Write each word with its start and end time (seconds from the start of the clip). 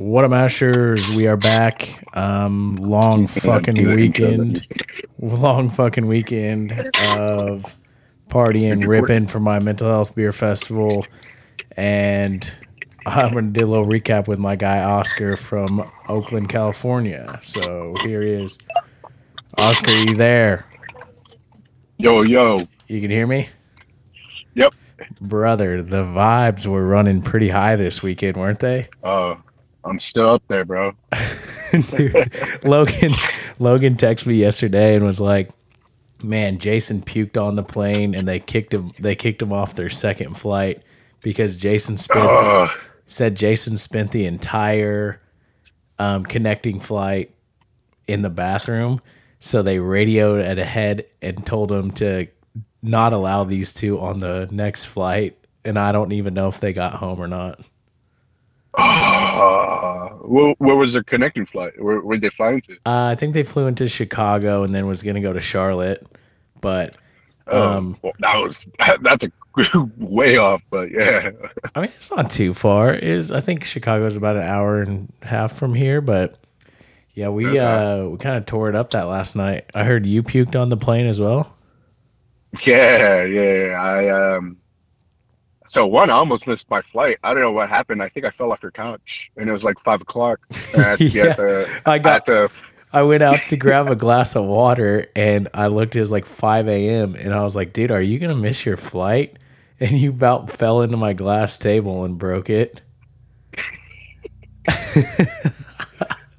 What 0.00 0.24
up, 0.24 0.30
Mashers? 0.30 1.14
We 1.14 1.26
are 1.26 1.36
back. 1.36 2.02
Um, 2.16 2.72
long 2.72 3.26
fucking 3.26 3.86
weekend. 3.86 4.66
Long 5.18 5.68
fucking 5.68 6.06
weekend 6.06 6.72
of 7.20 7.76
partying, 8.30 8.86
ripping 8.86 9.26
for 9.26 9.40
my 9.40 9.62
mental 9.62 9.90
health 9.90 10.14
beer 10.14 10.32
festival. 10.32 11.06
And 11.76 12.50
I'm 13.04 13.32
going 13.32 13.52
to 13.52 13.60
do 13.60 13.66
a 13.66 13.68
little 13.68 13.84
recap 13.84 14.26
with 14.26 14.38
my 14.38 14.56
guy 14.56 14.80
Oscar 14.80 15.36
from 15.36 15.86
Oakland, 16.08 16.48
California. 16.48 17.38
So 17.42 17.94
here 18.02 18.22
he 18.22 18.30
is. 18.30 18.56
Oscar, 19.58 19.92
you 19.92 20.14
there? 20.14 20.64
Yo, 21.98 22.22
yo. 22.22 22.66
You 22.88 23.02
can 23.02 23.10
hear 23.10 23.26
me? 23.26 23.50
Yep. 24.54 24.72
Brother, 25.20 25.82
the 25.82 26.04
vibes 26.04 26.66
were 26.66 26.86
running 26.86 27.20
pretty 27.20 27.50
high 27.50 27.76
this 27.76 28.02
weekend, 28.02 28.38
weren't 28.38 28.60
they? 28.60 28.88
Uh, 29.04 29.34
I'm 29.84 29.98
still 30.00 30.30
up 30.30 30.42
there, 30.48 30.64
bro. 30.64 30.92
Dude, 31.72 32.32
Logan 32.64 33.12
Logan 33.58 33.96
texted 33.96 34.26
me 34.26 34.34
yesterday 34.34 34.94
and 34.96 35.04
was 35.04 35.20
like, 35.20 35.50
"Man, 36.22 36.58
Jason 36.58 37.02
puked 37.02 37.40
on 37.40 37.56
the 37.56 37.62
plane 37.62 38.14
and 38.14 38.26
they 38.26 38.40
kicked 38.40 38.74
him 38.74 38.92
they 38.98 39.14
kicked 39.14 39.40
him 39.40 39.52
off 39.52 39.74
their 39.74 39.88
second 39.88 40.36
flight 40.36 40.84
because 41.22 41.56
Jason 41.56 41.96
spent 41.96 42.26
Uh, 42.26 42.68
said 43.06 43.34
Jason 43.34 43.76
spent 43.76 44.12
the 44.12 44.26
entire 44.26 45.20
um, 45.98 46.24
connecting 46.24 46.80
flight 46.80 47.34
in 48.06 48.22
the 48.22 48.30
bathroom. 48.30 49.00
So 49.38 49.62
they 49.62 49.78
radioed 49.78 50.44
at 50.44 50.58
ahead 50.58 51.06
and 51.22 51.44
told 51.46 51.72
him 51.72 51.90
to 51.92 52.26
not 52.82 53.12
allow 53.12 53.44
these 53.44 53.72
two 53.72 53.98
on 54.00 54.20
the 54.20 54.48
next 54.50 54.86
flight. 54.86 55.36
And 55.64 55.78
I 55.78 55.92
don't 55.92 56.12
even 56.12 56.34
know 56.34 56.48
if 56.48 56.60
they 56.60 56.72
got 56.72 56.94
home 56.94 57.20
or 57.20 57.28
not. 57.28 57.60
uh, 58.74 59.79
where, 60.22 60.54
where 60.58 60.76
was 60.76 60.92
their 60.92 61.02
connecting 61.02 61.46
flight? 61.46 61.72
Where 61.80 62.00
where 62.00 62.18
they 62.18 62.30
flying 62.30 62.60
to? 62.62 62.72
Uh, 62.86 63.06
I 63.06 63.14
think 63.14 63.34
they 63.34 63.42
flew 63.42 63.66
into 63.66 63.88
Chicago 63.88 64.62
and 64.62 64.74
then 64.74 64.86
was 64.86 65.02
going 65.02 65.16
to 65.16 65.20
go 65.20 65.32
to 65.32 65.40
Charlotte. 65.40 66.06
But 66.60 66.96
Um, 67.46 67.62
Um, 67.62 67.96
well, 68.02 68.12
that 68.20 68.36
was 68.36 68.66
that's 69.02 69.24
a 69.24 69.32
way 69.98 70.36
off, 70.36 70.62
but 70.70 70.90
yeah. 70.90 71.30
I 71.74 71.80
mean, 71.80 71.92
it's 71.96 72.10
not 72.10 72.30
too 72.30 72.54
far. 72.54 72.94
Is 72.94 73.32
I 73.32 73.40
think 73.40 73.64
Chicago 73.64 74.06
is 74.06 74.16
about 74.16 74.36
an 74.36 74.42
hour 74.42 74.80
and 74.80 75.12
a 75.22 75.26
half 75.26 75.52
from 75.52 75.74
here, 75.74 76.00
but 76.00 76.38
yeah, 77.14 77.28
we 77.28 77.58
uh 77.58 78.04
we 78.04 78.18
kind 78.18 78.36
of 78.36 78.46
tore 78.46 78.68
it 78.68 78.74
up 78.74 78.90
that 78.90 79.04
last 79.04 79.34
night. 79.36 79.66
I 79.74 79.84
heard 79.84 80.06
you 80.06 80.22
puked 80.22 80.60
on 80.60 80.68
the 80.68 80.76
plane 80.76 81.06
as 81.06 81.20
well. 81.20 81.54
Yeah, 82.64 83.24
yeah. 83.24 83.76
I 83.80 84.34
um. 84.36 84.59
So 85.70 85.86
one, 85.86 86.10
I 86.10 86.14
almost 86.14 86.48
missed 86.48 86.68
my 86.68 86.82
flight. 86.82 87.18
I 87.22 87.32
don't 87.32 87.42
know 87.42 87.52
what 87.52 87.68
happened. 87.68 88.02
I 88.02 88.08
think 88.08 88.26
I 88.26 88.30
fell 88.30 88.50
off 88.50 88.60
your 88.60 88.72
couch, 88.72 89.30
and 89.36 89.48
it 89.48 89.52
was 89.52 89.62
like 89.62 89.78
five 89.84 90.00
o'clock. 90.00 90.40
I 90.76 90.80
had 90.82 90.98
to 90.98 91.08
be 91.08 91.20
at 91.20 91.36
the. 91.36 91.80
I 91.86 91.98
got 91.98 92.26
to. 92.26 92.48
I 92.92 93.02
went 93.02 93.22
out 93.22 93.38
to 93.50 93.56
grab 93.56 93.88
a 93.88 93.94
glass 93.94 94.34
of 94.34 94.46
water 94.46 95.06
and 95.14 95.46
I 95.54 95.68
looked 95.68 95.94
it 95.94 96.00
was 96.00 96.10
like 96.10 96.26
5 96.26 96.66
a.m. 96.66 97.14
and 97.14 97.32
I 97.32 97.44
was 97.44 97.54
like, 97.54 97.72
dude, 97.72 97.92
are 97.92 98.02
you 98.02 98.18
gonna 98.18 98.34
miss 98.34 98.66
your 98.66 98.76
flight? 98.76 99.36
And 99.82 99.92
you 99.92 100.10
about 100.10 100.50
fell 100.50 100.82
into 100.82 100.98
my 100.98 101.14
glass 101.14 101.58
table 101.58 102.04
and 102.04 102.18
broke 102.18 102.50
it. 102.50 102.82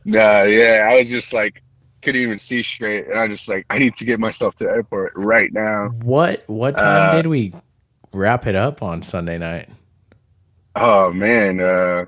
Nah, 0.06 0.44
yeah. 0.44 0.90
I 0.92 0.95
was 1.00 1.08
just 1.08 1.32
like, 1.32 1.62
couldn't 2.02 2.22
even 2.22 2.40
see 2.40 2.64
straight, 2.64 3.08
and 3.08 3.20
I 3.20 3.28
just 3.28 3.48
like, 3.48 3.66
I 3.70 3.78
need 3.78 3.95
to 3.98 4.06
get 4.06 4.20
myself 4.20 4.56
to 4.58 4.66
the 4.66 4.70
airport 4.70 5.14
right 5.16 5.52
now. 5.54 5.90
What 6.04 6.44
what 6.48 6.78
time 6.78 7.10
Uh, 7.10 7.16
did 7.16 7.28
we 7.28 7.54
wrap 8.14 8.48
it 8.48 8.56
up 8.56 8.81
on 8.81 9.02
Sunday 9.02 9.38
night? 9.38 9.70
Oh 10.76 11.12
man, 11.12 11.59
uh, 11.59 12.06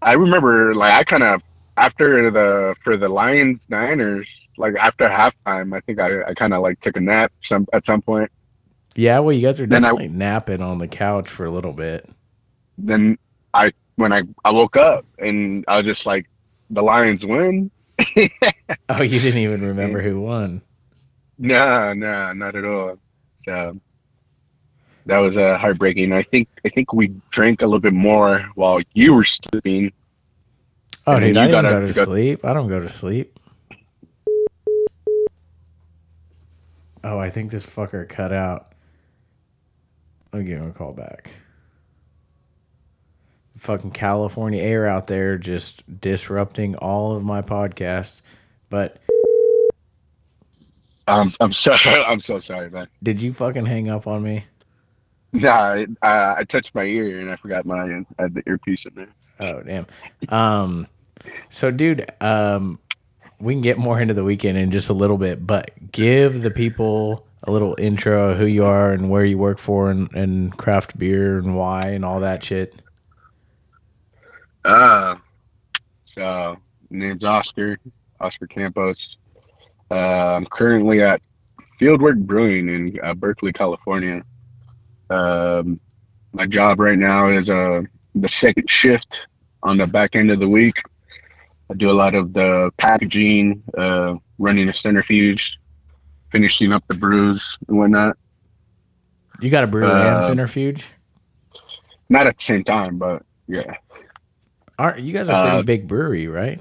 I 0.00 0.12
remember 0.12 0.74
like 0.74 0.92
I 0.92 1.04
kind 1.04 1.22
of 1.22 1.42
after 1.76 2.30
the 2.30 2.74
for 2.84 2.96
the 2.96 3.08
Lions 3.08 3.66
Niners, 3.68 4.28
like 4.56 4.74
after 4.80 5.08
halftime, 5.08 5.76
I 5.76 5.80
think 5.80 6.00
I, 6.00 6.22
I 6.22 6.34
kind 6.34 6.54
of 6.54 6.62
like 6.62 6.80
took 6.80 6.96
a 6.96 7.00
nap 7.00 7.32
some 7.42 7.66
at 7.72 7.84
some 7.86 8.02
point. 8.02 8.30
Yeah, 8.94 9.18
well, 9.20 9.32
you 9.32 9.42
guys 9.46 9.60
are 9.60 9.66
Then 9.66 9.84
I- 9.84 9.88
definitely 9.90 10.08
napping 10.16 10.62
on 10.62 10.78
the 10.78 10.88
couch 10.88 11.28
for 11.28 11.44
a 11.46 11.50
little 11.50 11.72
bit. 11.72 12.08
Then 12.78 13.18
I 13.54 13.72
when 13.96 14.12
I 14.12 14.22
I 14.44 14.52
woke 14.52 14.76
up 14.76 15.04
and 15.18 15.64
I 15.68 15.78
was 15.78 15.86
just 15.86 16.06
like, 16.06 16.26
the 16.70 16.82
Lions 16.82 17.24
win. 17.24 17.70
Oh, 18.90 19.02
you 19.02 19.18
didn't 19.18 19.40
even 19.40 19.62
remember 19.66 20.00
who 20.00 20.20
won. 20.20 20.62
Nah, 21.38 21.92
nah, 21.94 22.32
not 22.32 22.54
at 22.56 22.64
all. 22.64 22.96
So 23.44 23.76
that 25.08 25.18
was 25.18 25.36
uh, 25.36 25.58
heartbreaking. 25.58 26.12
I 26.12 26.22
think 26.22 26.48
I 26.64 26.68
think 26.68 26.92
we 26.92 27.08
drank 27.30 27.60
a 27.62 27.66
little 27.66 27.80
bit 27.80 27.92
more 27.92 28.48
while 28.54 28.80
you 28.94 29.12
were 29.14 29.24
sleeping. 29.24 29.92
Oh, 31.06 31.18
dude, 31.18 31.36
I 31.36 31.50
gotta 31.50 31.68
go 31.68 31.86
to 31.86 31.92
go- 31.92 32.04
sleep. 32.04 32.44
I 32.44 32.52
don't 32.52 32.68
go 32.68 32.78
to 32.78 32.88
sleep. 32.88 33.38
Oh, 37.04 37.18
I 37.18 37.30
think 37.30 37.50
this 37.50 37.64
fucker 37.64 38.08
cut 38.08 38.32
out. 38.32 38.72
I'll 40.32 40.42
give 40.42 40.58
him 40.58 40.68
a 40.68 40.72
call 40.72 40.92
back. 40.92 41.30
Fucking 43.56 43.92
California 43.92 44.62
air 44.62 44.86
out 44.86 45.06
there 45.06 45.38
just 45.38 45.82
disrupting 46.00 46.76
all 46.76 47.16
of 47.16 47.24
my 47.24 47.40
podcasts. 47.42 48.20
But 48.68 48.98
Um, 51.06 51.32
I'm 51.40 51.52
so 51.52 51.72
I'm 51.84 52.20
so 52.20 52.40
sorry, 52.40 52.68
man. 52.70 52.88
did 53.02 53.22
you 53.22 53.32
fucking 53.32 53.64
hang 53.66 53.88
up 53.88 54.06
on 54.06 54.22
me? 54.22 54.44
Nah, 55.32 55.84
I, 56.02 56.36
I 56.38 56.44
touched 56.44 56.74
my 56.74 56.84
ear 56.84 57.20
and 57.20 57.30
I 57.30 57.36
forgot 57.36 57.66
my 57.66 57.82
I 58.18 58.22
had 58.22 58.34
the 58.34 58.42
earpiece 58.46 58.86
in 58.86 58.94
there. 58.94 59.08
Oh 59.40 59.62
damn. 59.62 59.86
Um 60.30 60.86
so 61.50 61.70
dude, 61.70 62.10
um 62.22 62.78
we 63.38 63.52
can 63.52 63.60
get 63.60 63.76
more 63.76 64.00
into 64.00 64.14
the 64.14 64.24
weekend 64.24 64.56
in 64.56 64.70
just 64.70 64.88
a 64.88 64.94
little 64.94 65.18
bit, 65.18 65.46
but 65.46 65.70
give 65.92 66.42
the 66.42 66.50
people 66.50 67.26
a 67.44 67.50
little 67.50 67.76
intro 67.78 68.30
of 68.30 68.38
who 68.38 68.46
you 68.46 68.64
are 68.64 68.92
and 68.92 69.10
where 69.10 69.24
you 69.24 69.38
work 69.38 69.58
for 69.58 69.90
and, 69.90 70.12
and 70.14 70.56
craft 70.56 70.98
beer 70.98 71.38
and 71.38 71.56
why 71.56 71.88
and 71.88 72.04
all 72.04 72.20
that 72.20 72.42
shit. 72.42 72.82
Uh, 74.64 75.16
so 76.04 76.56
name's 76.90 77.22
Oscar, 77.22 77.78
Oscar 78.20 78.46
Campos. 78.46 79.16
Uh, 79.90 80.34
I'm 80.36 80.46
currently 80.46 81.00
at 81.00 81.22
Fieldwork 81.80 82.18
Brewing 82.18 82.68
in 82.68 82.98
uh, 83.02 83.14
Berkeley, 83.14 83.52
California. 83.52 84.24
Um, 85.10 85.80
my 86.32 86.46
job 86.46 86.80
right 86.80 86.98
now 86.98 87.28
is 87.30 87.48
uh, 87.48 87.82
the 88.14 88.28
second 88.28 88.70
shift 88.70 89.26
on 89.62 89.76
the 89.76 89.86
back 89.86 90.14
end 90.14 90.30
of 90.30 90.40
the 90.40 90.48
week. 90.48 90.82
I 91.70 91.74
do 91.74 91.90
a 91.90 91.92
lot 91.92 92.14
of 92.14 92.32
the 92.32 92.70
packaging, 92.78 93.62
uh, 93.76 94.14
running 94.38 94.68
a 94.68 94.74
centrifuge, 94.74 95.58
finishing 96.30 96.72
up 96.72 96.84
the 96.88 96.94
brews 96.94 97.58
and 97.68 97.78
whatnot. 97.78 98.16
You 99.40 99.50
got 99.50 99.64
a 99.64 99.66
brewery 99.66 99.90
and 99.90 100.16
Uh, 100.16 100.20
centrifuge? 100.20 100.86
Not 102.08 102.26
at 102.26 102.38
the 102.38 102.42
same 102.42 102.64
time, 102.64 102.98
but 102.98 103.22
yeah. 103.46 103.74
Aren't 104.78 105.00
you 105.00 105.12
guys 105.12 105.28
are 105.28 105.32
a 105.32 105.42
pretty 105.42 105.58
uh, 105.58 105.62
big 105.62 105.88
brewery, 105.88 106.26
right? 106.28 106.60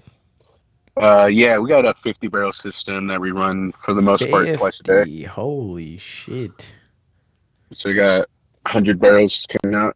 Uh, 0.98 1.30
yeah, 1.32 1.60
we 1.60 1.70
got 1.70 1.86
a 1.86 1.94
50 2.04 2.28
barrel 2.28 2.52
system 2.52 3.08
that 3.08 3.22
we 3.22 3.32
run 3.32 3.72
for 3.72 3.94
the 3.94 4.02
most 4.02 4.28
part 4.30 4.48
twice 4.58 4.80
a 4.80 4.84
day. 4.84 5.24
Holy 5.24 5.98
shit. 5.98 6.74
So 7.74 7.90
we 7.90 7.96
got 7.96 8.28
100 8.68 9.00
barrels 9.00 9.46
coming 9.62 9.76
out. 9.76 9.96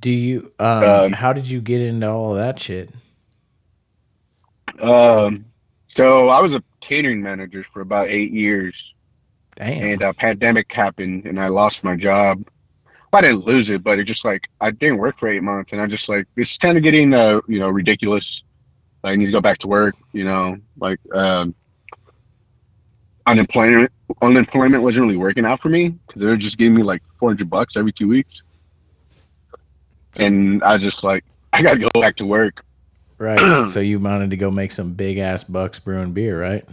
Do 0.00 0.10
you 0.10 0.52
um, 0.58 0.84
Um, 0.84 1.12
how 1.12 1.32
did 1.32 1.48
you 1.48 1.60
get 1.60 1.80
into 1.80 2.08
all 2.08 2.34
that 2.34 2.58
shit? 2.58 2.90
Um, 4.80 5.44
so 5.88 6.28
I 6.28 6.40
was 6.40 6.54
a 6.54 6.62
catering 6.80 7.22
manager 7.22 7.64
for 7.72 7.82
about 7.82 8.08
eight 8.08 8.32
years, 8.32 8.94
Damn. 9.56 9.84
and 9.84 10.02
a 10.02 10.14
pandemic 10.14 10.72
happened, 10.72 11.26
and 11.26 11.38
I 11.38 11.48
lost 11.48 11.84
my 11.84 11.94
job. 11.96 12.44
I 13.12 13.20
didn't 13.20 13.44
lose 13.44 13.68
it, 13.68 13.84
but 13.84 13.98
it 13.98 14.04
just 14.04 14.24
like 14.24 14.48
I 14.60 14.70
didn't 14.70 14.96
work 14.96 15.18
for 15.18 15.28
eight 15.28 15.42
months, 15.42 15.72
and 15.72 15.80
I 15.80 15.86
just 15.86 16.08
like 16.08 16.26
it's 16.36 16.56
kind 16.56 16.78
of 16.78 16.82
getting 16.82 17.12
uh 17.12 17.40
you 17.46 17.58
know 17.58 17.68
ridiculous. 17.68 18.42
I 19.04 19.14
need 19.16 19.26
to 19.26 19.32
go 19.32 19.40
back 19.40 19.58
to 19.58 19.68
work. 19.68 19.94
You 20.12 20.24
know, 20.24 20.56
like 20.78 20.98
um, 21.14 21.54
unemployment 23.26 23.92
unemployment 24.22 24.82
wasn't 24.82 25.04
really 25.04 25.18
working 25.18 25.44
out 25.44 25.60
for 25.60 25.68
me 25.68 25.90
because 26.06 26.20
they 26.20 26.26
were 26.26 26.36
just 26.38 26.56
giving 26.56 26.74
me 26.74 26.82
like 26.82 27.02
400 27.22 27.48
bucks 27.48 27.76
every 27.76 27.92
two 27.92 28.08
weeks, 28.08 28.42
and 30.18 30.60
I 30.64 30.72
was 30.74 30.82
just 30.82 31.04
like 31.04 31.24
I 31.52 31.62
gotta 31.62 31.78
go 31.78 32.00
back 32.00 32.16
to 32.16 32.26
work. 32.26 32.64
Right. 33.16 33.64
so 33.68 33.78
you 33.78 34.00
wanted 34.00 34.30
to 34.30 34.36
go 34.36 34.50
make 34.50 34.72
some 34.72 34.94
big 34.94 35.18
ass 35.18 35.44
bucks 35.44 35.78
brewing 35.78 36.12
beer, 36.12 36.40
right? 36.40 36.64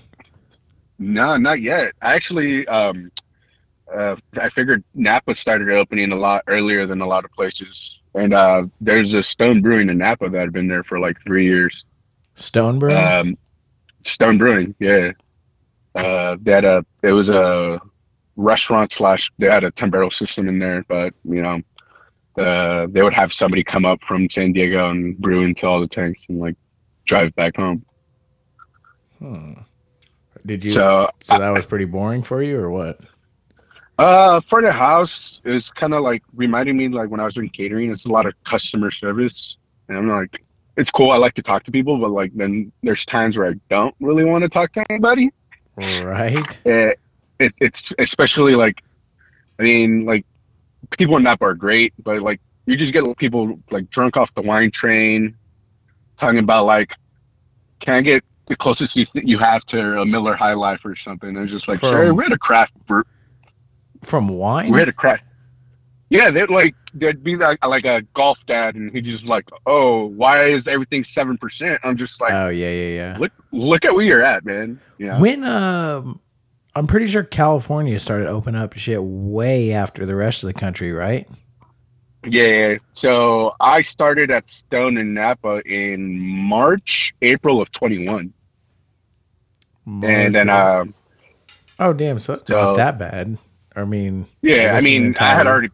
No, 0.97 1.37
not 1.37 1.61
yet. 1.61 1.93
I 2.01 2.15
actually, 2.15 2.67
um, 2.67 3.11
uh, 3.95 4.15
I 4.41 4.49
figured 4.49 4.83
Napa 4.95 5.35
started 5.35 5.69
opening 5.69 6.11
a 6.11 6.15
lot 6.15 6.43
earlier 6.47 6.87
than 6.87 6.99
a 7.01 7.07
lot 7.07 7.25
of 7.25 7.31
places, 7.31 7.99
and 8.15 8.33
uh, 8.33 8.63
there's 8.81 9.13
a 9.13 9.21
Stone 9.21 9.61
Brewing 9.61 9.89
in 9.89 9.99
Napa 9.99 10.29
that 10.29 10.39
had 10.39 10.51
been 10.51 10.67
there 10.67 10.83
for 10.83 10.99
like 10.99 11.21
three 11.23 11.45
years. 11.45 11.85
Stone 12.33 12.79
brewing? 12.79 12.97
Um, 12.97 13.37
Stone 14.01 14.39
Brewing, 14.39 14.73
yeah. 14.79 15.11
Uh, 15.93 16.37
had 16.47 16.65
a 16.65 16.83
it 17.03 17.11
was 17.11 17.29
a 17.29 17.79
restaurant 18.39 18.91
slash 18.91 19.31
they 19.37 19.47
had 19.47 19.63
a 19.63 19.71
ten 19.71 19.89
barrel 19.89 20.11
system 20.11 20.47
in 20.47 20.59
there, 20.59 20.83
but 20.87 21.13
you 21.23 21.41
know 21.41 21.61
uh, 22.37 22.87
they 22.89 23.01
would 23.01 23.13
have 23.13 23.33
somebody 23.33 23.63
come 23.63 23.85
up 23.85 23.99
from 24.07 24.29
San 24.29 24.53
Diego 24.53 24.89
and 24.89 25.17
brew 25.17 25.43
into 25.43 25.67
all 25.67 25.81
the 25.81 25.87
tanks 25.87 26.23
and 26.29 26.39
like 26.39 26.55
drive 27.05 27.35
back 27.35 27.57
home. 27.57 27.85
Hmm. 29.19 29.53
Did 30.45 30.63
you? 30.63 30.71
So, 30.71 31.09
so 31.19 31.37
that 31.37 31.49
was 31.49 31.65
pretty 31.65 31.85
boring 31.85 32.23
for 32.23 32.41
you, 32.41 32.57
or 32.57 32.69
what? 32.69 33.01
Uh, 33.97 34.39
for 34.49 34.61
the 34.61 34.71
house, 34.71 35.41
it's 35.43 35.69
kind 35.69 35.93
of 35.93 36.01
like 36.03 36.23
reminding 36.33 36.77
me 36.77 36.87
like 36.87 37.09
when 37.09 37.19
I 37.19 37.25
was 37.25 37.35
doing 37.35 37.49
catering. 37.49 37.91
It's 37.91 38.05
a 38.05 38.09
lot 38.09 38.25
of 38.25 38.33
customer 38.45 38.91
service, 38.91 39.57
and 39.89 39.97
I'm 39.97 40.07
like, 40.07 40.41
it's 40.77 40.89
cool. 40.89 41.11
I 41.11 41.17
like 41.17 41.33
to 41.33 41.41
talk 41.41 41.65
to 41.65 41.71
people, 41.71 41.97
but 41.97 42.11
like 42.11 42.31
then 42.33 42.71
there's 42.83 43.05
times 43.05 43.37
where 43.37 43.49
I 43.49 43.55
don't 43.69 43.93
really 43.99 44.23
want 44.23 44.43
to 44.43 44.49
talk 44.49 44.71
to 44.73 44.85
anybody. 44.89 45.31
Right. 45.75 46.65
It, 46.65 46.99
it, 47.39 47.53
it's 47.59 47.93
especially 47.97 48.55
like, 48.55 48.83
I 49.59 49.63
mean, 49.63 50.05
like 50.05 50.25
people 50.91 51.17
in 51.17 51.23
Napa 51.23 51.45
are 51.45 51.53
great, 51.53 51.93
but 52.03 52.21
like 52.21 52.39
you 52.65 52.77
just 52.77 52.93
get 52.93 53.03
people 53.17 53.59
like 53.71 53.89
drunk 53.89 54.17
off 54.17 54.29
the 54.35 54.41
wine 54.41 54.71
train, 54.71 55.35
talking 56.17 56.39
about 56.39 56.65
like, 56.65 56.93
can 57.79 57.95
I 57.95 58.01
get 58.01 58.23
the 58.47 58.55
closest 58.55 58.95
you, 58.95 59.05
you 59.13 59.39
have 59.39 59.63
to 59.67 60.01
a 60.01 60.05
Miller 60.05 60.35
High 60.35 60.53
Life 60.53 60.81
or 60.83 60.95
something? 60.95 61.29
And 61.29 61.37
it's 61.39 61.51
just 61.51 61.67
like, 61.67 61.79
from, 61.79 61.89
sorry, 61.89 62.11
we're 62.11 62.25
at 62.25 62.31
a 62.31 62.37
craft 62.37 62.73
brew. 62.85 63.03
From 64.01 64.27
wine? 64.27 64.71
We're 64.71 64.81
at 64.81 64.89
a 64.89 64.93
craft. 64.93 65.23
Yeah, 66.09 66.31
they'd 66.31 66.49
like 66.49 66.73
there'd 66.93 67.23
be 67.23 67.35
like 67.35 67.63
like 67.63 67.85
a 67.85 68.01
golf 68.15 68.39
dad, 68.47 68.73
and 68.73 68.91
he 68.91 68.99
just 68.99 69.25
like, 69.25 69.47
oh, 69.67 70.05
why 70.05 70.45
is 70.45 70.67
everything 70.67 71.03
seven 71.03 71.37
percent? 71.37 71.79
I'm 71.83 71.97
just 71.97 72.19
like, 72.19 72.33
oh 72.33 72.49
yeah, 72.49 72.71
yeah, 72.71 72.95
yeah. 72.95 73.17
Look, 73.19 73.31
look 73.51 73.85
at 73.85 73.93
where 73.93 74.03
you're 74.03 74.25
at, 74.25 74.43
man. 74.43 74.79
Yeah. 74.97 75.19
When 75.19 75.43
um, 75.43 76.19
I'm 76.79 76.87
pretty 76.87 77.07
sure 77.07 77.23
California 77.23 77.99
started 77.99 78.29
opening 78.29 78.61
up 78.61 78.71
shit 78.71 79.03
way 79.03 79.73
after 79.73 80.05
the 80.05 80.15
rest 80.15 80.43
of 80.43 80.47
the 80.47 80.53
country, 80.53 80.93
right? 80.93 81.27
Yeah. 82.25 82.77
So 82.93 83.53
I 83.59 83.81
started 83.81 84.31
at 84.31 84.47
Stone 84.49 84.97
in 84.97 85.13
Napa 85.13 85.61
in 85.65 86.17
March, 86.17 87.13
April 87.21 87.61
of 87.61 87.69
21. 87.73 88.31
and 89.85 90.33
then, 90.33 90.47
uh, 90.47 90.85
oh 91.79 91.91
damn, 91.91 92.17
so, 92.17 92.41
so 92.47 92.53
not 92.53 92.77
that 92.77 92.97
bad. 92.97 93.37
I 93.75 93.83
mean, 93.83 94.25
yeah, 94.41 94.77
I 94.77 94.79
mean, 94.79 95.15
I 95.19 95.35
had 95.35 95.47
already, 95.47 95.71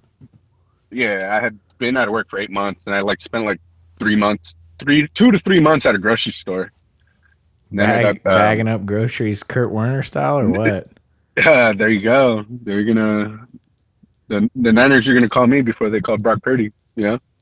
yeah, 0.90 1.30
I 1.32 1.40
had 1.40 1.60
been 1.78 1.98
out 1.98 2.08
of 2.08 2.14
work 2.14 2.32
for 2.32 2.40
eight 2.40 2.50
months, 2.50 2.86
and 2.88 2.96
I 2.96 3.02
like 3.02 3.22
spent 3.22 3.46
like 3.46 3.62
three 4.00 4.16
months, 4.16 4.56
three, 4.80 5.08
two 5.10 5.30
to 5.30 5.38
three 5.38 5.60
months 5.60 5.86
at 5.86 5.94
a 5.94 6.00
grocery 6.00 6.34
store. 6.34 6.72
Bag, 7.72 8.24
got, 8.24 8.34
uh, 8.34 8.38
bagging 8.38 8.68
up 8.68 8.88
groceries, 8.88 9.44
Kurt 9.44 9.70
Warner 9.70 10.02
style, 10.02 10.40
or 10.40 10.50
what? 10.50 10.95
Yeah, 11.46 11.74
there 11.74 11.90
you 11.90 12.00
go. 12.00 12.46
They're 12.50 12.86
gonna 12.86 13.46
the 14.30 14.50
the 14.56 14.72
Niners 14.72 15.06
are 15.10 15.14
gonna 15.14 15.28
call 15.28 15.48
me 15.48 15.62
before 15.62 15.90
they 15.90 16.00
call 16.00 16.18
Brock 16.18 16.42
Purdy. 16.42 16.72
Yeah. 16.96 17.18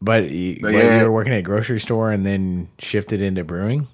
but, 0.00 0.30
you, 0.30 0.58
but 0.60 0.72
yeah. 0.72 0.98
you 0.98 1.04
were 1.04 1.10
working 1.10 1.32
at 1.32 1.40
a 1.40 1.42
grocery 1.42 1.80
store 1.80 2.12
and 2.12 2.24
then 2.24 2.68
shifted 2.78 3.22
into 3.22 3.42
brewing. 3.42 3.88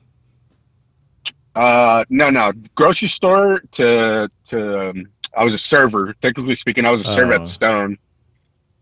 Uh, 1.55 2.05
no, 2.11 2.31
no, 2.31 2.53
grocery 2.75 3.09
store 3.09 3.63
to 3.73 4.31
to. 4.49 4.91
Um, 4.91 5.07
I 5.37 5.45
was 5.45 5.55
a 5.55 5.59
server. 5.59 6.15
Technically 6.21 6.57
speaking, 6.57 6.85
I 6.85 6.91
was 6.91 7.03
a 7.03 7.15
server 7.15 7.33
at 7.33 7.43
oh. 7.43 7.45
Stone. 7.45 7.99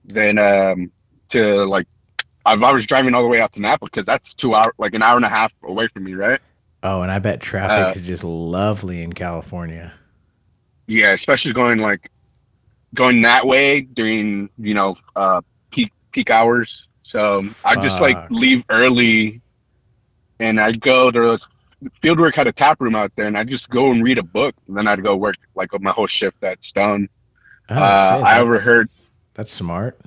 Then 0.05 0.38
um, 0.38 0.91
to 1.31 1.64
like, 1.67 1.87
I, 2.46 2.55
I 2.55 2.73
was 2.73 2.87
driving 2.87 3.14
all 3.14 3.23
the 3.23 3.29
way 3.29 3.41
out 3.41 3.52
to 3.55 3.61
Napa 3.61 3.84
because 3.84 4.06
that's 4.06 4.34
two 4.34 4.55
hour, 4.55 4.73
like 4.79 4.94
an 4.94 5.02
hour 5.02 5.17
and 5.17 5.25
a 5.25 5.29
half 5.29 5.52
away 5.62 5.88
from 5.88 6.05
me, 6.05 6.14
right? 6.14 6.41
Oh, 6.82 7.02
and 7.02 7.10
I 7.10 7.19
bet 7.19 7.40
traffic 7.40 7.96
uh, 7.96 7.98
is 7.98 8.06
just 8.06 8.22
lovely 8.25 9.02
in 9.02 9.12
California. 9.12 9.92
Yeah, 10.86 11.12
especially 11.12 11.52
going 11.52 11.78
like 11.78 12.10
going 12.94 13.22
that 13.22 13.46
way 13.46 13.82
during 13.82 14.48
you 14.58 14.75
know 14.75 14.96
uh, 15.16 15.40
peak 15.70 15.92
peak 16.12 16.30
hours. 16.30 16.86
So 17.02 17.42
I 17.64 17.76
just 17.76 18.00
like 18.00 18.30
leave 18.30 18.64
early, 18.69 19.40
and 20.38 20.60
I'd 20.60 20.80
go 20.80 21.10
to 21.10 21.38
Fieldwork 22.02 22.34
had 22.34 22.46
a 22.46 22.52
tap 22.52 22.81
room 22.81 22.94
out 22.94 23.12
there, 23.16 23.26
and 23.26 23.36
I'd 23.36 23.48
just 23.48 23.70
go 23.70 23.90
and 23.90 24.02
read 24.02 24.19
a 24.19 24.22
book, 24.22 24.54
and 24.66 24.76
then 24.76 24.86
I'd 24.86 25.02
go 25.02 25.16
work 25.16 25.36
like 25.54 25.70
my 25.81 25.90
whole 25.90 26.06
shift 26.06 26.42
at 26.42 26.62
Stone. 26.64 27.08
Oh, 27.70 27.74
uh, 27.74 28.16
shit, 28.16 28.26
I 28.26 28.40
overheard. 28.40 28.88
That's 29.34 29.52
smart. 29.52 29.98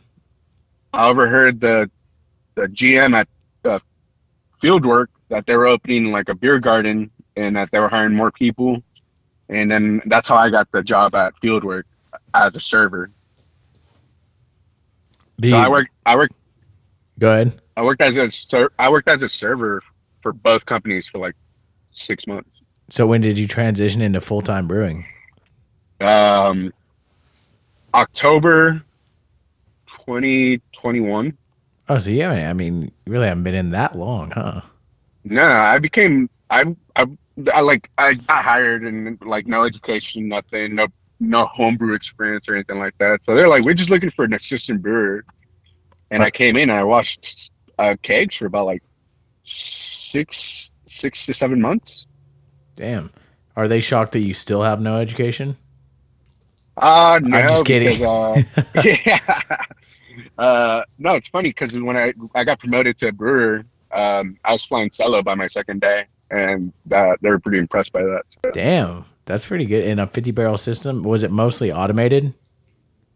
I 0.93 1.07
overheard 1.07 1.59
the 1.59 1.89
the 2.55 2.63
GM 2.63 3.13
at 3.13 3.27
uh, 3.63 3.79
Fieldwork 4.61 5.07
that 5.31 5.45
they 5.47 5.55
were 5.55 5.65
opening 5.65 6.11
like 6.11 6.29
a 6.29 6.35
beer 6.35 6.59
garden 6.59 7.09
and 7.35 7.55
that 7.55 7.69
they 7.71 7.79
were 7.79 7.87
hiring 7.87 8.13
more 8.13 8.31
people. 8.31 8.83
And 9.49 9.71
then 9.71 10.01
that's 10.05 10.27
how 10.27 10.35
I 10.35 10.49
got 10.49 10.71
the 10.71 10.83
job 10.83 11.15
at 11.15 11.33
Fieldwork 11.41 11.83
as 12.33 12.55
a 12.55 12.61
server. 12.61 13.09
The, 15.39 15.51
so 15.51 15.57
I 15.57 15.69
worked. 15.69 15.89
I 16.05 16.15
worked. 16.15 16.35
Go 17.17 17.31
ahead. 17.31 17.59
I 17.75 17.81
worked 17.81 18.01
as 18.01 18.17
a 18.17 18.29
ser- 18.29 18.71
I 18.77 18.89
worked 18.89 19.07
as 19.07 19.23
a 19.23 19.29
server 19.29 19.81
for 20.21 20.33
both 20.33 20.65
companies 20.65 21.07
for 21.11 21.17
like 21.17 21.35
six 21.93 22.27
months. 22.27 22.49
So 22.89 23.07
when 23.07 23.21
did 23.21 23.37
you 23.37 23.47
transition 23.47 24.01
into 24.01 24.21
full 24.21 24.41
time 24.41 24.67
brewing? 24.67 25.05
Um, 26.01 26.73
October, 27.93 28.83
twenty 30.05 30.61
twenty 30.73 30.99
one. 30.99 31.37
Oh, 31.89 31.97
so 31.97 32.09
yeah, 32.09 32.49
I 32.49 32.53
mean, 32.53 32.91
you 33.05 33.11
really 33.11 33.27
haven't 33.27 33.43
been 33.43 33.55
in 33.55 33.69
that 33.71 33.95
long, 33.95 34.31
huh? 34.31 34.61
No, 35.23 35.43
I 35.43 35.79
became 35.79 36.29
I 36.49 36.75
I, 36.95 37.05
I 37.53 37.61
like 37.61 37.89
I 37.97 38.15
got 38.15 38.43
hired 38.43 38.83
and 38.83 39.17
like 39.21 39.47
no 39.47 39.63
education, 39.63 40.27
nothing, 40.27 40.75
no 40.75 40.87
no 41.19 41.45
homebrew 41.45 41.93
experience 41.93 42.49
or 42.49 42.55
anything 42.55 42.79
like 42.79 42.97
that. 42.97 43.21
So 43.25 43.35
they're 43.35 43.47
like, 43.47 43.63
we're 43.63 43.75
just 43.75 43.89
looking 43.89 44.11
for 44.11 44.25
an 44.25 44.33
assistant 44.33 44.81
brewer. 44.81 45.23
And 46.09 46.23
I 46.23 46.31
came 46.31 46.57
in 46.57 46.69
and 46.69 46.79
I 46.79 46.83
washed 46.83 47.51
uh, 47.79 47.95
kegs 48.01 48.35
for 48.35 48.45
about 48.47 48.65
like 48.65 48.83
six 49.45 50.71
six 50.87 51.25
to 51.27 51.33
seven 51.33 51.61
months. 51.61 52.05
Damn. 52.75 53.11
Are 53.55 53.67
they 53.67 53.79
shocked 53.79 54.13
that 54.13 54.19
you 54.19 54.33
still 54.33 54.63
have 54.63 54.81
no 54.81 54.97
education? 54.97 55.57
Uh 56.77 57.19
no, 57.23 57.37
I'm 57.37 57.47
just 57.49 57.65
kidding. 57.65 57.99
Because, 57.99 58.43
uh, 58.75 58.81
yeah. 59.05 59.41
Uh, 60.37 60.83
no, 60.97 61.13
it's 61.13 61.27
funny 61.29 61.49
because 61.49 61.73
when 61.73 61.95
I 61.95 62.13
I 62.33 62.43
got 62.43 62.59
promoted 62.59 62.97
to 62.99 63.11
brewer, 63.11 63.63
um, 63.93 64.37
I 64.43 64.53
was 64.53 64.63
flying 64.63 64.91
solo 64.91 65.21
by 65.21 65.35
my 65.35 65.47
second 65.47 65.81
day, 65.81 66.05
and 66.29 66.71
uh, 66.91 67.13
they 67.21 67.29
were 67.29 67.39
pretty 67.39 67.57
impressed 67.57 67.91
by 67.91 68.03
that. 68.03 68.23
So. 68.43 68.51
Damn, 68.51 69.05
that's 69.25 69.45
pretty 69.45 69.65
good. 69.65 69.83
In 69.83 69.99
a 69.99 70.07
50 70.07 70.31
barrel 70.31 70.57
system, 70.57 71.03
was 71.03 71.23
it 71.23 71.31
mostly 71.31 71.71
automated? 71.71 72.33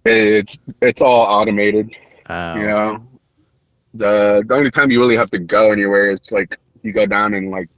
It's 0.06 0.60
it's 0.82 1.02
all 1.02 1.26
automated. 1.26 1.96
Oh. 2.30 2.56
You 2.56 2.68
know, 2.68 3.08
the 3.96 4.44
the 4.48 4.54
only 4.54 4.72
time 4.72 4.92
you 4.92 5.00
really 5.00 5.18
have 5.18 5.32
to 5.32 5.40
go 5.40 5.72
anywhere 5.72 6.12
is 6.12 6.32
like 6.32 6.58
you 6.84 6.94
go 6.94 7.06
down 7.06 7.34
and 7.34 7.50
like, 7.50 7.70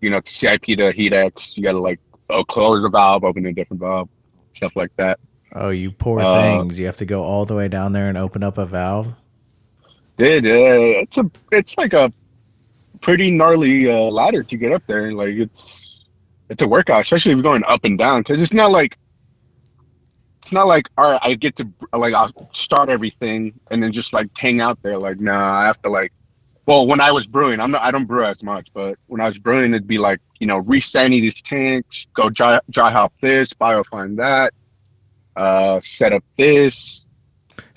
you 0.00 0.10
know, 0.10 0.20
CIP 0.24 0.64
to 0.78 0.92
heat 0.92 1.12
X. 1.12 1.52
You 1.56 1.64
got 1.64 1.72
to 1.72 1.80
like 1.80 1.98
oh 2.30 2.44
close 2.44 2.84
a 2.84 2.88
valve, 2.88 3.24
open 3.24 3.46
a 3.46 3.52
different 3.52 3.80
valve, 3.80 4.08
stuff 4.54 4.72
like 4.76 4.94
that. 4.96 5.18
Oh, 5.54 5.70
you 5.70 5.90
poor 5.90 6.20
uh, 6.20 6.40
things! 6.40 6.78
You 6.78 6.86
have 6.86 6.98
to 6.98 7.06
go 7.06 7.24
all 7.24 7.44
the 7.44 7.54
way 7.54 7.68
down 7.68 7.92
there 7.92 8.08
and 8.08 8.18
open 8.18 8.44
up 8.44 8.58
a 8.58 8.66
valve. 8.66 9.12
Did 10.18 10.46
uh, 10.46 10.98
it's 11.00 11.16
a 11.16 11.30
it's 11.52 11.78
like 11.78 11.92
a 11.92 12.12
pretty 13.00 13.30
gnarly 13.30 13.88
uh, 13.88 14.00
ladder 14.10 14.42
to 14.42 14.56
get 14.56 14.72
up 14.72 14.82
there. 14.88 15.12
Like 15.12 15.34
it's 15.34 16.04
it's 16.48 16.60
a 16.60 16.66
workout, 16.66 17.02
especially 17.02 17.32
if 17.32 17.36
you're 17.36 17.42
going 17.44 17.62
up 17.64 17.84
and 17.84 17.96
down, 17.96 18.22
because 18.22 18.42
it's 18.42 18.52
not 18.52 18.72
like 18.72 18.98
it's 20.42 20.50
not 20.50 20.66
like 20.66 20.88
all 20.98 21.12
right, 21.12 21.20
I 21.22 21.34
get 21.34 21.54
to 21.56 21.68
like 21.92 22.14
I'll 22.14 22.50
start 22.52 22.88
everything 22.88 23.52
and 23.70 23.80
then 23.80 23.92
just 23.92 24.12
like 24.12 24.28
hang 24.36 24.60
out 24.60 24.82
there. 24.82 24.98
Like 24.98 25.20
nah, 25.20 25.60
I 25.60 25.66
have 25.66 25.80
to 25.82 25.88
like. 25.88 26.12
Well, 26.66 26.86
when 26.86 27.00
I 27.00 27.12
was 27.12 27.26
brewing, 27.26 27.60
I'm 27.60 27.70
not. 27.70 27.82
I 27.82 27.92
don't 27.92 28.04
brew 28.04 28.26
as 28.26 28.42
much, 28.42 28.68
but 28.74 28.98
when 29.06 29.20
I 29.20 29.28
was 29.28 29.38
brewing, 29.38 29.72
it'd 29.72 29.86
be 29.86 29.98
like 29.98 30.20
you 30.40 30.48
know 30.48 30.58
resanding 30.58 31.22
these 31.22 31.40
tanks, 31.40 32.06
go 32.12 32.28
dry, 32.28 32.58
dry 32.70 32.90
hop 32.90 33.12
this, 33.22 33.52
biofine 33.54 34.16
that, 34.16 34.52
uh, 35.36 35.80
set 35.96 36.12
up 36.12 36.24
this. 36.36 37.02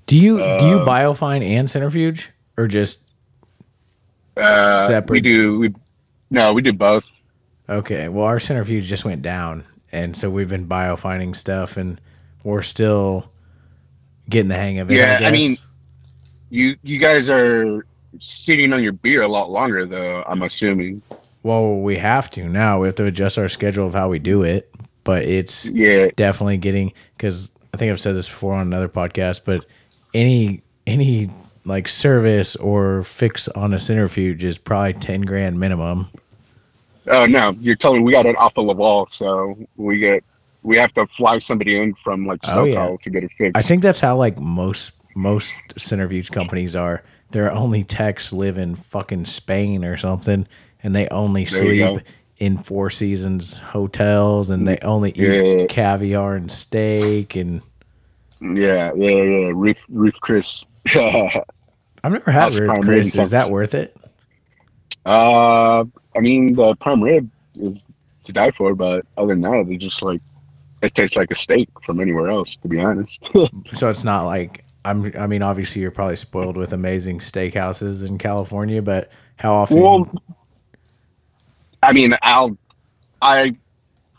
Do 0.08 0.18
you 0.18 0.44
uh, 0.44 0.58
do 0.60 0.68
you 0.68 0.78
biofine 0.80 1.44
and 1.44 1.70
centrifuge 1.70 2.32
or 2.58 2.68
just 2.68 3.04
uh, 4.38 4.88
separate? 4.88 5.16
We 5.16 5.22
do. 5.22 5.60
We 5.60 5.76
no, 6.30 6.54
we 6.54 6.62
do 6.62 6.74
both. 6.74 7.04
Okay. 7.70 8.08
Well, 8.10 8.26
our 8.26 8.40
centrifuge 8.40 8.86
just 8.86 9.06
went 9.06 9.22
down, 9.22 9.64
and 9.92 10.16
so 10.16 10.30
we've 10.30 10.50
been 10.50 10.68
biofining 10.68 11.36
stuff, 11.36 11.78
and 11.78 12.00
we're 12.44 12.62
still 12.62 13.32
getting 14.30 14.50
the 14.50 14.56
hang 14.56 14.80
of 14.80 14.92
it. 14.92 14.96
Yeah, 14.96 15.20
I, 15.22 15.28
I 15.28 15.32
mean, 15.32 15.58
you 16.50 16.76
you 16.84 16.98
guys 16.98 17.30
are 17.30 17.86
sitting 18.20 18.74
on 18.74 18.84
your 18.84 18.94
beer 18.94 19.22
a 19.22 19.28
lot 19.28 19.50
longer, 19.50 19.86
though. 19.86 20.24
I'm 20.28 20.42
assuming. 20.42 21.02
Well, 21.44 21.78
we 21.78 21.96
have 21.98 22.30
to 22.32 22.48
now. 22.48 22.80
We 22.80 22.88
have 22.88 22.96
to 22.96 23.06
adjust 23.06 23.38
our 23.38 23.48
schedule 23.48 23.88
of 23.88 23.94
how 23.94 24.10
we 24.10 24.20
do 24.20 24.44
it 24.44 24.72
but 25.04 25.24
it's 25.24 25.66
yeah 25.66 26.10
definitely 26.16 26.58
getting 26.58 26.94
because 27.18 27.52
I 27.74 27.78
think 27.78 27.92
I've 27.92 28.00
said 28.00 28.16
this 28.16 28.28
before 28.30 28.54
on 28.54 28.68
another 28.68 28.90
podcast, 28.90 29.42
but 29.46 29.66
any 30.14 30.62
any 30.88 31.30
like 31.66 31.88
service 31.88 32.56
or 32.56 33.04
fix 33.04 33.48
on 33.50 33.74
a 33.74 33.80
centrifuge 33.80 34.44
is 34.44 34.58
probably 34.58 34.94
ten 34.94 35.22
grand 35.22 35.60
minimum. 35.60 36.08
Oh 37.08 37.26
no, 37.26 37.52
you're 37.60 37.76
telling 37.76 38.00
me 38.00 38.04
we 38.06 38.12
got 38.12 38.26
it 38.26 38.36
off 38.38 38.54
of 38.58 38.66
Laval, 38.66 39.08
so 39.12 39.58
we 39.78 40.00
get 40.00 40.24
we 40.64 40.78
have 40.78 40.94
to 40.94 41.08
fly 41.18 41.40
somebody 41.40 41.78
in 41.78 41.94
from 41.96 42.26
like 42.28 42.40
Oh, 42.44 42.64
SoCal 42.66 42.92
yeah. 42.92 42.98
to 43.02 43.10
get 43.10 43.24
it 43.24 43.32
fixed. 43.38 43.58
I 43.58 43.62
think 43.62 43.82
that's 43.82 44.00
how 44.00 44.16
like 44.18 44.40
most 44.40 44.94
most 45.16 45.56
centrifuge 45.78 46.32
companies 46.32 46.76
are. 46.76 47.04
Their 47.32 47.52
only 47.52 47.84
techs 47.84 48.34
live 48.34 48.58
in 48.58 48.76
fucking 48.76 49.26
Spain 49.26 49.86
or 49.86 49.98
something, 49.98 50.46
and 50.84 50.96
they 50.96 51.08
only 51.10 51.46
There 51.46 51.60
sleep 51.94 52.00
in 52.40 52.58
Four 52.58 52.90
Seasons 52.90 53.60
hotels, 53.60 54.50
and 54.50 54.68
they 54.68 54.78
only 54.80 55.12
eat 55.12 55.18
Yeah. 55.18 55.66
caviar 55.68 56.36
and 56.36 56.52
steak. 56.52 57.36
And 57.36 57.62
Yeah, 58.42 58.92
yeah, 58.96 59.10
yeah. 59.10 59.52
Ruth, 59.54 59.80
Ruth 59.90 60.20
Chris. 60.22 60.66
I've 60.96 62.12
never 62.12 62.32
had 62.32 62.42
House 62.42 62.56
Ruth 62.56 62.82
Chris. 62.82 63.16
Is 63.16 63.30
that 63.30 63.50
worth 63.50 63.76
it? 63.76 63.96
Uh, 65.06 65.86
I 66.16 66.20
mean, 66.20 66.54
the 66.54 66.76
prime 66.76 67.04
rib 67.04 67.30
is 67.56 67.86
to 68.24 68.34
die 68.34 68.52
for, 68.52 68.76
but 68.76 69.06
other 69.18 69.30
than 69.30 69.42
that, 69.42 69.66
it's 69.70 69.84
just 69.84 70.02
like 70.02 70.22
it 70.82 70.96
tastes 70.96 71.16
like 71.16 71.30
a 71.32 71.36
steak 71.36 71.70
from 71.86 72.00
anywhere 72.00 72.30
else. 72.30 72.56
To 72.62 72.68
be 72.68 72.80
honest. 72.80 73.20
So 73.74 73.90
it's 73.90 74.04
not 74.04 74.26
like 74.26 74.66
I'm. 74.86 75.12
I 75.18 75.28
mean, 75.28 75.44
obviously, 75.44 75.82
you're 75.82 75.92
probably 75.92 76.16
spoiled 76.16 76.58
with 76.58 76.74
amazing 76.74 77.20
steakhouses 77.20 78.08
in 78.08 78.18
California, 78.18 78.82
but 78.82 79.12
how 79.38 79.54
often? 79.54 79.82
well, 79.82 80.12
I 81.84 81.94
mean, 81.94 82.16
I'll, 82.22 82.58
I, 83.22 83.56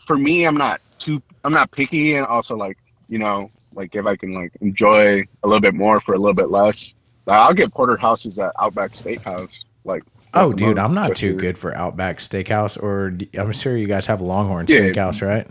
for 0.05 0.17
me, 0.17 0.45
I'm 0.45 0.55
not 0.57 0.81
too, 0.99 1.21
I'm 1.43 1.53
not 1.53 1.71
picky, 1.71 2.15
and 2.15 2.25
also 2.25 2.55
like, 2.55 2.77
you 3.07 3.19
know, 3.19 3.49
like 3.75 3.95
if 3.95 4.05
I 4.05 4.15
can 4.15 4.33
like 4.33 4.51
enjoy 4.61 5.21
a 5.43 5.47
little 5.47 5.61
bit 5.61 5.73
more 5.73 5.99
for 6.01 6.13
a 6.15 6.17
little 6.17 6.33
bit 6.33 6.49
less, 6.51 6.93
like, 7.25 7.37
I'll 7.37 7.53
get 7.53 7.71
porterhouses 7.73 8.37
at 8.39 8.51
Outback 8.61 8.91
Steakhouse. 8.93 9.51
Like, 9.85 10.03
oh, 10.33 10.51
dude, 10.53 10.79
I'm 10.79 10.93
not 10.93 11.15
too 11.15 11.33
to- 11.33 11.37
good 11.37 11.57
for 11.57 11.75
Outback 11.75 12.19
Steakhouse, 12.19 12.81
or 12.81 13.17
I'm 13.39 13.51
sure 13.51 13.77
you 13.77 13.87
guys 13.87 14.05
have 14.05 14.21
Longhorn 14.21 14.65
Yeah. 14.69 14.79
Steakhouse, 14.79 15.25
right? 15.25 15.47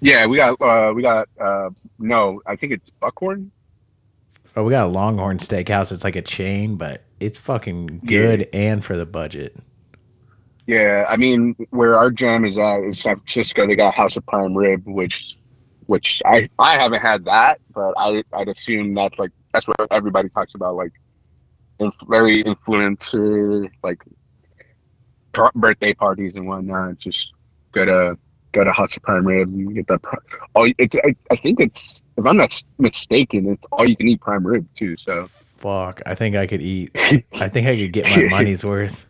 Yeah, 0.00 0.26
we 0.26 0.36
got, 0.36 0.60
uh, 0.60 0.92
we 0.94 1.02
got, 1.02 1.28
uh, 1.40 1.70
no, 1.98 2.42
I 2.46 2.56
think 2.56 2.72
it's 2.72 2.90
Buckhorn. 2.90 3.50
Oh, 4.56 4.62
we 4.64 4.70
got 4.70 4.84
a 4.86 4.88
Longhorn 4.88 5.38
Steakhouse. 5.38 5.90
It's 5.90 6.04
like 6.04 6.16
a 6.16 6.22
chain, 6.22 6.76
but 6.76 7.02
it's 7.20 7.38
fucking 7.38 8.00
Yeah. 8.02 8.08
good 8.08 8.48
and 8.52 8.84
for 8.84 8.96
the 8.96 9.06
budget. 9.06 9.56
Yeah, 10.66 11.04
I 11.08 11.16
mean, 11.16 11.54
where 11.70 11.96
our 11.96 12.10
jam 12.10 12.44
is 12.44 12.56
at 12.58 12.80
is 12.80 12.98
San 13.00 13.16
Francisco. 13.16 13.66
They 13.66 13.76
got 13.76 13.94
House 13.94 14.16
of 14.16 14.24
Prime 14.26 14.56
Rib, 14.56 14.82
which, 14.86 15.36
which 15.86 16.22
I 16.24 16.48
I 16.58 16.78
haven't 16.78 17.00
had 17.00 17.24
that, 17.26 17.60
but 17.72 17.94
I 17.96 18.22
I'd 18.32 18.48
assume 18.48 18.94
that's 18.94 19.18
like 19.18 19.30
that's 19.52 19.66
what 19.66 19.76
everybody 19.90 20.28
talks 20.28 20.54
about, 20.54 20.74
like, 20.74 20.92
very 22.08 22.42
influencer, 22.42 23.70
like, 23.82 24.02
par- 25.32 25.52
birthday 25.54 25.94
parties 25.94 26.34
and 26.34 26.46
whatnot. 26.46 26.98
Just 26.98 27.32
go 27.72 27.84
to 27.84 28.18
go 28.52 28.64
to 28.64 28.70
of 28.70 29.02
Prime 29.02 29.26
Rib 29.26 29.48
and 29.48 29.74
get 29.74 29.86
that. 29.88 30.02
Pri- 30.02 30.18
oh, 30.54 30.68
it's 30.78 30.96
I, 30.96 31.14
I 31.30 31.36
think 31.36 31.60
it's 31.60 32.02
if 32.16 32.26
I'm 32.26 32.36
not 32.36 32.62
mistaken, 32.78 33.48
it's 33.48 33.66
all 33.72 33.88
you 33.88 33.96
can 33.96 34.08
eat 34.08 34.20
prime 34.20 34.46
rib 34.46 34.66
too. 34.74 34.96
So 34.96 35.26
Fuck, 35.26 36.02
I 36.06 36.14
think 36.14 36.36
I 36.36 36.46
could 36.46 36.62
eat. 36.62 36.90
I 36.94 37.48
think 37.48 37.66
I 37.66 37.76
could 37.76 37.92
get 37.92 38.06
my 38.06 38.28
money's 38.30 38.64
worth. 38.64 39.06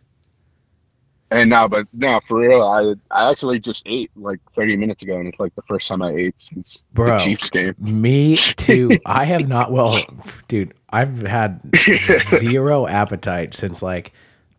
And 1.31 1.49
now, 1.49 1.67
but 1.67 1.87
now 1.93 2.19
for 2.27 2.39
real, 2.39 2.61
I 2.61 2.93
I 3.11 3.31
actually 3.31 3.59
just 3.59 3.83
ate 3.85 4.11
like 4.15 4.39
30 4.55 4.77
minutes 4.77 5.01
ago, 5.01 5.17
and 5.17 5.27
it's 5.27 5.39
like 5.39 5.55
the 5.55 5.63
first 5.63 5.87
time 5.87 6.01
I 6.01 6.11
ate 6.11 6.35
since 6.37 6.85
Bro. 6.93 7.17
the 7.17 7.25
Chiefs 7.25 7.49
game. 7.49 7.75
Me 7.79 8.37
too. 8.57 8.99
I 9.05 9.25
have 9.25 9.47
not. 9.47 9.71
Well, 9.71 9.99
dude, 10.47 10.73
I've 10.91 11.21
had 11.23 11.61
zero 11.77 12.87
appetite 12.87 13.53
since 13.53 13.81
like 13.81 14.13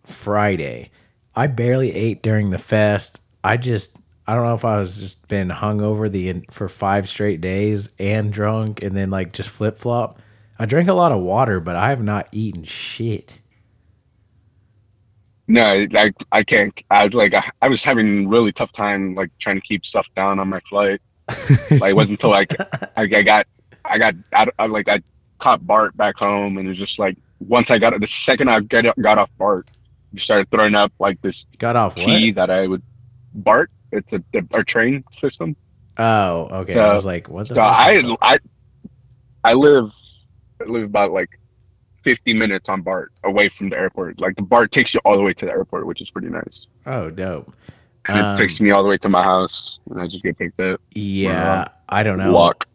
Friday. 0.05 0.91
I 1.37 1.47
barely 1.47 1.93
ate 1.93 2.23
during 2.23 2.51
the 2.51 2.59
fest. 2.59 3.21
I 3.45 3.57
just. 3.57 3.99
I 4.29 4.35
don't 4.35 4.45
know 4.45 4.55
if 4.55 4.65
I 4.65 4.77
was 4.77 4.97
just 4.99 5.29
been 5.29 5.49
hungover 5.51 6.11
the 6.11 6.45
for 6.51 6.69
five 6.69 7.09
straight 7.09 7.41
days 7.41 7.91
and 8.01 8.33
drunk, 8.33 8.83
and 8.83 8.97
then 8.97 9.11
like 9.11 9.33
just 9.33 9.51
flip 9.51 9.79
flop. 9.79 10.21
I 10.59 10.67
drank 10.67 10.89
a 10.89 10.95
lot 10.95 11.13
of 11.13 11.21
water, 11.21 11.61
but 11.61 11.77
I 11.77 11.91
have 11.91 12.03
not 12.03 12.29
eaten 12.33 12.65
shit. 12.65 13.39
No, 15.49 15.87
like 15.93 16.15
I 16.33 16.43
can't. 16.43 16.79
I 16.91 17.05
was 17.05 17.15
like 17.15 17.35
I, 17.35 17.51
I 17.63 17.69
was 17.69 17.85
having 17.85 18.29
really 18.29 18.53
tough 18.53 18.73
time 18.73 19.15
like 19.15 19.31
trying 19.39 19.57
to 19.57 19.67
keep 19.67 19.87
stuff 19.87 20.07
down 20.17 20.39
on 20.39 20.49
my 20.49 20.61
flight. 20.69 21.01
Like 21.71 21.91
it 21.91 21.97
wasn't 21.97 22.19
until 22.19 22.31
like 22.31 22.53
I, 22.97 23.03
I 23.03 23.23
got 23.23 23.47
I 23.85 23.99
got 23.99 24.15
out 24.33 24.49
I, 24.59 24.67
like 24.67 24.89
I 24.89 25.03
caught 25.39 25.67
Bart 25.67 25.97
back 25.97 26.17
home, 26.17 26.59
and 26.59 26.67
it 26.67 26.71
was 26.71 26.79
just 26.79 26.99
like 26.99 27.17
once 27.41 27.71
I 27.71 27.79
got 27.79 27.99
the 28.01 28.07
second 28.07 28.49
I 28.49 28.61
got 28.61 28.97
got 29.01 29.19
off 29.19 29.31
Bart, 29.39 29.69
I 30.15 30.19
started 30.19 30.51
throwing 30.51 30.75
up 30.75 30.93
like 30.99 31.21
this 31.23 31.47
Got 31.59 31.77
off 31.77 31.95
tea 31.95 32.31
what? 32.31 32.37
that 32.37 32.51
I 32.51 32.67
would 32.67 32.83
Bart. 33.35 33.71
It's 33.93 34.13
a 34.13 34.23
our 34.53 34.65
train 34.65 35.05
system. 35.17 35.57
Oh, 35.99 36.49
okay. 36.63 36.75
So- 36.75 36.81
I 36.81 36.95
was 36.95 37.07
like, 37.07 37.29
what's? 37.29 37.49
So? 37.51 37.61
I 37.61 38.03
I 38.21 38.39
I 39.45 39.53
live 39.55 39.91
I 40.61 40.65
live 40.65 40.85
about 40.85 41.13
like 41.13 41.39
fifty 42.09 42.33
minutes 42.33 42.69
on 42.69 42.83
BART 42.83 43.13
away 43.31 43.47
from 43.57 43.69
the 43.71 43.77
airport. 43.77 44.21
Like 44.25 44.37
the 44.37 44.43
BART 44.53 44.71
takes 44.71 44.95
you 44.95 45.01
all 45.05 45.17
the 45.17 45.23
way 45.29 45.35
to 45.35 45.45
the 45.47 45.51
airport, 45.59 45.87
which 45.87 46.01
is 46.01 46.09
pretty 46.11 46.29
nice. 46.29 46.57
oh, 46.87 47.11
dope. 47.11 47.53
And 48.09 48.19
Um, 48.21 48.33
it 48.35 48.37
takes 48.39 48.61
me 48.61 48.71
all 48.71 48.83
the 48.85 48.89
way 48.89 48.99
to 48.99 49.09
my 49.09 49.23
house, 49.23 49.79
and 49.91 50.01
I 50.01 50.07
just 50.07 50.23
get 50.23 50.39
picked 50.39 50.61
up. 50.61 50.81
Yeah, 50.95 51.67
I 51.89 52.03
don't 52.05 52.19
know. 52.19 52.33
Walk. 52.33 52.67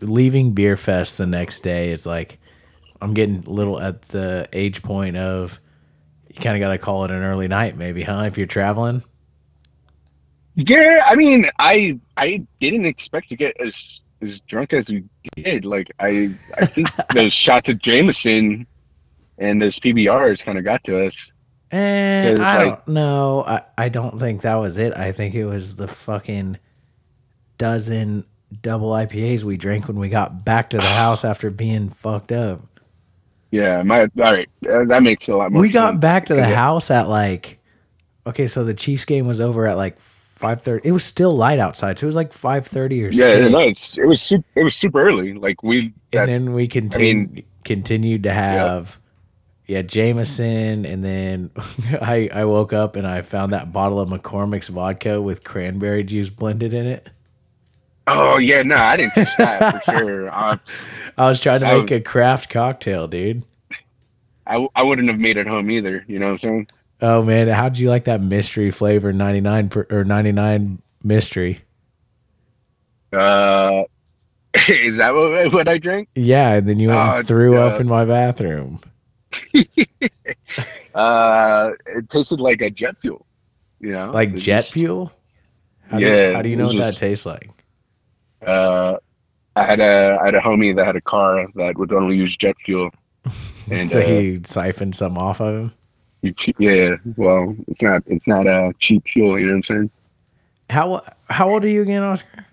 leaving 0.00 0.52
beer 0.52 0.76
fest 0.76 1.16
the 1.18 1.26
next 1.26 1.62
day 1.62 1.92
it's 1.92 2.04
like 2.04 2.38
i'm 3.00 3.14
getting 3.14 3.42
a 3.46 3.50
little 3.50 3.80
at 3.80 4.02
the 4.16 4.46
age 4.52 4.82
point 4.82 5.16
of 5.16 5.58
you 6.28 6.40
kind 6.42 6.54
of 6.56 6.60
got 6.60 6.72
to 6.72 6.78
call 6.78 7.04
it 7.06 7.10
an 7.10 7.22
early 7.22 7.48
night 7.48 7.74
maybe 7.74 8.02
huh 8.02 8.24
if 8.26 8.36
you're 8.36 8.46
traveling 8.46 9.02
Yeah, 10.54 11.04
I 11.06 11.14
mean, 11.14 11.46
I 11.58 11.98
I 12.16 12.44
didn't 12.60 12.84
expect 12.84 13.28
to 13.30 13.36
get 13.36 13.56
as 13.60 13.74
as 14.22 14.40
drunk 14.40 14.72
as 14.72 14.88
we 14.88 15.04
did. 15.36 15.64
Like 15.64 15.90
I 16.00 16.30
I 16.58 16.66
think 16.66 16.88
those 17.14 17.32
shots 17.32 17.68
of 17.68 17.78
Jameson 17.78 18.66
and 19.38 19.62
those 19.62 19.78
PBRs 19.78 20.42
kind 20.42 20.58
of 20.58 20.64
got 20.64 20.82
to 20.84 21.06
us. 21.06 21.32
And 21.70 22.38
i 22.40 22.64
like- 22.64 22.86
don't 22.86 22.88
know 22.94 23.44
I, 23.46 23.60
I 23.76 23.88
don't 23.90 24.18
think 24.18 24.40
that 24.40 24.54
was 24.54 24.78
it 24.78 24.94
i 24.96 25.12
think 25.12 25.34
it 25.34 25.44
was 25.44 25.76
the 25.76 25.86
fucking 25.86 26.58
dozen 27.58 28.24
double 28.62 28.88
ipas 28.92 29.44
we 29.44 29.58
drank 29.58 29.86
when 29.86 29.98
we 29.98 30.08
got 30.08 30.46
back 30.46 30.70
to 30.70 30.78
the 30.78 30.82
house 30.82 31.24
after 31.26 31.50
being 31.50 31.90
fucked 31.90 32.32
up 32.32 32.62
Yeah, 33.50 33.82
my 33.82 34.00
all 34.02 34.08
right, 34.16 34.48
uh, 34.66 34.84
that 34.86 35.02
makes 35.02 35.28
a 35.28 35.36
lot 35.36 35.52
more. 35.52 35.60
we 35.60 35.68
got 35.68 36.00
back 36.00 36.24
to 36.26 36.34
the 36.34 36.40
Yeah. 36.40 36.54
house 36.54 36.90
at 36.90 37.06
like 37.08 37.58
okay 38.26 38.46
so 38.46 38.64
the 38.64 38.72
chiefs 38.74 39.04
game 39.04 39.26
was 39.26 39.38
over 39.40 39.66
at 39.66 39.76
like 39.76 39.98
5.30 40.38 40.80
it 40.84 40.92
was 40.92 41.04
still 41.04 41.34
light 41.34 41.58
outside 41.58 41.98
so 41.98 42.04
it 42.04 42.08
was 42.08 42.16
like 42.16 42.30
5.30 42.30 43.06
or 43.06 43.08
Yeah, 43.08 43.48
6 43.48 43.50
no, 43.50 43.58
it 44.02 44.06
was 44.06 44.22
super, 44.22 44.44
it 44.54 44.64
was 44.64 44.76
super 44.76 45.06
early. 45.06 45.34
Like 45.34 45.62
we 45.62 45.92
that, 46.12 46.28
and 46.28 46.28
then 46.28 46.52
we 46.52 46.68
continu- 46.68 47.44
continued 47.64 48.22
to 48.22 48.32
have 48.32 48.98
yeah 49.66 49.82
Jameson, 49.82 50.86
and 50.86 51.04
then 51.04 51.50
I 52.00 52.28
I 52.32 52.44
woke 52.44 52.72
up 52.72 52.96
and 52.96 53.06
I 53.06 53.22
found 53.22 53.52
that 53.52 53.72
bottle 53.72 54.00
of 54.00 54.08
McCormick's 54.08 54.68
vodka 54.68 55.20
with 55.20 55.44
cranberry 55.44 56.04
juice 56.04 56.30
blended 56.30 56.72
in 56.72 56.86
it. 56.86 57.10
Oh 58.06 58.38
yeah, 58.38 58.62
no, 58.62 58.76
I 58.76 58.96
didn't 58.96 59.12
touch 59.12 59.36
that 59.36 59.84
for 59.84 59.92
sure. 59.98 60.30
Uh, 60.30 60.56
I 61.18 61.28
was 61.28 61.40
trying 61.40 61.60
to 61.60 61.66
I 61.66 61.78
make 61.78 61.90
a 61.90 62.00
craft 62.00 62.48
cocktail, 62.48 63.06
dude. 63.08 63.42
I 64.46 64.66
I 64.74 64.82
wouldn't 64.82 65.08
have 65.08 65.18
made 65.18 65.36
it 65.36 65.46
home 65.46 65.70
either. 65.70 66.04
You 66.08 66.18
know 66.18 66.32
what 66.32 66.32
I'm 66.32 66.38
saying? 66.38 66.68
Oh 67.00 67.22
man, 67.22 67.48
how'd 67.48 67.78
you 67.78 67.88
like 67.88 68.04
that 68.04 68.20
mystery 68.20 68.70
flavor 68.70 69.12
ninety 69.12 69.40
nine 69.40 69.70
or 69.90 70.04
ninety 70.04 70.32
nine 70.32 70.82
mystery? 71.02 71.60
Uh, 73.12 73.84
is 74.68 74.98
that 74.98 75.14
what 75.14 75.52
what 75.52 75.68
I 75.68 75.78
drank? 75.78 76.08
Yeah, 76.14 76.54
and 76.54 76.68
then 76.68 76.78
you 76.78 76.88
went 76.88 77.00
and 77.00 77.26
threw 77.28 77.56
up 77.58 77.80
in 77.80 77.86
my 77.88 78.04
bathroom. 78.04 78.80
Uh, 80.94 81.70
it 81.86 82.08
tasted 82.10 82.40
like 82.40 82.60
a 82.60 82.70
jet 82.70 82.96
fuel. 83.00 83.24
You 83.78 83.92
know, 83.92 84.10
Like 84.10 84.34
jet 84.34 84.62
just- 84.62 84.72
fuel? 84.72 85.12
How 85.88 85.98
do, 85.98 86.04
Yeah, 86.06 86.32
how 86.32 86.42
do 86.42 86.48
you 86.48 86.56
know 86.56 86.66
what 86.66 86.76
just- 86.76 86.98
that 86.98 87.06
tastes 87.06 87.24
like? 87.24 87.50
Uh, 88.44 88.96
I 89.54 89.64
had 89.64 89.78
a 89.78 90.18
I 90.20 90.24
had 90.24 90.34
a 90.34 90.40
homie 90.40 90.74
that 90.74 90.84
had 90.86 90.96
a 90.96 91.00
car 91.00 91.46
that 91.54 91.76
would 91.78 91.92
only 91.92 92.16
use 92.16 92.36
jet 92.36 92.56
fuel. 92.64 92.90
And, 93.70 93.88
so 93.90 94.00
uh, 94.00 94.06
he 94.06 94.40
siphoned 94.44 94.96
some 94.96 95.18
off 95.18 95.40
of 95.40 95.54
him. 95.54 95.72
You, 96.22 96.34
yeah, 96.58 96.96
well, 97.16 97.54
it's 97.68 97.82
not 97.82 98.02
it's 98.06 98.26
not 98.26 98.46
a 98.46 98.72
cheap 98.80 99.06
fuel. 99.06 99.38
You 99.38 99.46
know 99.46 99.52
what 99.52 99.56
I'm 99.56 99.62
saying? 99.62 99.90
How 100.70 101.02
how 101.30 101.50
old 101.50 101.64
are 101.64 101.68
you 101.68 101.82
again, 101.82 102.02
Oscar? 102.02 102.44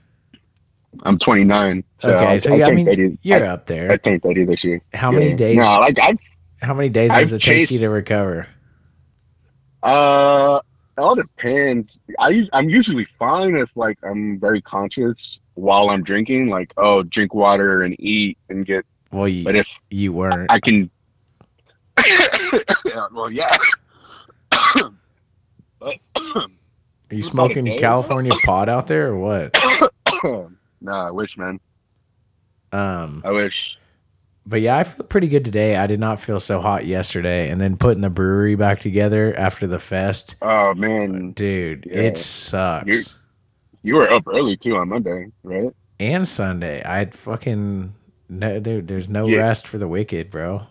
I'm 1.04 1.20
29. 1.20 1.84
So 2.00 2.10
okay, 2.10 2.26
I, 2.26 2.38
so 2.38 2.54
I 2.54 2.58
yeah, 2.58 2.68
I 2.68 2.72
mean 2.72 2.86
30 2.86 3.18
you're 3.24 3.46
I, 3.46 3.50
up 3.50 3.62
I 3.70 3.74
there. 3.74 3.98
turned 3.98 4.22
30 4.24 4.46
this 4.46 4.64
year. 4.64 4.82
How 4.94 5.12
many 5.12 5.34
days? 5.34 5.58
No, 5.58 5.80
like 5.80 5.98
I 6.00 6.16
How 6.62 6.74
many 6.74 6.90
days 6.90 7.12
I've 7.12 7.22
does 7.22 7.34
it 7.34 7.42
take 7.42 7.72
you 7.72 7.80
to 7.80 7.90
recover? 7.90 8.48
Uh, 9.84 10.60
it 10.98 11.02
all 11.02 11.16
depends. 11.16 12.00
I 12.20 12.48
I'm 12.54 12.70
usually 12.70 13.08
fine 13.20 13.56
if 13.56 13.70
like 13.76 13.98
I'm 14.04 14.40
very 14.40 14.62
conscious 14.62 15.40
while 15.56 15.90
I'm 15.90 16.04
drinking, 16.04 16.50
like 16.50 16.74
oh, 16.78 17.04
drink 17.04 17.34
water 17.34 17.82
and 17.82 17.96
eat 18.00 18.38
and 18.50 18.66
get. 18.66 18.86
Well, 19.12 19.28
you, 19.28 19.44
But 19.44 19.56
if 19.56 19.68
you 19.90 20.14
weren't. 20.14 20.52
I 20.52 20.60
can, 20.60 20.90
yeah, 22.06 22.28
well, 23.14 23.32
yeah. 23.32 23.56
but 25.80 25.98
Are 26.16 26.48
you 27.16 27.22
smoking. 27.24 27.78
California 27.78 28.34
pot 28.46 28.68
out 28.70 28.88
there 28.88 29.08
or 29.10 29.18
what? 29.20 29.58
nah, 30.82 31.08
I 31.08 31.12
wish, 31.12 31.38
man. 31.38 31.60
Um, 32.72 33.22
I 33.24 33.32
wish. 33.32 33.78
but 34.46 34.60
yeah, 34.62 34.78
I 34.78 34.84
feel 34.84 35.06
pretty 35.06 35.28
good 35.28 35.46
today. 35.46 35.76
I 35.78 35.88
did 35.88 36.00
not 36.00 36.20
feel 36.20 36.40
so 36.40 36.60
hot 36.60 36.86
yesterday, 36.86 37.50
and 37.50 37.62
then 37.62 37.78
putting 37.78 38.02
the 38.02 38.10
brewery 38.10 38.56
back 38.56 38.80
together 38.80 39.34
after 39.38 39.66
the 39.68 39.80
fest, 39.80 40.36
Oh 40.42 40.74
man, 40.74 41.32
dude, 41.32 41.86
Yeah. 41.86 42.02
it 42.02 42.18
sucks. 42.18 42.88
You're- 42.88 43.04
you 43.84 43.94
were 43.96 44.10
up 44.12 44.24
early 44.28 44.58
too 44.58 44.76
on 44.78 44.90
Monday, 44.90 45.28
right? 45.44 45.72
and 46.00 46.28
Sunday, 46.28 46.82
I 46.84 47.06
fucking 47.06 47.94
no, 48.30 48.60
dude. 48.60 48.88
There's 48.88 49.08
no 49.08 49.28
Yeah. 49.28 49.38
rest 49.38 49.68
for 49.68 49.78
the 49.78 49.88
wicked, 49.88 50.32
bro. 50.32 50.64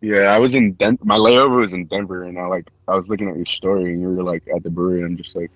Yeah, 0.00 0.34
I 0.34 0.38
was 0.38 0.54
in 0.54 0.72
Denver. 0.74 1.04
My 1.04 1.16
layover 1.16 1.60
was 1.60 1.72
in 1.72 1.86
Denver, 1.86 2.24
and 2.24 2.38
I 2.38 2.46
like 2.46 2.68
I 2.88 2.94
was 2.96 3.06
looking 3.08 3.28
at 3.28 3.36
your 3.36 3.46
story, 3.46 3.92
and 3.92 4.00
you 4.00 4.08
were 4.08 4.22
like 4.22 4.42
at 4.54 4.62
the 4.62 4.70
brewery. 4.70 5.02
I'm 5.04 5.16
just 5.16 5.36
like, 5.36 5.50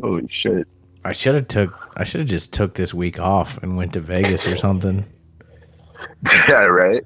holy 0.00 0.28
shit. 0.28 0.68
I 1.04 1.12
should 1.12 1.34
have 1.34 1.48
took. 1.48 1.74
I 1.96 2.04
should 2.04 2.20
have 2.20 2.28
just 2.28 2.52
took 2.52 2.74
this 2.74 2.94
week 2.94 3.18
off 3.18 3.58
and 3.62 3.76
went 3.76 3.92
to 3.94 4.00
Vegas 4.00 4.46
or 4.46 4.54
something. 4.54 5.04
yeah, 6.48 6.62
right. 6.62 7.02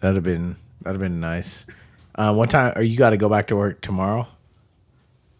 That'd 0.00 0.16
have 0.16 0.24
been 0.24 0.54
that'd 0.82 1.00
have 1.00 1.00
been 1.00 1.20
nice. 1.20 1.66
Uh, 2.14 2.32
what 2.32 2.50
time? 2.50 2.72
Are 2.76 2.82
you 2.82 2.96
got 2.96 3.10
to 3.10 3.16
go 3.16 3.28
back 3.28 3.46
to 3.48 3.56
work 3.56 3.80
tomorrow? 3.80 4.26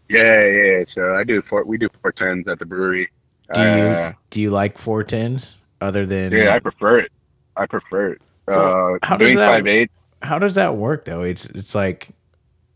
Yeah, 0.09 0.45
yeah. 0.45 0.83
So 0.87 1.15
I 1.15 1.23
do 1.23 1.41
four. 1.43 1.63
We 1.63 1.77
do 1.77 1.87
four 2.01 2.11
tens 2.11 2.47
at 2.47 2.59
the 2.59 2.65
brewery. 2.65 3.09
Do 3.53 3.61
you 3.61 3.67
Uh, 3.67 4.13
do 4.29 4.41
you 4.41 4.49
like 4.49 4.77
four 4.77 5.03
tens 5.03 5.57
other 5.79 6.05
than? 6.05 6.33
yeah, 6.33 6.53
I 6.55 6.59
prefer 6.59 6.99
it. 6.99 7.11
I 7.55 7.65
prefer 7.65 8.13
it. 8.13 8.21
Uh, 8.47 8.97
how 9.03 9.15
does 9.17 9.27
doing 9.27 9.37
that- 9.37 9.49
five 9.49 9.67
eight. 9.67 9.89
How 10.21 10.39
does 10.39 10.55
that 10.55 10.75
work 10.75 11.05
though? 11.05 11.23
It's 11.23 11.45
it's 11.45 11.75
like 11.75 12.09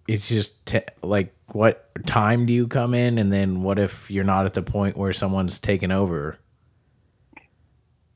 it's 0.07 0.27
just 0.27 0.65
te- 0.65 0.81
like 1.03 1.33
what 1.51 1.89
time 2.05 2.45
do 2.45 2.53
you 2.53 2.67
come 2.67 2.93
in, 2.93 3.17
and 3.17 3.31
then 3.31 3.63
what 3.63 3.79
if 3.79 4.09
you're 4.09 4.23
not 4.23 4.45
at 4.45 4.53
the 4.53 4.61
point 4.61 4.97
where 4.97 5.13
someone's 5.13 5.59
taken 5.59 5.91
over? 5.91 6.37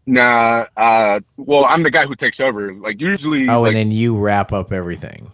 Nah. 0.05 0.65
Uh, 0.75 1.19
well, 1.37 1.65
I'm 1.65 1.83
the 1.83 1.91
guy 1.91 2.05
who 2.05 2.15
takes 2.15 2.39
over. 2.39 2.73
Like 2.73 2.99
usually. 2.99 3.47
Oh, 3.47 3.61
like, 3.61 3.69
and 3.69 3.77
then 3.77 3.91
you 3.91 4.17
wrap 4.17 4.51
up 4.51 4.71
everything. 4.71 5.31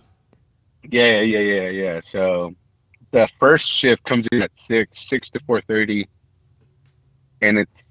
Yeah, 0.92 1.22
yeah, 1.22 1.40
yeah, 1.40 1.70
yeah. 1.70 2.02
So 2.12 2.54
the 3.12 3.30
first 3.40 3.70
shift 3.70 4.04
comes 4.04 4.28
in 4.32 4.42
at 4.42 4.52
six, 4.56 5.08
six 5.08 5.30
to 5.32 5.40
four 5.48 5.62
thirty, 5.62 6.08
and 7.42 7.58
it's 7.58 7.84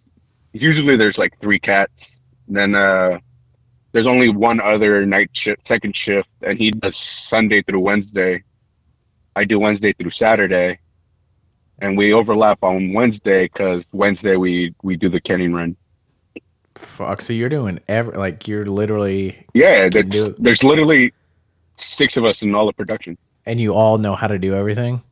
usually 0.52 0.96
there's 0.96 1.18
like 1.18 1.38
three 1.40 1.58
cats. 1.58 2.10
Then 2.46 2.74
uh, 2.74 3.18
there's 3.94 4.08
only 4.08 4.28
one 4.28 4.60
other 4.60 5.06
night 5.06 5.30
shift, 5.32 5.68
second 5.68 5.96
shift, 5.96 6.28
and 6.42 6.58
he 6.58 6.72
does 6.72 6.96
Sunday 6.96 7.62
through 7.62 7.78
Wednesday. 7.78 8.42
I 9.36 9.44
do 9.44 9.60
Wednesday 9.60 9.92
through 9.92 10.10
Saturday, 10.10 10.80
and 11.78 11.96
we 11.96 12.12
overlap 12.12 12.58
on 12.64 12.92
Wednesday 12.92 13.44
because 13.44 13.84
Wednesday 13.92 14.34
we 14.34 14.74
we 14.82 14.96
do 14.96 15.08
the 15.08 15.20
canning 15.20 15.52
run. 15.54 15.76
Fuck. 16.74 17.20
So 17.22 17.32
you're 17.32 17.48
doing 17.48 17.78
every 17.86 18.18
like 18.18 18.48
you're 18.48 18.66
literally, 18.66 19.46
Yeah, 19.54 19.88
do 19.88 20.02
there's 20.38 20.64
literally 20.64 21.14
six 21.76 22.16
of 22.16 22.24
us 22.24 22.42
in 22.42 22.52
all 22.52 22.66
the 22.66 22.72
production. 22.72 23.16
and 23.46 23.60
you 23.60 23.74
all 23.74 23.96
know 23.96 24.16
how 24.16 24.26
to 24.26 24.40
do 24.40 24.54
everything. 24.56 25.02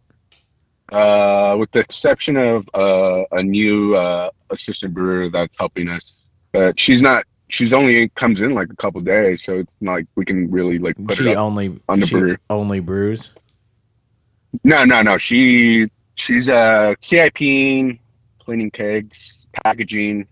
Uh, 0.90 1.56
with 1.58 1.70
the 1.70 1.78
exception 1.78 2.36
of 2.36 2.68
uh, 2.74 3.22
a 3.30 3.42
new 3.42 3.94
uh, 3.94 4.28
assistant 4.50 4.92
brewer 4.92 5.30
that's 5.30 5.54
helping 5.56 5.88
us, 5.88 6.02
but 6.50 6.78
she's 6.80 7.00
not. 7.00 7.24
She's 7.52 7.74
only 7.74 8.08
comes 8.10 8.40
in 8.40 8.54
like 8.54 8.70
a 8.72 8.76
couple 8.76 9.02
days, 9.02 9.42
so 9.44 9.58
it's 9.58 9.70
not 9.82 9.92
like 9.92 10.06
we 10.14 10.24
can 10.24 10.50
really 10.50 10.78
like 10.78 10.96
put 11.06 11.18
she 11.18 11.30
it 11.30 11.36
only 11.36 11.78
on 11.86 11.98
the 11.98 12.06
she 12.06 12.14
brew. 12.18 12.36
only 12.48 12.80
brews. 12.80 13.34
No, 14.64 14.86
no, 14.86 15.02
no. 15.02 15.18
She 15.18 15.90
she's 16.14 16.48
uh 16.48 16.94
CIP, 17.02 17.36
cleaning 17.36 18.70
kegs, 18.72 19.44
packaging. 19.62 20.26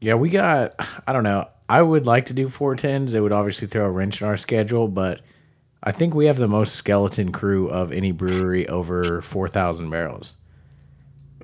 Yeah, 0.00 0.14
we 0.14 0.28
got. 0.28 0.74
I 1.08 1.12
don't 1.12 1.24
know. 1.24 1.48
I 1.68 1.82
would 1.82 2.06
like 2.06 2.26
to 2.26 2.34
do 2.34 2.48
four 2.48 2.76
tens. 2.76 3.12
It 3.16 3.20
would 3.20 3.32
obviously 3.32 3.66
throw 3.66 3.84
a 3.86 3.90
wrench 3.90 4.22
in 4.22 4.28
our 4.28 4.36
schedule, 4.36 4.86
but 4.86 5.22
I 5.82 5.90
think 5.90 6.14
we 6.14 6.26
have 6.26 6.36
the 6.36 6.46
most 6.46 6.76
skeleton 6.76 7.32
crew 7.32 7.68
of 7.68 7.90
any 7.90 8.12
brewery 8.12 8.68
over 8.68 9.20
four 9.22 9.48
thousand 9.48 9.90
barrels. 9.90 10.36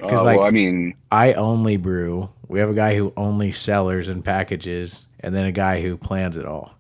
Uh, 0.02 0.08
'Cause, 0.08 0.24
like- 0.24 0.38
well, 0.38 0.46
I 0.46 0.50
mean, 0.50 0.94
I 1.12 1.32
only 1.34 1.76
brew. 1.76 2.28
We 2.48 2.58
have 2.60 2.68
a 2.68 2.74
guy 2.74 2.96
who 2.96 3.12
only 3.16 3.50
sellers 3.52 4.08
and 4.08 4.24
packages, 4.24 5.06
and 5.20 5.34
then 5.34 5.44
a 5.44 5.52
guy 5.52 5.80
who 5.80 5.96
plans 5.96 6.36
it 6.36 6.44
all. 6.46 6.72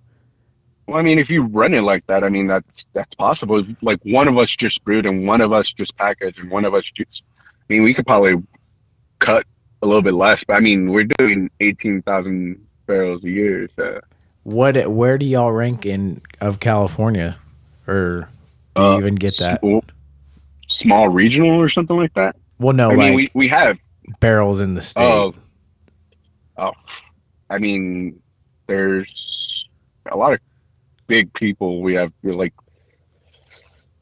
well, 0.86 0.98
I 0.98 1.02
mean, 1.02 1.18
if 1.18 1.30
you 1.30 1.44
run 1.44 1.72
it 1.72 1.80
like 1.82 2.06
that, 2.08 2.22
I 2.24 2.28
mean, 2.28 2.46
that's 2.46 2.84
that's 2.92 3.14
possible. 3.14 3.64
Like 3.80 4.00
one 4.04 4.28
of 4.28 4.36
us 4.36 4.54
just 4.54 4.84
brewed 4.84 5.06
and 5.06 5.26
one 5.26 5.40
of 5.40 5.50
us 5.52 5.72
just 5.72 5.96
packaged 5.96 6.38
and 6.38 6.50
one 6.50 6.64
of 6.66 6.74
us 6.74 6.84
just. 6.94 7.22
I 7.70 7.72
mean, 7.72 7.82
we 7.82 7.94
could 7.94 8.06
probably 8.06 8.34
cut 9.20 9.46
a 9.80 9.86
little 9.86 10.02
bit 10.02 10.12
less, 10.14 10.44
but 10.46 10.56
I 10.56 10.60
mean, 10.60 10.90
we're 10.90 11.08
doing 11.18 11.48
eighteen 11.60 12.02
thousand 12.02 12.60
barrels 12.86 13.24
a 13.24 13.30
year. 13.30 13.68
So. 13.76 14.00
What? 14.42 14.90
Where 14.90 15.16
do 15.16 15.24
y'all 15.24 15.52
rank 15.52 15.86
in 15.86 16.20
of 16.42 16.60
California, 16.60 17.38
or 17.86 18.28
do 18.76 18.82
you 18.82 18.88
Uh, 18.88 18.98
even 18.98 19.14
get 19.14 19.38
that? 19.38 19.60
Small, 19.60 19.84
small 20.68 21.08
regional 21.08 21.58
or 21.58 21.70
something 21.70 21.96
like 21.96 22.12
that. 22.12 22.36
Well, 22.58 22.72
no, 22.72 22.90
I 22.90 22.94
like 22.94 22.98
mean, 23.08 23.14
we, 23.14 23.28
we 23.34 23.48
have. 23.48 23.78
barrels 24.20 24.60
in 24.60 24.74
the 24.74 24.82
state. 24.82 25.02
Oh, 25.02 25.34
oh, 26.56 26.72
I 27.50 27.58
mean, 27.58 28.20
there's 28.66 29.66
a 30.10 30.16
lot 30.16 30.32
of 30.32 30.40
big 31.06 31.32
people. 31.34 31.82
We 31.82 31.94
have 31.94 32.12
like, 32.22 32.54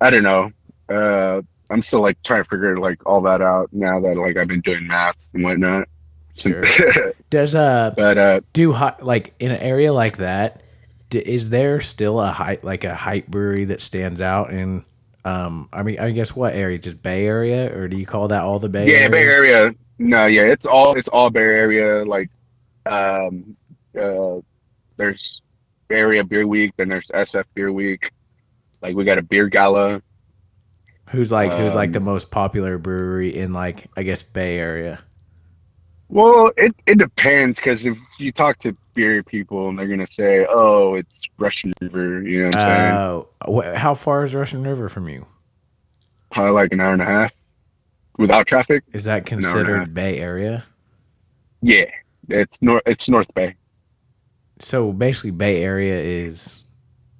I 0.00 0.10
don't 0.10 0.22
know. 0.22 0.50
Uh, 0.88 1.42
I'm 1.70 1.82
still 1.82 2.02
like 2.02 2.22
trying 2.22 2.42
to 2.44 2.48
figure 2.48 2.76
like 2.78 3.04
all 3.06 3.22
that 3.22 3.40
out 3.40 3.70
now 3.72 4.00
that 4.00 4.16
like 4.16 4.36
I've 4.36 4.48
been 4.48 4.60
doing 4.60 4.86
math 4.86 5.16
and 5.32 5.42
whatnot. 5.42 5.88
Sure. 6.34 6.64
Does 7.30 7.54
uh 7.54 7.92
but 7.96 8.18
uh, 8.18 8.40
do 8.52 8.72
hi- 8.72 8.96
like 9.00 9.34
in 9.38 9.50
an 9.50 9.58
area 9.58 9.92
like 9.92 10.18
that? 10.18 10.62
D- 11.10 11.18
is 11.18 11.50
there 11.50 11.80
still 11.80 12.20
a 12.20 12.30
height 12.30 12.64
like 12.64 12.84
a 12.84 12.94
hype 12.94 13.26
brewery 13.26 13.64
that 13.64 13.80
stands 13.80 14.20
out 14.20 14.50
in? 14.52 14.84
Um, 15.24 15.68
I 15.72 15.82
mean, 15.82 15.98
I 16.00 16.10
guess 16.10 16.34
what 16.34 16.54
area? 16.54 16.78
Just 16.78 17.02
Bay 17.02 17.26
Area, 17.26 17.72
or 17.76 17.88
do 17.88 17.96
you 17.96 18.06
call 18.06 18.28
that 18.28 18.42
all 18.42 18.58
the 18.58 18.68
Bay 18.68 18.90
yeah, 18.90 18.98
Area? 18.98 19.10
Bay 19.10 19.22
Area. 19.22 19.74
No, 19.98 20.26
yeah, 20.26 20.42
it's 20.42 20.66
all 20.66 20.94
it's 20.94 21.08
all 21.08 21.30
Bay 21.30 21.40
Area. 21.40 22.04
Like, 22.04 22.28
um, 22.86 23.56
uh, 23.98 24.40
there's 24.96 25.42
Bay 25.88 25.96
Area 25.98 26.24
Beer 26.24 26.46
Week, 26.46 26.72
then 26.76 26.88
there's 26.88 27.06
SF 27.08 27.44
Beer 27.54 27.72
Week. 27.72 28.10
Like 28.80 28.96
we 28.96 29.04
got 29.04 29.18
a 29.18 29.22
beer 29.22 29.48
gala. 29.48 30.02
Who's 31.10 31.30
like 31.30 31.52
who's 31.52 31.74
like 31.74 31.88
Um, 31.88 31.92
the 31.92 32.00
most 32.00 32.30
popular 32.30 32.78
brewery 32.78 33.36
in 33.36 33.52
like 33.52 33.86
I 33.96 34.02
guess 34.02 34.22
Bay 34.22 34.58
Area? 34.58 35.00
Well, 36.12 36.52
it 36.58 36.74
it 36.86 36.98
depends 36.98 37.58
because 37.58 37.86
if 37.86 37.96
you 38.18 38.32
talk 38.32 38.58
to 38.58 38.76
beer 38.92 39.22
people, 39.22 39.70
and 39.70 39.78
they're 39.78 39.86
gonna 39.86 40.06
say, 40.06 40.44
"Oh, 40.46 40.94
it's 40.94 41.22
Russian 41.38 41.72
River," 41.80 42.20
you 42.20 42.40
know 42.42 42.46
what 42.48 42.56
I'm 42.56 42.68
saying? 42.68 42.92
Oh, 43.48 43.62
wh- 43.62 43.74
how 43.78 43.94
far 43.94 44.22
is 44.22 44.34
Russian 44.34 44.62
River 44.62 44.90
from 44.90 45.08
you? 45.08 45.24
Probably 46.30 46.52
like 46.52 46.70
an 46.70 46.80
hour 46.80 46.92
and 46.92 47.00
a 47.00 47.06
half 47.06 47.32
without 48.18 48.46
traffic. 48.46 48.84
Is 48.92 49.04
that 49.04 49.24
considered 49.24 49.94
Bay 49.94 50.18
Area? 50.18 50.64
Yeah, 51.62 51.86
it's 52.28 52.60
north. 52.60 52.82
It's 52.84 53.08
North 53.08 53.32
Bay. 53.32 53.54
So 54.58 54.92
basically, 54.92 55.30
Bay 55.30 55.64
Area 55.64 55.98
is 55.98 56.62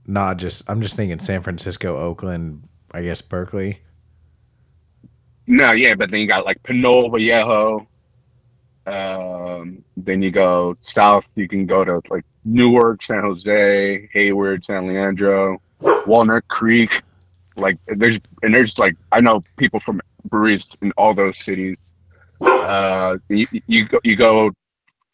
not 0.06 0.36
just. 0.36 0.68
I'm 0.68 0.82
just 0.82 0.96
thinking 0.96 1.18
San 1.18 1.40
Francisco, 1.40 1.96
Oakland, 1.96 2.68
I 2.92 3.00
guess 3.00 3.22
Berkeley. 3.22 3.78
No, 5.46 5.72
yeah, 5.72 5.94
but 5.94 6.10
then 6.10 6.20
you 6.20 6.26
got 6.26 6.44
like 6.44 6.62
Pinole 6.62 7.08
Vallejo. 7.08 7.88
Um, 8.86 9.84
then 9.96 10.22
you 10.22 10.30
go 10.30 10.76
south. 10.94 11.24
You 11.34 11.48
can 11.48 11.66
go 11.66 11.84
to 11.84 12.00
like 12.10 12.24
Newark, 12.44 13.00
San 13.06 13.22
Jose, 13.22 14.08
Hayward, 14.12 14.64
San 14.64 14.88
Leandro, 14.88 15.60
Walnut 16.06 16.46
Creek. 16.48 16.90
Like 17.56 17.78
there's 17.86 18.18
and 18.42 18.54
there's 18.54 18.74
like 18.78 18.96
I 19.12 19.20
know 19.20 19.42
people 19.56 19.80
from 19.80 20.00
breweries 20.24 20.62
in 20.80 20.92
all 20.96 21.14
those 21.14 21.34
cities. 21.44 21.76
Uh, 22.40 23.18
you 23.28 23.46
you 23.66 23.86
go 23.86 24.00
you 24.02 24.16
go 24.16 24.50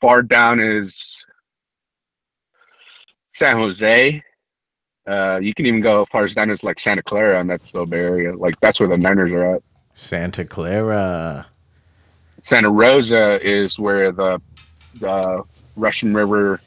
far 0.00 0.22
down 0.22 0.60
is 0.60 0.94
San 3.34 3.56
Jose. 3.56 4.22
Uh, 5.06 5.38
you 5.42 5.54
can 5.54 5.66
even 5.66 5.80
go 5.80 6.02
as 6.02 6.08
far 6.12 6.24
as 6.24 6.34
down 6.34 6.50
as 6.50 6.62
like 6.62 6.78
Santa 6.78 7.02
Clara, 7.02 7.40
and 7.40 7.48
that's 7.48 7.68
still 7.68 7.86
Bay 7.86 7.98
Area. 7.98 8.36
Like 8.36 8.58
that's 8.60 8.78
where 8.78 8.88
the 8.88 8.96
Niners 8.96 9.32
are 9.32 9.56
at. 9.56 9.62
Santa 9.94 10.44
Clara. 10.44 11.46
Santa 12.48 12.70
Rosa 12.70 13.38
is 13.46 13.78
where 13.78 14.10
the 14.10 14.40
the 15.00 15.42
Russian 15.76 16.14
River 16.14 16.62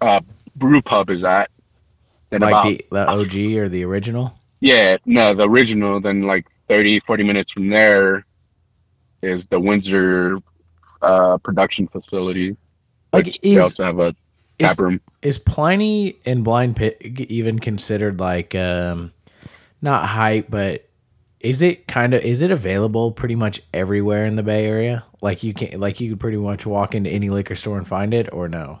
uh, 0.00 0.20
brew 0.56 0.80
pub 0.80 1.10
is 1.10 1.22
at. 1.22 1.50
Then 2.30 2.40
like 2.40 2.50
about 2.50 2.64
the, 2.64 2.86
the 2.90 3.06
OG 3.10 3.62
or 3.62 3.68
the 3.68 3.84
original? 3.84 4.32
yeah, 4.60 4.96
no, 5.04 5.34
the 5.34 5.46
original. 5.46 6.00
Then 6.00 6.22
like 6.22 6.46
30, 6.68 7.00
40 7.00 7.24
minutes 7.24 7.52
from 7.52 7.68
there 7.68 8.24
is 9.20 9.44
the 9.50 9.60
Windsor 9.60 10.38
uh, 11.02 11.36
production 11.44 11.88
facility. 11.88 12.56
Like, 13.12 13.38
is- 13.42 13.58
also 13.62 13.84
have 13.84 13.98
a 13.98 14.16
tap 14.58 14.78
room. 14.80 14.98
Is 15.20 15.38
Pliny 15.38 16.16
and 16.24 16.42
Blind 16.42 16.74
Pig 16.74 17.20
even 17.28 17.58
considered 17.58 18.18
like 18.18 18.54
um 18.54 19.12
not 19.82 20.06
hype, 20.06 20.50
but 20.50 20.85
Is 21.40 21.62
it 21.62 21.86
kind 21.86 22.14
of 22.14 22.24
is 22.24 22.40
it 22.40 22.50
available 22.50 23.12
pretty 23.12 23.34
much 23.34 23.60
everywhere 23.74 24.26
in 24.26 24.36
the 24.36 24.42
Bay 24.42 24.66
Area? 24.66 25.04
Like 25.20 25.42
you 25.42 25.52
can 25.54 25.78
like 25.78 26.00
you 26.00 26.10
could 26.10 26.20
pretty 26.20 26.38
much 26.38 26.66
walk 26.66 26.94
into 26.94 27.10
any 27.10 27.28
liquor 27.28 27.54
store 27.54 27.76
and 27.78 27.86
find 27.86 28.14
it, 28.14 28.32
or 28.32 28.48
no? 28.48 28.80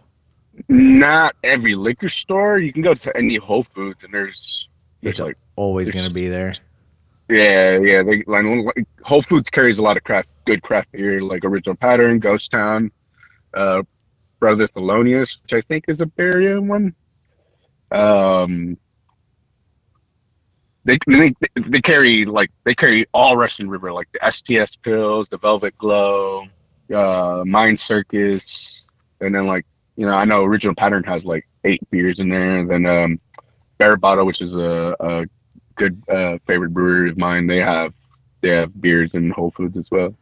Not 0.68 1.36
every 1.44 1.74
liquor 1.74 2.08
store. 2.08 2.58
You 2.58 2.72
can 2.72 2.82
go 2.82 2.94
to 2.94 3.16
any 3.16 3.36
Whole 3.36 3.64
Foods 3.74 4.00
and 4.02 4.12
there's 4.12 4.68
there's 5.02 5.12
It's 5.12 5.20
like 5.20 5.36
always 5.56 5.92
there's- 5.92 6.08
to 6.08 6.14
be 6.14 6.28
there. 6.28 6.54
yeah 7.28 7.78
yeah. 7.78 8.02
They 8.02 8.24
like 8.26 8.44
like, 8.46 8.86
Whole 9.02 9.22
Foods 9.22 9.50
carries 9.50 9.76
a 9.78 9.82
lot 9.82 9.96
of 9.98 10.04
craft 10.04 10.28
good 10.46 10.62
craft 10.62 10.92
beer 10.92 11.20
like 11.20 11.44
Original 11.44 11.76
Pattern, 11.76 12.18
Ghost 12.20 12.50
Town, 12.50 12.90
uh, 13.52 13.82
Brother 14.40 14.66
Thelonious, 14.68 15.28
which 15.42 15.52
I 15.52 15.60
think 15.68 15.84
is 15.88 16.00
a 16.00 16.06
Bay 16.06 16.24
Area 16.24 16.60
one. 16.60 16.94
Um. 17.90 18.78
They, 20.86 20.98
they 21.08 21.34
they 21.56 21.80
carry 21.80 22.24
like 22.24 22.50
they 22.62 22.74
carry 22.74 23.06
all 23.12 23.36
Russian 23.36 23.68
River 23.68 23.92
like 23.92 24.08
the 24.12 24.20
STS 24.30 24.76
Pils, 24.76 25.28
the 25.30 25.36
Velvet 25.36 25.76
Glow, 25.78 26.46
uh, 26.94 27.42
Mind 27.44 27.80
Circus, 27.80 28.82
and 29.20 29.34
then 29.34 29.48
like 29.48 29.66
you 29.96 30.06
know 30.06 30.12
I 30.12 30.24
know 30.24 30.44
Original 30.44 30.76
Pattern 30.76 31.02
has 31.02 31.24
like 31.24 31.44
eight 31.64 31.82
beers 31.90 32.20
in 32.20 32.28
there. 32.28 32.58
And 32.58 32.70
then 32.70 32.86
um, 32.86 33.20
Barebottle, 33.80 34.26
which 34.26 34.40
is 34.40 34.52
a, 34.52 34.94
a 35.00 35.26
good 35.74 36.00
uh, 36.08 36.38
favorite 36.46 36.70
brewery 36.70 37.10
of 37.10 37.18
mine, 37.18 37.48
they 37.48 37.58
have 37.58 37.92
they 38.40 38.50
have 38.50 38.80
beers 38.80 39.10
in 39.12 39.30
Whole 39.30 39.50
Foods 39.56 39.76
as 39.76 39.86
well. 39.90 40.14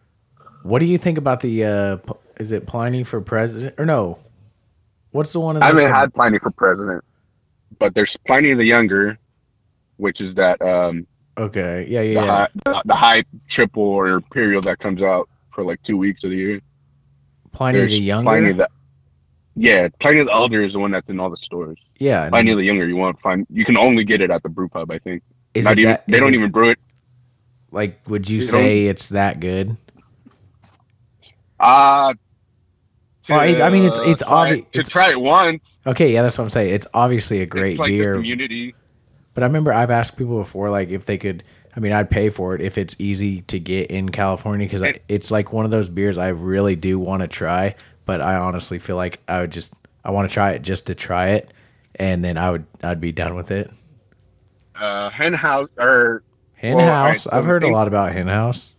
What 0.63 0.79
do 0.79 0.87
you 0.87 0.97
think 0.97 1.19
about 1.19 1.41
the 1.41 1.65
uh 1.65 1.97
is 2.39 2.53
it 2.53 2.67
Pliny 2.67 3.05
for 3.05 3.21
president 3.21 3.75
or 3.79 3.85
no? 3.85 4.19
What's 5.11 5.35
the 5.35 5.41
one 5.41 5.63
I 5.63 5.67
haven't 5.67 5.85
the- 5.85 5.95
had 5.95 6.15
Pliny 6.15 6.39
for 6.39 6.51
president, 6.53 7.05
but 7.79 7.95
there's 7.95 8.17
Pliny 8.27 8.55
the 8.55 8.65
Younger, 8.65 9.19
which 9.97 10.21
is 10.21 10.35
that 10.37 10.61
um, 10.63 11.07
Okay. 11.37 11.85
Yeah, 11.89 12.03
the, 12.03 12.07
yeah. 12.09 12.25
yeah. 12.25 12.27
high, 12.27 12.49
the, 12.65 12.83
the 12.87 12.95
high 12.95 13.25
triple 13.49 13.83
or 13.83 14.09
imperial 14.09 14.63
that 14.63 14.79
comes 14.79 15.03
out 15.03 15.29
for 15.53 15.65
like 15.65 15.83
two 15.83 15.97
weeks 15.97 16.23
of 16.25 16.31
the 16.31 16.37
year. 16.37 16.61
Pliny 17.53 17.79
There's 17.79 17.91
the 17.93 17.99
Younger. 17.99 18.25
Pliny 18.31 18.53
the 18.53 18.69
yeah, 19.57 19.89
Pliny 20.01 20.25
the 20.25 20.33
Elder 20.33 20.63
is 20.65 20.73
the 20.73 20.79
one 20.81 20.91
that's 20.91 21.09
in 21.09 21.21
all 21.21 21.31
the 21.31 21.37
stores. 21.37 21.79
yeah. 21.99 22.29
Pliny 22.29 22.51
then- 22.51 22.59
the 22.59 22.65
Younger, 22.65 22.87
you 22.89 22.97
won't 22.97 23.21
find. 23.21 23.47
You 23.51 23.65
can 23.65 23.77
only 23.77 24.05
get 24.05 24.21
it 24.21 24.31
at 24.31 24.43
the 24.43 24.49
brew 24.49 24.69
pub, 24.69 24.91
I 24.91 24.99
think. 24.99 25.23
is 25.55 25.65
Not 25.65 25.73
it 25.75 25.79
even. 25.83 25.91
that, 25.93 26.05
they 26.09 26.17
is 26.17 26.21
don't 26.23 26.35
it- 26.35 26.39
even 26.39 26.51
brew 26.51 26.71
it. 26.71 26.79
like 27.71 27.99
would 28.09 28.29
you 28.29 28.41
they 28.41 28.47
say 28.47 28.87
it's 28.87 29.09
that 29.11 29.39
good? 29.41 29.77
Uh 31.61 32.15
Well, 33.29 33.41
it's- 33.49 33.61
I 33.61 33.71
mean, 33.71 33.85
it's- 33.85 34.01
it's 34.07 34.23
obvious 34.23 34.67
to 34.73 34.83
try 34.85 35.11
it 35.11 35.21
once. 35.21 35.79
Okay, 35.87 36.13
yeah, 36.13 36.23
that's 36.23 36.37
what 36.37 36.45
I'm 36.45 36.51
saying. 36.51 36.75
It's 36.75 36.87
obviously 36.93 37.41
a 37.41 37.47
great 37.47 37.79
like 37.79 37.89
the 37.89 37.99
beer, 37.99 38.15
community. 38.17 38.75
But 39.35 39.43
I 39.43 39.47
remember 39.47 39.73
I've 39.73 39.91
asked 39.91 40.17
people 40.17 40.39
before, 40.39 40.71
like 40.71 40.91
if 40.91 41.07
they 41.07 41.19
could. 41.19 41.43
I 41.77 41.81
mean, 41.81 41.91
I'd 41.93 42.09
pay 42.09 42.29
for 42.29 42.55
it 42.55 42.61
if 42.61 42.79
it's 42.79 42.95
easy 43.01 43.41
to 43.43 43.59
get 43.59 43.91
in 43.91 44.09
California 44.11 44.65
because 44.65 44.81
It's- 44.83 45.05
it's 45.09 45.31
like 45.33 45.53
one 45.53 45.65
of 45.65 45.73
those 45.73 45.89
beers 45.89 46.17
I 46.19 46.29
really 46.29 46.77
do 46.77 47.01
want 47.01 47.23
to 47.23 47.29
try. 47.29 47.75
But 48.07 48.21
I 48.21 48.37
honestly 48.37 48.79
feel 48.79 48.95
like 48.97 49.19
I 49.29 49.41
would 49.41 49.51
just 49.51 49.75
I 50.05 50.11
want 50.13 50.29
to 50.29 50.33
try 50.33 50.53
it 50.53 50.63
just 50.63 50.87
to 50.87 50.95
try 50.95 51.31
it, 51.31 51.53
and 51.97 52.25
then 52.25 52.39
I 52.39 52.51
would 52.53 52.65
I'd 52.83 53.01
be 53.01 53.11
done 53.13 53.35
with 53.35 53.51
it. 53.51 53.71
Uh, 54.79 55.09
Hen 55.11 55.33
House 55.35 55.69
or 55.79 56.23
Hen 56.55 56.77
Well, 56.77 56.87
House, 56.87 57.23
so 57.23 57.31
I've 57.33 57.45
heard 57.45 57.65
a 57.65 57.69
lot 57.69 57.89
about 57.89 58.13
Hen 58.13 58.29
House. 58.29 58.73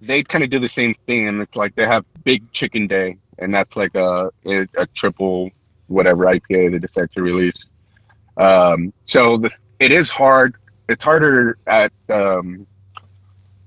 they 0.00 0.22
kind 0.22 0.44
of 0.44 0.50
do 0.50 0.58
the 0.58 0.68
same 0.68 0.94
thing, 1.06 1.28
and 1.28 1.40
it's 1.40 1.56
like 1.56 1.74
they 1.76 1.84
have 1.86 2.04
Big 2.24 2.50
Chicken 2.52 2.86
Day, 2.86 3.16
and 3.38 3.54
that's 3.54 3.76
like 3.76 3.94
a 3.94 4.30
a, 4.46 4.66
a 4.76 4.86
triple 4.94 5.50
whatever 5.86 6.24
IPA 6.26 6.72
they 6.72 6.78
decide 6.78 7.10
to 7.12 7.22
release. 7.22 7.56
Um, 8.36 8.92
so 9.06 9.38
the, 9.38 9.50
it 9.80 9.92
is 9.92 10.10
hard. 10.10 10.56
It's 10.88 11.04
harder 11.04 11.58
at 11.66 11.92
um, 12.08 12.66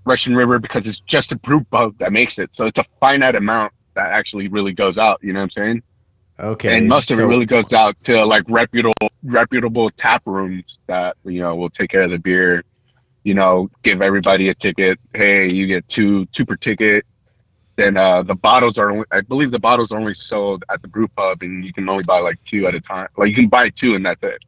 Russian 0.05 0.35
River 0.35 0.59
because 0.59 0.87
it's 0.87 0.99
just 0.99 1.31
a 1.31 1.37
brew 1.37 1.63
pub 1.71 1.97
that 1.99 2.11
makes 2.11 2.39
it. 2.39 2.49
So 2.53 2.65
it's 2.65 2.79
a 2.79 2.85
finite 2.99 3.35
amount 3.35 3.73
that 3.95 4.11
actually 4.11 4.47
really 4.47 4.73
goes 4.73 4.97
out. 4.97 5.19
You 5.21 5.33
know 5.33 5.39
what 5.39 5.43
I'm 5.43 5.51
saying? 5.51 5.83
Okay, 6.39 6.77
and 6.77 6.87
most 6.89 7.11
of 7.11 7.17
so- 7.17 7.23
it 7.23 7.27
really 7.27 7.45
goes 7.45 7.73
out 7.73 7.95
to 8.05 8.25
like 8.25 8.43
reputable 8.47 9.11
reputable 9.23 9.91
tap 9.91 10.23
rooms 10.25 10.79
that 10.87 11.15
you 11.23 11.39
know 11.41 11.55
will 11.55 11.69
take 11.69 11.91
care 11.91 12.01
of 12.01 12.09
the 12.09 12.17
beer 12.17 12.63
you 13.23 13.33
know 13.33 13.69
give 13.83 14.01
everybody 14.01 14.49
a 14.49 14.55
ticket 14.55 14.99
hey 15.13 15.51
you 15.51 15.67
get 15.67 15.87
two 15.87 16.25
two 16.27 16.45
per 16.45 16.55
ticket 16.55 17.05
then 17.75 17.97
uh 17.97 18.23
the 18.23 18.33
bottles 18.33 18.77
are 18.77 18.89
only 18.89 19.05
i 19.11 19.21
believe 19.21 19.51
the 19.51 19.59
bottles 19.59 19.91
are 19.91 19.99
only 19.99 20.15
sold 20.15 20.63
at 20.69 20.81
the 20.81 20.87
brew 20.87 21.07
pub 21.09 21.41
and 21.41 21.63
you 21.63 21.71
can 21.71 21.87
only 21.87 22.03
buy 22.03 22.19
like 22.19 22.43
two 22.45 22.65
at 22.65 22.73
a 22.73 22.81
time 22.81 23.07
like 23.17 23.29
you 23.29 23.35
can 23.35 23.47
buy 23.47 23.69
two 23.69 23.95
and 23.95 24.05
that's 24.05 24.23
it 24.23 24.43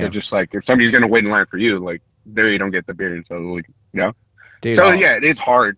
they're 0.00 0.08
just 0.10 0.32
like 0.32 0.48
if 0.54 0.64
somebody's 0.64 0.90
gonna 0.90 1.06
wait 1.06 1.24
in 1.24 1.30
line 1.30 1.46
for 1.46 1.58
you 1.58 1.78
like 1.78 2.02
there 2.24 2.48
you 2.50 2.58
don't 2.58 2.70
get 2.70 2.86
the 2.86 2.94
beer 2.94 3.22
so 3.28 3.36
like 3.36 3.66
you 3.92 4.00
know? 4.00 4.12
dude. 4.62 4.78
so 4.78 4.84
I'll- 4.86 4.94
yeah 4.96 5.14
it 5.16 5.24
is 5.24 5.38
hard 5.38 5.76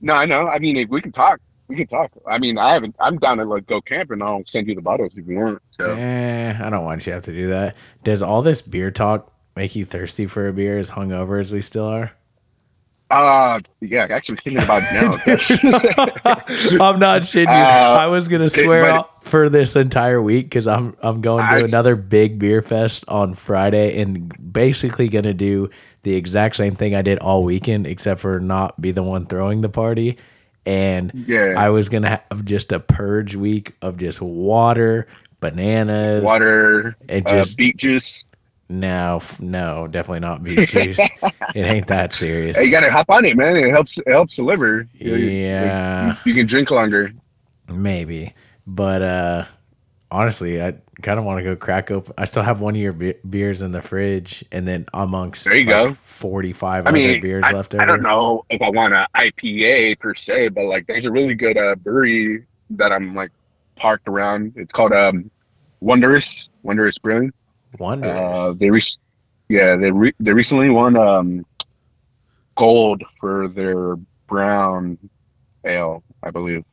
no 0.00 0.12
i 0.14 0.24
know 0.26 0.46
i 0.48 0.58
mean 0.58 0.76
if 0.76 0.88
we 0.88 1.00
can 1.00 1.12
talk 1.12 1.40
we 1.68 1.76
can 1.76 1.86
talk 1.86 2.10
i 2.28 2.38
mean 2.38 2.58
i 2.58 2.72
haven't 2.74 2.94
i'm 3.00 3.18
down 3.18 3.38
to 3.38 3.44
like 3.44 3.66
go 3.66 3.80
camping 3.80 4.20
i'll 4.22 4.42
send 4.46 4.68
you 4.68 4.74
the 4.74 4.82
bottles 4.82 5.12
if 5.16 5.26
you 5.26 5.36
want 5.38 5.62
so 5.80 5.84
Eh, 5.94 6.58
I 6.62 6.70
don't 6.70 6.84
want 6.84 7.00
you 7.06 7.10
to 7.10 7.14
have 7.14 7.22
to 7.24 7.32
do 7.32 7.48
that. 7.48 7.76
Does 8.04 8.22
all 8.22 8.42
this 8.42 8.60
beer 8.62 8.90
talk 8.90 9.32
make 9.56 9.74
you 9.74 9.84
thirsty 9.84 10.26
for 10.26 10.46
a 10.48 10.52
beer 10.52 10.78
as 10.78 10.90
hungover 10.90 11.40
as 11.40 11.52
we 11.52 11.60
still 11.62 11.86
are? 11.86 12.12
Uh, 13.10 13.60
yeah, 13.80 14.06
actually 14.10 14.38
thinking 14.42 14.62
about 14.64 14.82
now. 14.92 15.12
I'm 16.82 16.98
not 16.98 17.22
shitting 17.22 17.42
you. 17.44 17.62
Uh, 17.64 17.96
I 18.00 18.06
was 18.06 18.28
gonna 18.28 18.48
swear 18.48 19.04
for 19.20 19.48
this 19.48 19.76
entire 19.76 20.22
week 20.22 20.46
because 20.46 20.66
I'm 20.66 20.96
I'm 21.02 21.20
going 21.20 21.46
to 21.46 21.56
I- 21.56 21.60
another 21.60 21.96
big 21.96 22.38
beer 22.38 22.62
fest 22.62 23.04
on 23.08 23.34
Friday 23.34 24.00
and 24.00 24.32
basically 24.52 25.08
gonna 25.08 25.34
do 25.34 25.68
the 26.02 26.14
exact 26.14 26.56
same 26.56 26.74
thing 26.74 26.94
I 26.94 27.02
did 27.02 27.18
all 27.18 27.44
weekend 27.44 27.86
except 27.86 28.20
for 28.20 28.40
not 28.40 28.80
be 28.80 28.90
the 28.90 29.02
one 29.02 29.26
throwing 29.26 29.60
the 29.60 29.68
party. 29.68 30.18
And 30.66 31.12
yeah, 31.26 31.54
I 31.56 31.68
was 31.68 31.90
gonna 31.90 32.22
have 32.30 32.44
just 32.46 32.72
a 32.72 32.80
purge 32.80 33.36
week 33.36 33.74
of 33.82 33.98
just 33.98 34.22
water, 34.22 35.06
bananas, 35.40 36.24
water, 36.24 36.96
and 37.10 37.26
uh, 37.28 37.44
beet 37.56 37.76
juice. 37.76 38.24
No, 38.68 39.20
no, 39.40 39.86
definitely 39.88 40.20
not 40.20 40.42
beet 40.42 40.68
juice. 40.68 40.98
it 41.54 41.56
ain't 41.56 41.86
that 41.88 42.12
serious. 42.12 42.56
Hey, 42.56 42.64
you 42.64 42.70
gotta 42.70 42.90
hop 42.90 43.10
on 43.10 43.24
it, 43.24 43.36
man. 43.36 43.56
It 43.56 43.70
helps. 43.70 43.98
It 43.98 44.08
helps 44.08 44.36
the 44.36 44.42
liver. 44.42 44.86
You- 44.94 45.16
you- 45.16 45.30
Yeah. 45.30 46.16
you, 46.24 46.34
can 46.34 46.46
drink 46.46 46.70
longer. 46.70 47.12
Maybe, 47.68 48.34
but 48.66 49.02
uh 49.02 49.44
honestly, 50.10 50.62
I 50.62 50.74
kind 51.02 51.18
of 51.18 51.24
want 51.24 51.38
to 51.38 51.44
go 51.44 51.56
crack 51.56 51.90
open. 51.90 52.12
I 52.16 52.24
still 52.24 52.42
have 52.42 52.60
one 52.60 52.74
of 52.74 52.80
your 52.80 52.92
be- 52.92 53.14
beers 53.28 53.62
in 53.62 53.72
the 53.72 53.80
fridge, 53.80 54.44
and 54.52 54.66
then 54.66 54.86
amongst 54.94 55.44
There 55.44 55.56
you 55.56 55.64
like, 55.66 55.88
go. 55.88 55.92
forty-five 55.94 56.86
I 56.86 56.90
other 56.90 56.98
mean, 56.98 57.20
beers 57.20 57.42
I, 57.44 57.52
left 57.52 57.74
over. 57.74 57.82
I 57.82 57.86
don't 57.86 58.02
know 58.02 58.44
if 58.50 58.62
I 58.62 58.70
want 58.70 58.94
an 58.94 59.06
IPA 59.16 59.98
per 59.98 60.14
se, 60.14 60.48
but 60.48 60.64
like, 60.66 60.86
there's 60.86 61.04
a 61.04 61.10
really 61.10 61.34
good 61.34 61.56
uh, 61.58 61.74
brewery 61.74 62.44
that 62.70 62.92
I'm 62.92 63.14
like 63.14 63.30
parked 63.76 64.06
around. 64.08 64.52
It's 64.56 64.70
called 64.72 64.92
um, 64.92 65.30
Wondrous 65.80 66.24
Wondrous 66.62 66.96
Brewing. 66.98 67.32
Wonders. 67.78 68.10
Uh, 68.10 68.52
they 68.56 68.70
re- 68.70 68.82
yeah, 69.48 69.76
they 69.76 69.90
re- 69.90 70.14
they 70.18 70.32
recently 70.32 70.70
won 70.70 70.96
um, 70.96 71.44
gold 72.56 73.02
for 73.20 73.48
their 73.48 73.96
brown 74.26 74.98
ale, 75.64 76.02
I 76.22 76.30
believe. 76.30 76.64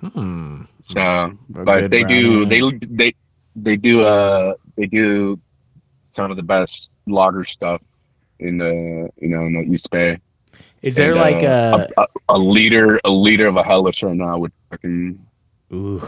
hmm. 0.00 0.62
So, 0.92 1.36
but 1.48 1.90
they 1.90 2.04
do 2.04 2.42
ale. 2.42 2.46
they 2.46 2.60
they 2.86 3.14
they 3.56 3.76
do 3.76 4.02
uh 4.02 4.54
they 4.76 4.86
do 4.86 5.38
some 6.14 6.30
of 6.30 6.36
the 6.36 6.42
best 6.42 6.88
lager 7.06 7.44
stuff 7.44 7.82
in 8.38 8.58
the 8.58 9.10
you 9.20 9.28
know 9.28 9.46
in 9.46 9.52
the 9.54 9.62
East 9.74 9.90
Bay. 9.90 10.18
Is 10.82 10.96
there 10.96 11.12
And, 11.12 11.20
like 11.20 11.42
uh, 11.42 11.86
a, 11.96 12.02
a, 12.02 12.06
a 12.30 12.38
liter 12.38 13.00
a 13.04 13.10
liter 13.10 13.46
of 13.46 13.56
a 13.56 13.62
Helles 13.62 14.02
right 14.02 14.14
now 14.16 14.38
would 14.38 14.52
fucking 14.70 15.18
ooh, 15.72 16.02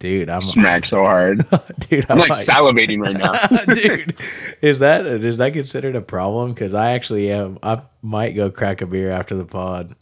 dude? 0.00 0.28
I'm 0.28 0.40
smack 0.40 0.86
so 0.86 1.04
hard. 1.04 1.48
dude. 1.88 2.04
I'm 2.10 2.18
like 2.18 2.30
might- 2.30 2.46
salivating 2.46 3.00
right 3.00 3.16
now. 3.16 3.64
dude. 3.74 4.16
Is 4.60 4.80
that 4.80 5.06
is 5.06 5.38
that 5.38 5.52
considered 5.52 5.94
a 5.94 6.00
problem? 6.00 6.52
Because 6.52 6.74
I 6.74 6.90
actually 6.92 7.30
am. 7.30 7.58
I 7.62 7.80
might 8.02 8.32
go 8.32 8.50
crack 8.50 8.80
a 8.80 8.86
beer 8.86 9.12
after 9.12 9.36
the 9.36 9.44
pod. 9.44 9.94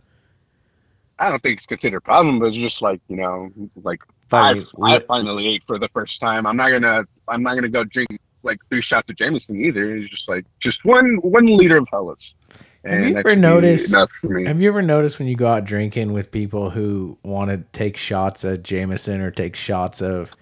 I 1.18 1.30
don't 1.30 1.42
think 1.42 1.58
it's 1.58 1.66
considered 1.66 1.98
a 1.98 2.00
problem, 2.00 2.38
but 2.38 2.46
it's 2.46 2.56
just 2.56 2.80
like 2.80 3.00
you 3.08 3.16
know, 3.16 3.50
like 3.82 4.00
Finally, 4.28 4.66
I, 4.82 4.96
I 4.96 5.00
finally 5.00 5.48
ate 5.48 5.62
for 5.66 5.78
the 5.78 5.88
first 5.88 6.20
time. 6.20 6.46
I'm 6.46 6.56
not 6.56 6.70
gonna 6.70 7.04
I'm 7.28 7.42
not 7.42 7.54
gonna 7.54 7.68
go 7.68 7.84
drink 7.84 8.20
like 8.42 8.58
three 8.68 8.82
shots 8.82 9.08
of 9.10 9.16
Jameson 9.16 9.62
either. 9.64 9.96
It's 9.96 10.10
just 10.10 10.28
like 10.28 10.44
just 10.60 10.84
one 10.84 11.16
one 11.16 11.46
liter 11.46 11.78
of 11.78 11.88
Helles. 11.90 12.34
Have 12.84 13.04
you 13.04 13.16
ever 13.16 13.34
noticed- 13.36 13.90
for 14.20 14.28
me? 14.28 14.44
Have 14.46 14.60
you 14.60 14.68
ever 14.68 14.82
noticed 14.82 15.18
when 15.18 15.28
you 15.28 15.34
go 15.36 15.48
out 15.48 15.64
drinking 15.64 16.12
with 16.12 16.30
people 16.30 16.70
who 16.70 17.18
want 17.22 17.50
to 17.50 17.58
take 17.72 17.96
shots 17.96 18.44
of 18.44 18.62
Jameson 18.62 19.20
or 19.20 19.30
take 19.30 19.56
shots 19.56 20.00
of 20.00 20.32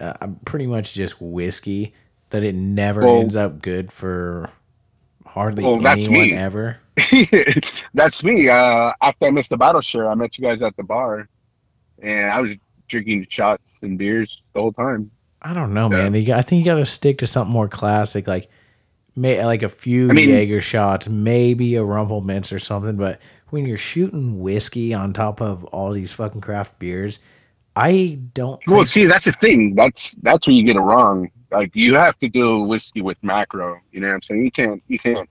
uh, 0.00 0.26
pretty 0.44 0.66
much 0.66 0.94
just 0.94 1.20
whiskey 1.20 1.94
that 2.30 2.44
it 2.44 2.54
never 2.54 3.02
Well- 3.02 3.20
ends 3.20 3.36
up 3.36 3.62
good 3.62 3.92
for 3.92 4.50
hardly 5.26 5.64
Well, 5.64 5.78
that's 5.80 6.06
anyone 6.06 6.28
me. 6.30 6.32
ever? 6.34 6.78
That's 7.94 8.24
me. 8.24 8.48
Uh, 8.48 8.92
after 9.02 9.26
I 9.26 9.30
missed 9.30 9.50
the 9.50 9.56
bottle 9.58 9.82
share, 9.82 10.08
I 10.10 10.14
met 10.14 10.38
you 10.38 10.46
guys 10.46 10.62
at 10.62 10.74
the 10.78 10.82
bar, 10.82 11.28
and 12.02 12.30
I 12.30 12.40
was 12.40 12.52
drinking 12.88 13.26
shots 13.28 13.62
and 13.82 13.98
beers 13.98 14.40
the 14.54 14.60
whole 14.62 14.72
time. 14.72 15.10
I 15.42 15.52
don't 15.52 15.74
know, 15.74 15.90
Yeah. 15.90 16.08
man. 16.08 16.14
You 16.14 16.26
got, 16.26 16.38
I 16.38 16.42
think 16.42 16.60
you 16.60 16.64
got 16.64 16.76
to 16.78 16.86
stick 16.86 17.18
to 17.18 17.26
something 17.26 17.52
more 17.52 17.68
classic. 17.68 18.26
Like 18.26 18.48
may 19.16 19.44
like 19.44 19.62
a 19.62 19.68
few 19.68 20.10
I 20.10 20.12
mean- 20.12 20.28
Jaeger 20.30 20.60
shots, 20.60 21.08
maybe 21.08 21.74
a 21.74 21.82
Rumple 21.82 22.20
Minze 22.20 22.52
or 22.52 22.58
something. 22.58 22.96
But 22.96 23.20
when 23.48 23.66
you're 23.66 23.76
shooting 23.78 24.40
whiskey 24.40 24.92
on 24.94 25.12
top 25.12 25.40
of 25.40 25.64
all 25.64 25.92
these 25.92 26.12
fucking 26.12 26.42
craft 26.42 26.78
beers, 26.78 27.18
I 27.74 28.18
don't. 28.34 28.60
Well, 28.66 28.78
think- 28.78 28.88
see, 28.88 29.04
that's 29.06 29.24
the 29.24 29.32
thing. 29.32 29.74
That's 29.74 30.14
that's 30.22 30.46
where 30.46 30.54
you 30.54 30.64
get 30.64 30.76
it 30.76 30.80
wrong. 30.80 31.30
Like 31.50 31.74
you 31.74 31.94
have 31.94 32.18
to 32.20 32.28
do 32.28 32.60
whiskey 32.60 33.02
with 33.02 33.16
macro. 33.22 33.80
You 33.92 34.00
know 34.00 34.08
what 34.08 34.14
I'm 34.14 34.22
saying? 34.22 34.44
You 34.44 34.50
can't. 34.50 34.82
You 34.88 34.98
can't. 34.98 35.28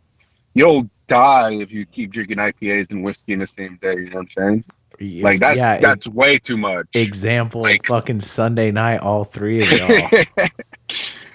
You'll 0.54 0.90
die 1.08 1.54
if 1.54 1.72
you 1.72 1.86
keep 1.86 2.12
drinking 2.14 2.38
IPAs 2.38 2.90
and 2.92 3.04
whiskey 3.04 3.34
in 3.34 3.40
the 3.40 3.48
same 3.48 3.78
day. 3.82 3.96
You 3.96 4.10
know 4.10 4.18
what 4.18 4.28
I'm 4.40 4.56
saying? 4.56 5.22
Like 5.22 5.40
that's 5.42 5.58
yeah, 5.58 5.78
that's 5.80 6.08
way 6.08 6.40
too 6.40 6.56
much. 6.56 6.88
example 6.94 7.64
like- 7.64 7.86
fucking 7.86 8.22
Sunday 8.22 8.72
night, 8.72 9.00
all 9.02 9.26
three 9.26 9.62
of 9.62 9.72
y'all. 9.72 10.48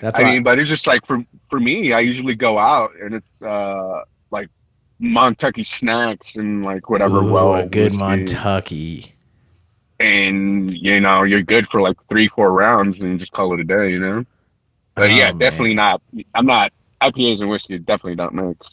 That's 0.01 0.19
I 0.19 0.25
mean, 0.25 0.43
but 0.43 0.59
it's 0.59 0.69
just 0.69 0.87
like 0.87 1.07
for 1.07 1.25
for 1.49 1.61
me, 1.61 1.93
I 1.93 2.01
usually 2.01 2.35
go 2.35 2.59
out 2.59 2.91
and 3.01 3.15
it's 3.15 3.41
uh 3.43 4.03
like 4.31 4.49
Montucky 5.01 5.67
snacks 5.67 6.35
and 6.37 6.65
like 6.65 6.91
whatever. 6.91 7.19
Ooh, 7.19 7.33
well, 7.33 7.55
a 7.55 7.67
good. 7.67 7.93
Montucky. 7.93 9.13
and 9.99 10.73
you 10.77 11.01
know 11.01 11.23
you're 11.23 11.43
good 11.43 11.67
for 11.69 11.81
like 11.81 11.97
three, 12.09 12.29
four 12.29 12.53
rounds 12.53 12.99
and 13.01 13.19
just 13.21 13.33
call 13.33 13.53
it 13.55 13.61
a 13.61 13.65
day. 13.65 13.91
You 13.91 14.01
know. 14.01 14.25
But 14.97 15.11
Oh, 15.11 15.15
yeah, 15.15 15.27
man. 15.33 15.39
definitely 15.39 15.75
not. 15.75 16.03
I'm 16.35 16.47
not. 16.47 16.73
IPAs 17.03 17.41
and 17.41 17.49
whiskey 17.49 17.79
definitely 17.79 18.17
don't 18.17 18.35
mix. 18.35 18.67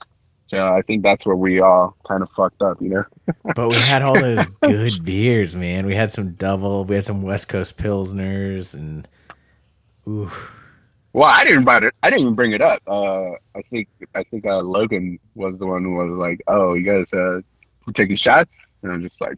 So 0.49 0.67
I 0.73 0.81
think 0.81 1.03
that's 1.03 1.25
where 1.25 1.35
we 1.35 1.59
all 1.61 1.95
kind 2.07 2.23
of 2.23 2.29
fucked 2.35 2.61
up. 2.61 2.81
You 2.81 2.89
know. 2.89 3.03
But 3.55 3.69
we 3.69 3.75
had 3.75 4.01
all 4.01 4.19
those 4.19 4.45
good 4.63 5.03
beers, 5.03 5.55
man. 5.55 5.85
We 5.85 5.95
had 5.95 6.11
some 6.11 6.33
double. 6.33 6.85
We 6.85 6.95
had 6.95 7.05
some 7.05 7.21
West 7.21 7.47
Coast 7.49 7.77
pilsners, 7.77 8.73
and 8.73 9.07
ooh, 10.07 10.29
Well, 11.17 11.29
I 11.29 11.43
didn't 11.43 11.57
invite 11.59 11.81
it. 11.81 11.95
I 12.03 12.11
didn't 12.11 12.21
even 12.21 12.35
bring 12.35 12.51
it 12.51 12.61
up. 12.61 12.79
Uh, 12.85 13.31
I 13.55 13.63
think 13.71 13.87
I 14.13 14.21
think 14.21 14.45
uh, 14.45 14.59
Logan 14.61 15.17
was 15.33 15.57
the 15.57 15.65
one 15.65 15.83
who 15.83 15.95
was 15.95 16.11
like, 16.11 16.43
"Oh, 16.47 16.75
you 16.75 16.83
guys 16.83 17.11
uh, 17.11 17.41
taking 17.95 18.17
shots?" 18.17 18.51
And 18.83 18.91
I'm 18.91 19.01
just 19.01 19.19
like, 19.19 19.35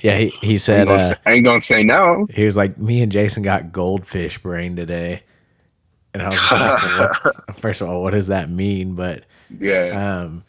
yeah. 0.00 0.16
He 0.16 0.30
he 0.42 0.58
I 0.58 0.58
ain't, 0.58 0.60
said 0.60 0.88
gonna, 0.88 1.00
uh, 1.00 1.14
say, 1.14 1.20
I 1.26 1.32
ain't 1.34 1.44
gonna 1.44 1.60
say 1.60 1.84
no. 1.84 2.26
he 2.30 2.44
was 2.44 2.56
like, 2.56 2.76
me 2.78 3.00
and 3.00 3.12
Jason 3.12 3.44
got 3.44 3.70
goldfish 3.70 4.38
brain 4.38 4.74
today, 4.74 5.22
and 6.14 6.22
I 6.24 6.30
was 6.30 6.50
like, 6.50 7.24
what, 7.24 7.34
first 7.56 7.80
of 7.80 7.88
all, 7.88 8.02
what 8.02 8.10
does 8.10 8.26
that 8.26 8.50
mean? 8.50 8.96
But 8.96 9.22
yeah, 9.56 10.22
um, 10.22 10.42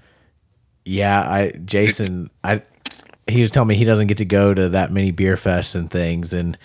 yeah, 0.84 1.22
I 1.22 1.52
Jason, 1.64 2.32
I 2.44 2.64
he 3.28 3.42
was 3.42 3.52
telling 3.52 3.68
me 3.68 3.76
he 3.76 3.86
doesn't 3.86 4.08
get 4.08 4.18
to 4.18 4.26
go 4.26 4.56
to 4.56 4.68
that 4.70 4.92
many 4.92 5.12
beer 5.12 5.36
fests 5.36 5.76
and 5.76 5.92
things, 5.92 6.34
and 6.34 6.58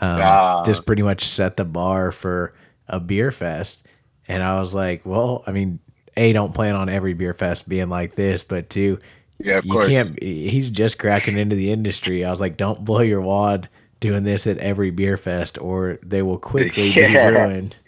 um, 0.00 0.20
Ah. 0.22 0.62
this 0.62 0.78
pretty 0.78 1.02
much 1.02 1.24
set 1.24 1.56
the 1.56 1.64
bar 1.64 2.12
for 2.12 2.54
a 2.88 3.00
beer 3.00 3.30
fest. 3.30 3.86
And 4.28 4.42
I 4.42 4.58
was 4.58 4.74
like, 4.74 5.04
well, 5.04 5.42
I 5.46 5.52
mean, 5.52 5.80
a 6.16 6.32
don't 6.32 6.54
plan 6.54 6.74
on 6.76 6.88
every 6.88 7.14
beer 7.14 7.32
fest 7.34 7.68
being 7.68 7.88
like 7.88 8.14
this, 8.14 8.44
but 8.44 8.70
two, 8.70 8.98
yeah, 9.38 9.58
of 9.58 9.64
you 9.64 9.68
course. 9.68 9.88
can't. 9.88 10.20
He's 10.22 10.70
just 10.70 10.98
cracking 10.98 11.36
into 11.38 11.56
the 11.56 11.70
industry. 11.70 12.24
I 12.24 12.30
was 12.30 12.40
like, 12.40 12.56
don't 12.56 12.84
blow 12.84 13.00
your 13.00 13.20
wad 13.20 13.68
doing 14.00 14.24
this 14.24 14.46
at 14.46 14.58
every 14.58 14.90
beer 14.90 15.16
fest, 15.16 15.58
or 15.58 15.98
they 16.02 16.22
will 16.22 16.38
quickly 16.38 16.92
Yeah. 16.94 17.06
be 17.06 17.16
ruined. 17.16 17.78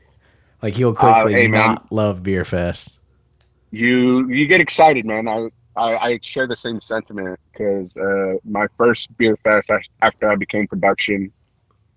Like 0.63 0.75
he'll 0.75 0.95
quickly 0.95 1.33
hey, 1.33 1.47
man. 1.49 1.77
not 1.77 1.91
love 1.93 2.23
beer 2.23 2.45
fest. 2.45 2.99
You 3.71 4.29
you 4.29 4.47
get 4.47 4.61
excited, 4.61 5.05
man. 5.05 5.29
I 5.29 5.49
I, 5.77 5.97
I 5.97 6.19
share 6.23 6.47
the 6.47 6.57
same 6.57 6.81
sentiment 6.81 7.39
because 7.53 7.95
uh, 7.97 8.35
my 8.45 8.67
first 8.77 9.17
beer 9.17 9.37
fest 9.45 9.71
after 10.03 10.31
I 10.31 10.37
became 10.37 10.67
production, 10.67 11.33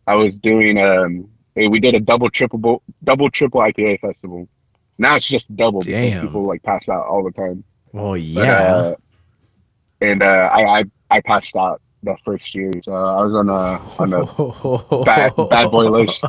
I 0.08 0.16
was 0.16 0.38
doing 0.38 0.78
um 0.78 1.30
hey, 1.30 1.39
we 1.56 1.80
did 1.80 1.96
a 1.96 2.00
double 2.00 2.30
triple 2.30 2.82
double 3.04 3.30
triple 3.30 3.62
IPA 3.62 4.00
festival. 4.02 4.48
Now 4.98 5.16
it's 5.16 5.28
just 5.28 5.54
double 5.56 5.82
Damn. 5.82 6.04
because 6.12 6.22
people 6.28 6.44
like 6.46 6.64
pass 6.64 6.88
out 6.90 7.06
all 7.06 7.24
the 7.24 7.32
time. 7.32 7.64
But, 7.94 8.22
yeah. 8.22 8.52
uh, 8.52 8.96
and 10.02 10.22
uh, 10.24 10.50
I, 10.52 10.80
I 10.80 10.84
I 11.10 11.22
passed 11.22 11.56
out 11.58 11.82
the 12.04 12.16
first 12.24 12.54
year, 12.56 12.72
so 12.84 12.94
I 12.94 13.24
was 13.26 13.34
on 13.34 13.50
a 13.50 13.54
on 14.00 14.14
a 14.14 15.04
bad- 15.06 15.36
bad 15.50 15.72
boy 15.72 15.90
list. 15.90 16.24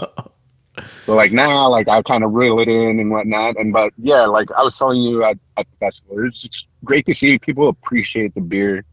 But 1.07 1.15
like 1.15 1.33
now, 1.33 1.69
like 1.69 1.89
I 1.89 2.01
kind 2.03 2.25
of 2.25 2.33
reel 2.33 2.59
it 2.61 2.69
in 2.69 3.01
and 3.01 3.11
whatnot. 3.11 3.57
And 3.59 3.73
but 3.73 3.93
yeah, 3.99 4.25
like 4.27 4.51
I 4.53 4.63
was 4.63 4.79
telling 4.79 5.03
you 5.03 5.23
at, 5.25 5.37
at 5.57 5.67
the 5.71 5.77
festival, 5.87 6.25
it's 6.27 6.41
just 6.43 6.67
great 6.85 7.05
to 7.07 7.15
see 7.15 7.39
people 7.39 7.69
appreciate 7.69 8.35
the 8.35 8.41
beer. 8.41 8.85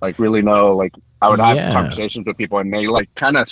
Like 0.00 0.18
really 0.18 0.42
know, 0.42 0.76
like 0.76 0.92
I 1.20 1.28
would 1.28 1.40
have 1.40 1.56
Yeah. 1.56 1.72
conversations 1.72 2.26
with 2.26 2.36
people 2.36 2.58
and 2.58 2.72
they 2.72 2.86
like 2.86 3.12
kind 3.14 3.36
of 3.36 3.48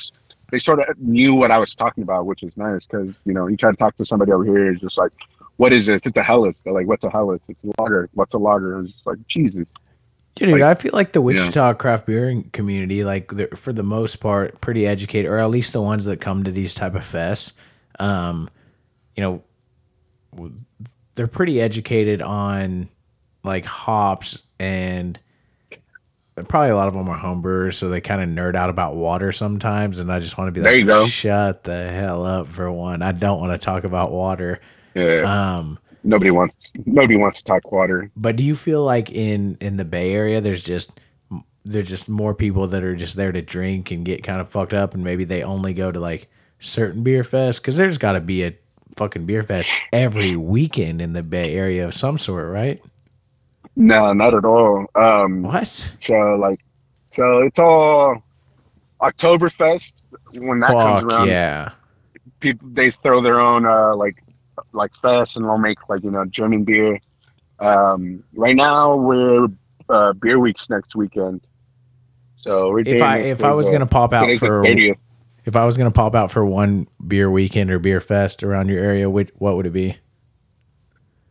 they 0.51 0.59
sort 0.59 0.81
of 0.81 0.99
knew 0.99 1.35
what 1.35 1.51
I 1.51 1.59
was 1.59 1.75
talking 1.75 2.03
about, 2.03 2.27
which 2.27 2.43
is 2.43 2.57
nice 2.57 2.85
because 2.85 3.15
you 3.25 3.33
know 3.33 3.47
you 3.47 3.57
try 3.57 3.71
to 3.71 3.77
talk 3.77 3.97
to 3.97 4.07
somebody 4.07 4.33
over 4.33 4.45
here, 4.45 4.73
it's 4.73 4.81
just 4.81 4.99
like, 4.99 5.13
what 5.57 5.73
is 5.73 5.87
this? 5.87 6.03
It's 6.07 6.17
a 6.17 6.23
Helles. 6.23 6.55
They're 6.65 6.73
like, 6.73 6.87
what's 6.87 7.05
a 7.05 7.11
Helles? 7.11 7.41
It's 7.49 7.63
a 7.65 7.83
lager. 7.83 8.09
What's 8.15 8.35
a 8.35 8.39
lager? 8.39 8.81
It's 8.81 8.93
just 8.93 9.07
like 9.07 9.19
Jesus. 9.27 9.69
Dude, 10.35 10.51
Like, 10.51 10.63
I 10.63 10.75
feel 10.75 10.93
like 10.95 11.13
the. 11.13 11.21
Wichita 11.21 11.75
craft 11.75 12.07
beer 12.07 12.43
community, 12.53 13.05
like 13.05 13.31
they're, 13.33 13.49
for 13.49 13.73
the 13.73 13.83
most 13.83 14.17
part, 14.17 14.61
pretty 14.61 14.87
educated, 14.87 15.31
or 15.31 15.39
at 15.39 15.51
least 15.51 15.73
the 15.73 15.83
ones 15.83 16.05
that 16.07 16.21
come 16.21 16.45
to 16.45 16.51
these 16.51 16.73
type 16.73 16.95
of 16.95 17.03
fests. 17.03 17.53
Um, 17.99 18.49
you 19.17 19.23
know, 19.23 20.51
they're 21.15 21.27
pretty 21.27 21.61
educated 21.61 22.23
on 22.23 22.89
like 23.45 23.67
hops, 23.67 24.43
and 24.59 25.19
probably 26.49 26.71
a 26.71 26.77
lot 26.77 26.89
of 26.89 26.95
them 26.95 27.09
are 27.09 27.19
homebrewers, 27.19 27.75
so 27.75 27.89
they 27.89 28.01
kind 28.01 28.23
of 28.23 28.29
nerd 28.29 28.55
out 28.55 28.71
about 28.71 28.97
water 28.97 29.33
sometimes. 29.33 29.99
And 29.99 30.13
I 30.13 30.19
just 30.19 30.39
want 30.39 30.49
to 30.49 30.53
be 30.53 30.63
There 30.63 30.73
like, 30.73 30.81
you 30.81 30.87
go. 30.87 31.07
shut 31.07 31.65
the 31.65 31.89
hell 31.89 32.25
up 32.27 32.47
for 32.47 32.71
one. 32.73 33.03
I 33.03 33.13
don't 33.13 33.41
want 33.41 33.53
to 33.53 33.59
talk 33.65 33.85
about 33.85 34.13
water. 34.13 34.61
Yeah. 34.95 35.23
Um, 35.57 35.79
nobody 36.05 36.31
wants 36.31 36.55
nobody 36.87 37.17
wants 37.17 37.39
to 37.39 37.45
talk 37.45 37.71
water. 37.73 38.11
but 38.17 38.37
do 38.37 38.43
you 38.43 38.55
feel 38.55 38.85
like 38.85 39.11
in 39.13 39.57
in 39.61 39.77
the 39.77 39.85
Bay 39.85 40.13
Area, 40.13 40.41
there's 40.41 40.63
just 40.63 40.99
there's 41.65 41.89
just 41.89 42.09
more 42.09 42.35
people 42.35 42.67
that 42.69 42.83
are 42.83 42.97
just 42.97 43.17
there 43.17 43.33
to 43.33 43.43
drink 43.43 43.91
and 43.91 44.05
get 44.05 44.23
kind 44.23 44.41
of 44.41 44.49
fucked 44.49 44.75
up, 44.75 44.95
and 44.95 45.05
maybe 45.05 45.25
they 45.25 45.43
only 45.43 45.75
go 45.75 45.93
to 45.93 46.01
like 46.01 46.29
certain 46.59 47.03
beer 47.03 47.23
fests 47.23 47.57
because 47.59 47.77
there's 47.77 47.99
got 47.99 48.13
to 48.13 48.21
be 48.21 48.45
a 48.45 48.55
fucking 48.97 49.25
beer 49.27 49.43
fest 49.43 49.71
every 49.93 50.37
weekend 50.37 51.01
in 51.03 51.13
the 51.13 51.23
Bay 51.23 51.55
Area 51.55 51.87
of 51.87 51.95
some 51.95 52.19
sort, 52.19 52.51
right? 52.51 52.83
No, 53.81 54.13
not 54.13 54.35
at 54.35 54.45
all. 54.45 54.87
Um, 54.95 55.43
What? 55.43 55.67
So 56.01 56.37
like, 56.37 56.61
so 57.11 57.39
it's 57.39 57.59
all 57.59 58.23
Oktoberfest 59.01 59.93
when 60.35 60.61
that 60.61 60.71
comes 60.71 61.05
around. 61.05 61.29
yeah! 61.29 61.73
People 62.41 62.69
they 62.73 62.91
throw 63.03 63.23
their 63.23 63.41
own 63.41 63.65
uh, 63.65 63.97
like 63.97 64.23
like 64.73 64.93
fest 65.01 65.37
and 65.37 65.47
they'll 65.47 65.57
make 65.57 65.89
like 65.89 66.05
you 66.05 66.11
know 66.11 66.27
German 66.27 66.65
beer. 66.65 67.01
Um, 67.59 68.23
right 68.35 68.55
now 68.55 68.97
we're 68.97 69.49
uh, 69.89 70.13
beer 70.13 70.39
weeks 70.39 70.69
next 70.69 70.95
weekend. 70.95 71.41
So 72.37 72.71
we're 72.71 72.81
If 72.81 73.01
I 73.01 73.19
if 73.19 73.43
I 73.43 73.53
was 73.53 73.69
uh, 73.69 73.73
gonna 73.73 73.87
pop 73.87 74.13
out 74.13 74.31
for 74.35 74.63
if 74.67 75.57
I 75.57 75.65
was 75.65 75.79
gonna 75.79 75.91
pop 75.91 76.15
out 76.15 76.31
for 76.31 76.45
one 76.45 76.87
beer 77.07 77.31
weekend 77.31 77.71
or 77.71 77.79
beer 77.79 78.01
fest 78.01 78.43
around 78.43 78.69
your 78.69 78.83
area, 78.85 79.09
which 79.09 79.31
what 79.39 79.57
would 79.57 79.65
it 79.65 79.73
be? 79.73 79.97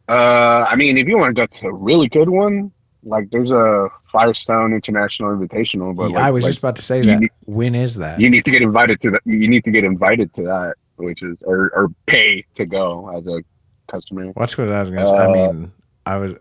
Uh, 0.10 0.65
I 0.67 0.76
mean, 0.76 0.98
if 0.98 1.08
you 1.08 1.17
want 1.17 1.36
to 1.36 1.41
go 1.41 1.45
to 1.60 1.67
a 1.67 1.74
really 1.74 2.10
good 2.10 2.30
one, 2.30 2.74
like 3.04 3.30
there's 3.32 3.52
a 3.52 3.88
Firestone 4.12 4.74
International 4.74 5.30
Invitational, 5.30 5.95
but 5.95 6.10
Yeah, 6.10 6.17
like, 6.17 6.26
I 6.28 6.32
was 6.32 6.43
like, 6.43 6.50
just 6.52 6.60
about 6.60 6.76
to 6.78 6.82
say 6.82 7.02
that. 7.04 7.19
need- 7.22 7.30
when 7.45 7.76
is 7.76 7.95
that? 7.95 8.19
you 8.19 8.30
need 8.30 8.43
to 8.45 8.52
get 8.52 8.62
invited 8.62 9.00
to 9.02 9.12
that. 9.12 9.22
You 9.26 9.48
need 9.48 9.63
to 9.65 9.72
get 9.72 9.84
invited 9.84 10.34
to 10.36 10.43
that, 10.43 10.76
which 10.98 11.22
is 11.22 11.38
or 11.45 11.72
or 11.76 11.89
pay 12.08 12.43
to 12.56 12.65
go 12.65 13.10
as 13.15 13.26
a 13.28 13.43
customer. 13.91 14.32
What's 14.34 14.58
what 14.58 14.72
I 14.72 14.80
was 14.80 14.89
gonna 14.89 15.06
say? 15.06 15.15
I 15.17 15.28
Uh, 15.28 15.34
mean, 15.34 15.72
I 16.06 16.17
was, 16.17 16.34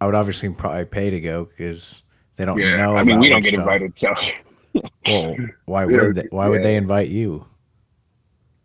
I 0.00 0.06
would 0.06 0.14
obviously 0.14 0.48
probably 0.50 0.84
pay 0.84 1.10
to 1.10 1.20
go 1.20 1.44
because 1.46 2.02
they 2.36 2.44
don't 2.44 2.58
Yeah, 2.60 2.76
know. 2.76 2.96
I 2.96 3.02
mean 3.02 3.18
we 3.18 3.28
don't 3.28 3.42
get 3.42 3.54
Wichita. 3.54 3.62
invited, 3.62 3.98
so 3.98 4.14
Well, 5.06 5.36
why 5.66 5.84
would 5.86 6.14
they, 6.14 6.28
why 6.30 6.48
would 6.48 6.62
they 6.62 6.76
invite 6.76 7.08
you? 7.08 7.46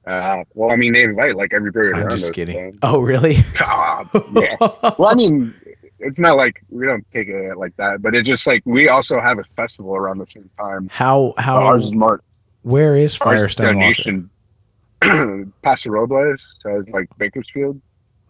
Uh, 0.10 0.44
well, 0.56 0.72
I 0.72 0.76
mean 0.76 0.94
they 0.94 1.04
invite 1.04 1.36
like 1.36 1.54
every 1.54 1.72
brewery 1.72 1.94
I'm 2.02 2.10
just 2.10 2.34
kidding. 2.34 2.78
Oh, 2.82 3.00
really? 3.00 3.38
Ah, 3.60 4.10
yeah. 4.34 4.56
Well, 4.98 5.06
I 5.10 5.14
mean, 5.16 5.54
it's 6.00 6.18
not 6.20 6.36
like 6.38 6.64
we 6.70 6.86
don't 6.86 7.06
take 7.12 7.28
it 7.28 7.58
like 7.58 7.76
that, 7.78 8.02
but 8.02 8.16
it's 8.16 8.28
just 8.28 8.48
like 8.48 8.62
we 8.66 8.88
also 8.90 9.20
have 9.22 9.38
a 9.40 9.44
festival 9.56 9.96
around 9.96 10.18
the 10.18 10.28
same 10.28 10.50
time. 10.58 10.90
How 10.92 11.34
how 11.38 11.58
ours 11.58 11.86
is 11.86 11.92
more 11.92 12.22
where 12.64 12.96
is 12.96 13.16
Firestone 13.16 13.78
Walker? 13.80 14.04
donation. 14.04 14.30
Paso 15.62 15.90
Robles, 15.90 16.42
so 16.62 16.80
it's 16.80 16.90
like 16.90 17.08
Bakersfield, 17.18 17.80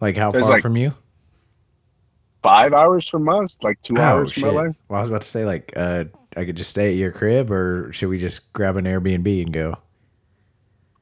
Like 0.00 0.16
how 0.16 0.30
far 0.30 0.42
like- 0.42 0.62
from 0.62 0.76
you? 0.76 0.92
five 2.42 2.72
hours 2.72 3.08
from 3.08 3.28
us, 3.28 3.56
like 3.62 3.80
two 3.82 3.94
Oh 3.98 4.00
hours 4.02 4.32
shit! 4.32 4.44
from 4.44 4.54
Well, 4.54 4.74
I 4.90 5.00
was 5.00 5.08
about 5.08 5.22
to 5.22 5.28
say 5.28 5.44
like 5.44 5.72
uh, 5.76 6.04
I 6.36 6.44
could 6.44 6.56
just 6.56 6.70
stay 6.70 6.90
at 6.90 6.96
your 6.96 7.12
crib, 7.12 7.50
or 7.50 7.92
should 7.92 8.08
we 8.08 8.18
just 8.18 8.52
grab 8.52 8.76
an 8.76 8.84
Airbnb 8.84 9.42
and 9.42 9.52
go? 9.52 9.76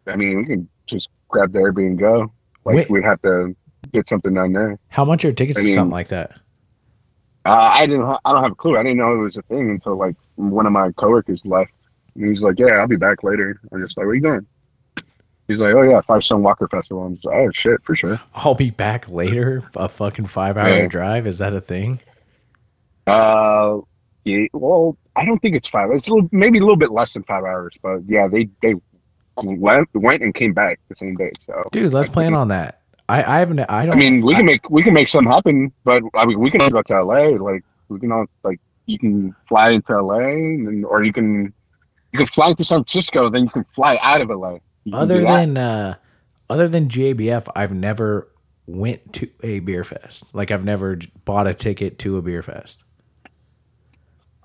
I 0.09 0.17
mean, 0.17 0.39
we 0.39 0.45
can 0.47 0.69
just 0.87 1.09
grab 1.29 1.53
the 1.53 1.59
Airbnb 1.61 1.87
and 1.87 1.99
go. 1.99 2.33
Like 2.65 2.77
Wait. 2.77 2.91
we'd 2.91 3.05
have 3.05 3.21
to 3.23 3.55
get 3.93 4.09
something 4.09 4.35
down 4.35 4.53
there. 4.53 4.79
How 4.89 5.05
much 5.05 5.25
are 5.25 5.33
tickets 5.33 5.59
I 5.59 5.63
to 5.63 5.73
something 5.73 5.93
like 5.93 6.09
that? 6.09 6.33
Uh, 7.45 7.71
I 7.73 7.87
didn't. 7.87 8.03
Ha- 8.03 8.21
I 8.25 8.33
don't 8.33 8.43
have 8.43 8.53
a 8.53 8.57
clue. 8.57 8.77
I 8.77 8.83
didn't 8.83 8.99
know 8.99 9.15
it 9.15 9.19
was 9.19 9.37
a 9.37 9.43
thing 9.43 9.71
until 9.71 9.97
like 9.97 10.17
one 10.37 10.67
of 10.67 10.73
my 10.73 10.91
coworkers 10.93 11.41
left. 11.45 11.71
And 12.15 12.25
he 12.25 12.31
was 12.31 12.41
like, 12.41 12.59
"Yeah, 12.59 12.75
I'll 12.75 12.87
be 12.89 12.97
back 12.97 13.23
later." 13.23 13.61
I'm 13.73 13.81
just 13.83 13.97
like, 13.97 14.05
"Where 14.05 14.11
are 14.11 14.15
you 14.15 14.21
going?" 14.21 14.47
He's 15.47 15.57
like, 15.57 15.73
oh 15.75 15.81
yeah, 15.81 16.03
Firestone 16.03 16.43
Walker 16.43 16.69
Festival. 16.69 17.05
I'm 17.07 17.15
just 17.15 17.25
like, 17.25 17.37
oh 17.37 17.51
shit, 17.53 17.83
for 17.83 17.97
sure. 17.97 18.21
I'll 18.35 18.55
be 18.55 18.69
back 18.69 19.09
later. 19.09 19.63
A 19.77 19.89
fucking 19.89 20.27
five 20.27 20.59
hour 20.59 20.69
Yeah. 20.69 20.89
drive. 20.89 21.27
Is 21.27 21.39
that 21.39 21.55
a 21.55 21.61
thing? 21.63 22.01
Uh, 23.07 23.79
yeah, 24.25 24.47
well, 24.53 24.99
I 25.17 25.25
don't 25.25 25.39
think 25.41 25.57
it's 25.57 25.69
five. 25.69 25.91
It's 25.93 26.07
a 26.09 26.13
little, 26.13 26.29
maybe 26.33 26.59
a 26.59 26.61
little 26.61 26.77
bit 26.77 26.91
less 26.91 27.13
than 27.15 27.23
five 27.23 27.45
hours, 27.45 27.73
but 27.83 28.01
yeah, 28.07 28.29
they 28.29 28.51
they 28.61 28.75
went 29.43 29.89
went 29.95 30.23
and 30.23 30.35
came 30.35 30.53
back 30.53 30.81
the 30.89 30.97
same 30.97 31.15
day. 31.17 31.33
So 31.47 31.63
Dude, 31.73 31.93
let's 31.93 32.09
I 32.09 32.13
plan 32.13 32.35
on 32.35 32.49
that. 32.49 32.83
I, 33.09 33.37
I 33.37 33.39
haven't 33.39 33.61
I 33.61 33.87
don't 33.87 33.97
I 33.97 33.99
mean, 33.99 34.25
we 34.25 34.35
can 34.35 34.45
make 34.45 34.69
we 34.69 34.83
can 34.83 34.93
make 34.93 35.09
something 35.09 35.31
happen, 35.31 35.73
but 35.85 36.03
I 36.15 36.27
mean, 36.27 36.39
we 36.41 36.51
can 36.51 36.61
go 36.69 36.83
to 36.83 37.05
LA. 37.05 37.29
Like 37.43 37.65
we 37.89 37.99
can 38.01 38.13
all 38.13 38.27
like 38.45 38.61
you 38.87 38.99
can 38.99 39.35
fly 39.49 39.71
into 39.71 40.01
LA, 40.01 40.19
and 40.19 40.85
or 40.85 41.03
you 41.05 41.13
can 41.13 41.53
you 42.13 42.19
can 42.19 42.27
fly 42.29 42.51
into 42.51 42.65
San 42.65 42.79
Francisco, 42.79 43.31
then 43.31 43.45
you 43.45 43.51
can 43.51 43.65
fly 43.75 43.99
out 44.03 44.21
of 44.21 44.29
LA. 44.29 44.59
You 44.85 44.95
other 44.95 45.23
than 45.23 45.57
uh 45.57 45.95
other 46.51 46.69
than 46.69 46.89
GABF, 46.89 47.49
I've 47.55 47.73
never 47.73 48.29
went 48.67 49.15
to 49.15 49.29
a 49.43 49.61
beer 49.61 49.85
fest. 49.85 50.25
Like 50.33 50.51
I've 50.51 50.65
never 50.65 50.99
bought 51.25 51.47
a 51.47 51.55
ticket 51.55 51.99
to 52.01 52.19
a 52.19 52.23
beer 52.23 52.43
fest. 52.43 52.85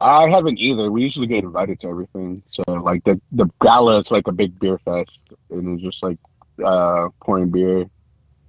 I 0.03 0.29
haven't 0.29 0.59
either. 0.59 0.91
We 0.91 1.01
usually 1.03 1.27
get 1.27 1.43
invited 1.43 1.79
to 1.81 1.87
everything. 1.87 2.43
So 2.51 2.63
like 2.73 3.03
the 3.05 3.19
the 3.31 3.47
gala 3.61 3.99
is 3.99 4.11
like 4.11 4.27
a 4.27 4.31
big 4.31 4.59
beer 4.59 4.77
fest, 4.79 5.11
and 5.49 5.75
it's 5.79 5.83
just 5.83 6.03
like 6.03 6.17
uh 6.63 7.09
pouring 7.21 7.49
beer. 7.49 7.85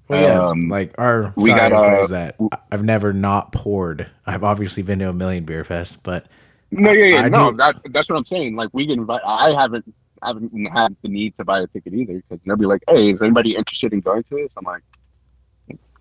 Well, 0.09 0.21
yeah, 0.23 0.47
Um, 0.49 0.61
like 0.69 0.95
our 0.99 1.33
we 1.37 1.49
sorry 1.51 1.71
got, 1.71 1.73
uh, 1.73 2.07
that. 2.09 2.37
I- 2.53 2.59
I've 2.73 2.83
never 2.85 3.13
not 3.15 3.53
poured. 3.53 4.07
I've 4.27 4.45
obviously 4.45 4.83
been 4.83 4.99
to 4.99 5.09
a 5.09 5.13
million 5.15 5.45
beer 5.45 5.63
fests, 5.65 5.97
but 6.03 6.27
No, 6.71 6.93
yeah, 6.93 7.05
yeah, 7.07 7.21
I 7.23 7.29
no. 7.31 7.53
do- 7.53 7.57
That 7.57 7.77
that's 7.91 8.11
what 8.11 8.17
I'm 8.17 8.27
saying. 8.27 8.55
Like 8.57 8.69
we 8.73 8.85
get 8.87 8.99
invited. 8.99 9.25
I 9.27 9.53
haven't 9.59 9.91
haven't 10.23 10.53
had 10.67 10.95
the 11.03 11.09
need 11.09 11.37
to 11.37 11.45
buy 11.45 11.61
a 11.61 11.67
ticket 11.67 11.95
either 11.95 12.15
because 12.29 12.39
they'll 12.45 12.57
be 12.57 12.67
like, 12.67 12.83
"Hey, 12.89 13.13
is 13.13 13.23
anybody 13.23 13.57
interested 13.57 13.93
in 13.95 14.01
going 14.01 14.23
to 14.25 14.35
this?" 14.35 14.51
I'm 14.57 14.65
like, 14.65 14.83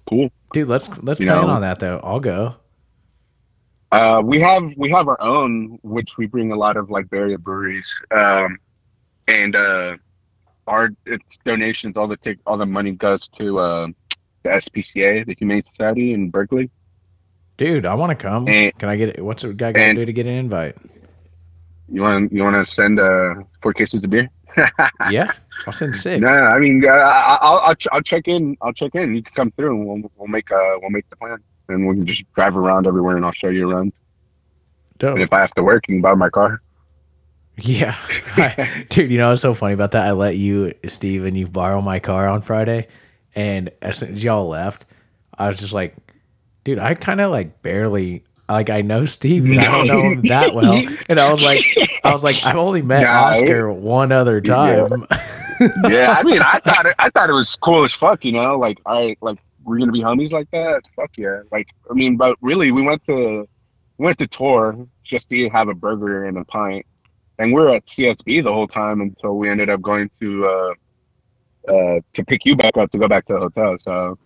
"Cool." 0.09 0.29
dude, 0.51 0.67
let's 0.67 0.89
let's 1.03 1.19
You 1.19 1.27
plan 1.27 1.47
know. 1.47 1.53
on 1.53 1.61
that 1.61 1.79
though. 1.79 1.99
I'll 2.03 2.19
go. 2.19 2.55
Uh, 3.93 4.21
we 4.21 4.39
have 4.39 4.63
we 4.77 4.89
have 4.89 5.07
our 5.07 5.21
own, 5.21 5.77
which 5.83 6.17
we 6.17 6.25
bring 6.25 6.51
a 6.51 6.55
lot 6.55 6.77
of 6.77 6.89
like 6.89 7.09
Bay 7.09 7.17
Area 7.17 7.37
breweries, 7.37 7.93
um, 8.11 8.57
and 9.27 9.55
uh, 9.55 9.95
our 10.67 10.89
it's 11.05 11.37
donations. 11.45 11.95
All 11.95 12.07
the 12.07 12.17
tic- 12.17 12.39
all 12.47 12.57
the 12.57 12.65
money 12.65 12.91
goes 12.93 13.27
to 13.37 13.59
uh, 13.59 13.87
the 14.43 14.49
SPCA, 14.49 15.25
the 15.25 15.35
Humane 15.37 15.63
Society 15.69 16.13
in 16.13 16.29
Berkeley. 16.29 16.69
Dude, 17.57 17.85
I 17.85 17.93
want 17.93 18.09
to 18.09 18.15
come. 18.15 18.47
And- 18.47 18.73
Can 18.79 18.89
I 18.89 18.95
get 18.95 19.09
it? 19.09 19.23
What's 19.23 19.43
a 19.43 19.53
guy 19.53 19.71
got 19.71 19.83
to 19.83 19.93
do 19.93 20.05
to 20.05 20.13
get 20.13 20.25
an 20.25 20.33
invite? 20.33 20.75
You 21.87 22.01
want 22.01 22.31
you 22.33 22.41
want 22.43 22.67
to 22.67 22.73
send 22.73 22.99
uh, 22.99 23.35
four 23.61 23.73
cases 23.73 24.03
of 24.03 24.09
beer? 24.09 24.27
yeah, 25.11 25.31
I'll 25.67 25.73
send 25.73 25.95
six. 25.95 26.21
No, 26.21 26.29
I 26.31 26.57
mean, 26.57 26.83
uh, 26.83 26.89
I- 26.91 27.37
I'll, 27.41 27.59
I'll 27.59 27.75
I'll 27.91 28.01
check 28.01 28.27
in. 28.27 28.57
I'll 28.61 28.73
check 28.73 28.95
in. 28.95 29.15
You 29.15 29.21
can 29.21 29.33
come 29.35 29.51
through, 29.51 29.75
and 29.75 29.85
we'll 30.03 30.11
we'll 30.17 30.27
make 30.27 30.51
uh 30.51 30.77
we'll 30.81 30.89
make 30.89 31.07
the 31.11 31.15
plan, 31.17 31.37
and 31.69 31.87
we 31.87 31.95
can 31.95 32.05
just 32.07 32.23
drive 32.33 32.55
around 32.57 32.87
everywhere, 32.87 33.15
and 33.15 33.25
I'll 33.25 33.31
show 33.31 33.49
you 33.49 33.69
around. 33.71 33.93
Dope. 34.99 35.15
And 35.15 35.23
if 35.23 35.33
I 35.33 35.39
have 35.39 35.53
to 35.55 35.63
work, 35.63 35.87
you 35.87 35.95
can 35.95 36.01
borrow 36.01 36.15
my 36.15 36.29
car. 36.29 36.61
Yeah, 37.57 37.95
dude. 38.89 39.11
You 39.11 39.17
know 39.19 39.29
what's 39.29 39.41
so 39.41 39.53
funny 39.53 39.73
about 39.75 39.91
that? 39.91 40.07
I 40.07 40.11
let 40.11 40.37
you, 40.37 40.73
Steve, 40.87 41.23
and 41.25 41.37
you 41.37 41.45
borrow 41.45 41.81
my 41.81 41.99
car 41.99 42.27
on 42.27 42.41
Friday, 42.41 42.87
and 43.35 43.69
as 43.83 43.97
soon 43.97 44.13
as 44.13 44.23
y'all 44.23 44.47
left, 44.47 44.85
I 45.37 45.47
was 45.47 45.57
just 45.59 45.71
like, 45.73 45.95
dude, 46.63 46.79
I 46.79 46.95
kind 46.95 47.21
of 47.21 47.29
like 47.29 47.61
barely 47.61 48.23
like 48.49 48.71
I 48.71 48.81
know 48.81 49.05
Steve, 49.05 49.47
but 49.47 49.59
I 49.59 49.69
don't 49.71 49.85
know 49.87 50.09
him 50.09 50.21
that 50.23 50.53
well, 50.55 50.83
and 51.07 51.19
I 51.19 51.29
was 51.29 51.43
like, 51.43 51.63
I 52.03 52.11
was 52.11 52.23
like, 52.23 52.43
I've 52.43 52.55
only 52.55 52.81
met 52.81 53.05
Oscar 53.07 53.71
one 53.71 54.11
other 54.11 54.41
Yeah. 54.43 54.87
time. 54.87 55.05
yeah, 55.87 56.15
I 56.17 56.23
mean, 56.23 56.41
I 56.41 56.59
thought 56.59 56.87
it, 56.87 56.95
I 56.97 57.09
thought 57.11 57.29
it 57.29 57.33
was 57.33 57.55
cool 57.57 57.83
as 57.83 57.93
fuck. 57.93 58.25
You 58.25 58.31
know, 58.31 58.57
like 58.57 58.79
I 58.87 59.15
like 59.21 59.37
we're 59.63 59.77
gonna 59.77 59.91
be 59.91 60.01
homies 60.01 60.31
like 60.31 60.49
that. 60.51 60.83
Fuck 60.95 61.11
yeah! 61.17 61.41
Like 61.51 61.67
I 61.89 61.93
mean, 61.93 62.17
but 62.17 62.37
really, 62.41 62.71
we 62.71 62.81
went 62.81 63.05
to 63.05 63.47
we 63.97 64.05
went 64.05 64.17
to 64.19 64.27
tour 64.27 64.87
just 65.03 65.29
to 65.29 65.49
have 65.49 65.67
a 65.67 65.73
burger 65.73 66.25
and 66.25 66.37
a 66.37 66.45
pint, 66.45 66.85
and 67.39 67.53
we 67.53 67.61
are 67.61 67.69
at 67.69 67.85
CSB 67.85 68.43
the 68.43 68.53
whole 68.53 68.67
time 68.67 69.01
until 69.01 69.37
we 69.37 69.49
ended 69.49 69.69
up 69.69 69.81
going 69.81 70.09
to 70.19 70.45
uh 70.45 70.73
uh 71.71 71.99
to 72.13 72.25
pick 72.25 72.45
you 72.45 72.55
back 72.55 72.77
up 72.77 72.91
to 72.91 72.97
go 72.97 73.07
back 73.07 73.25
to 73.25 73.33
the 73.33 73.39
hotel. 73.39 73.77
So 73.83 74.17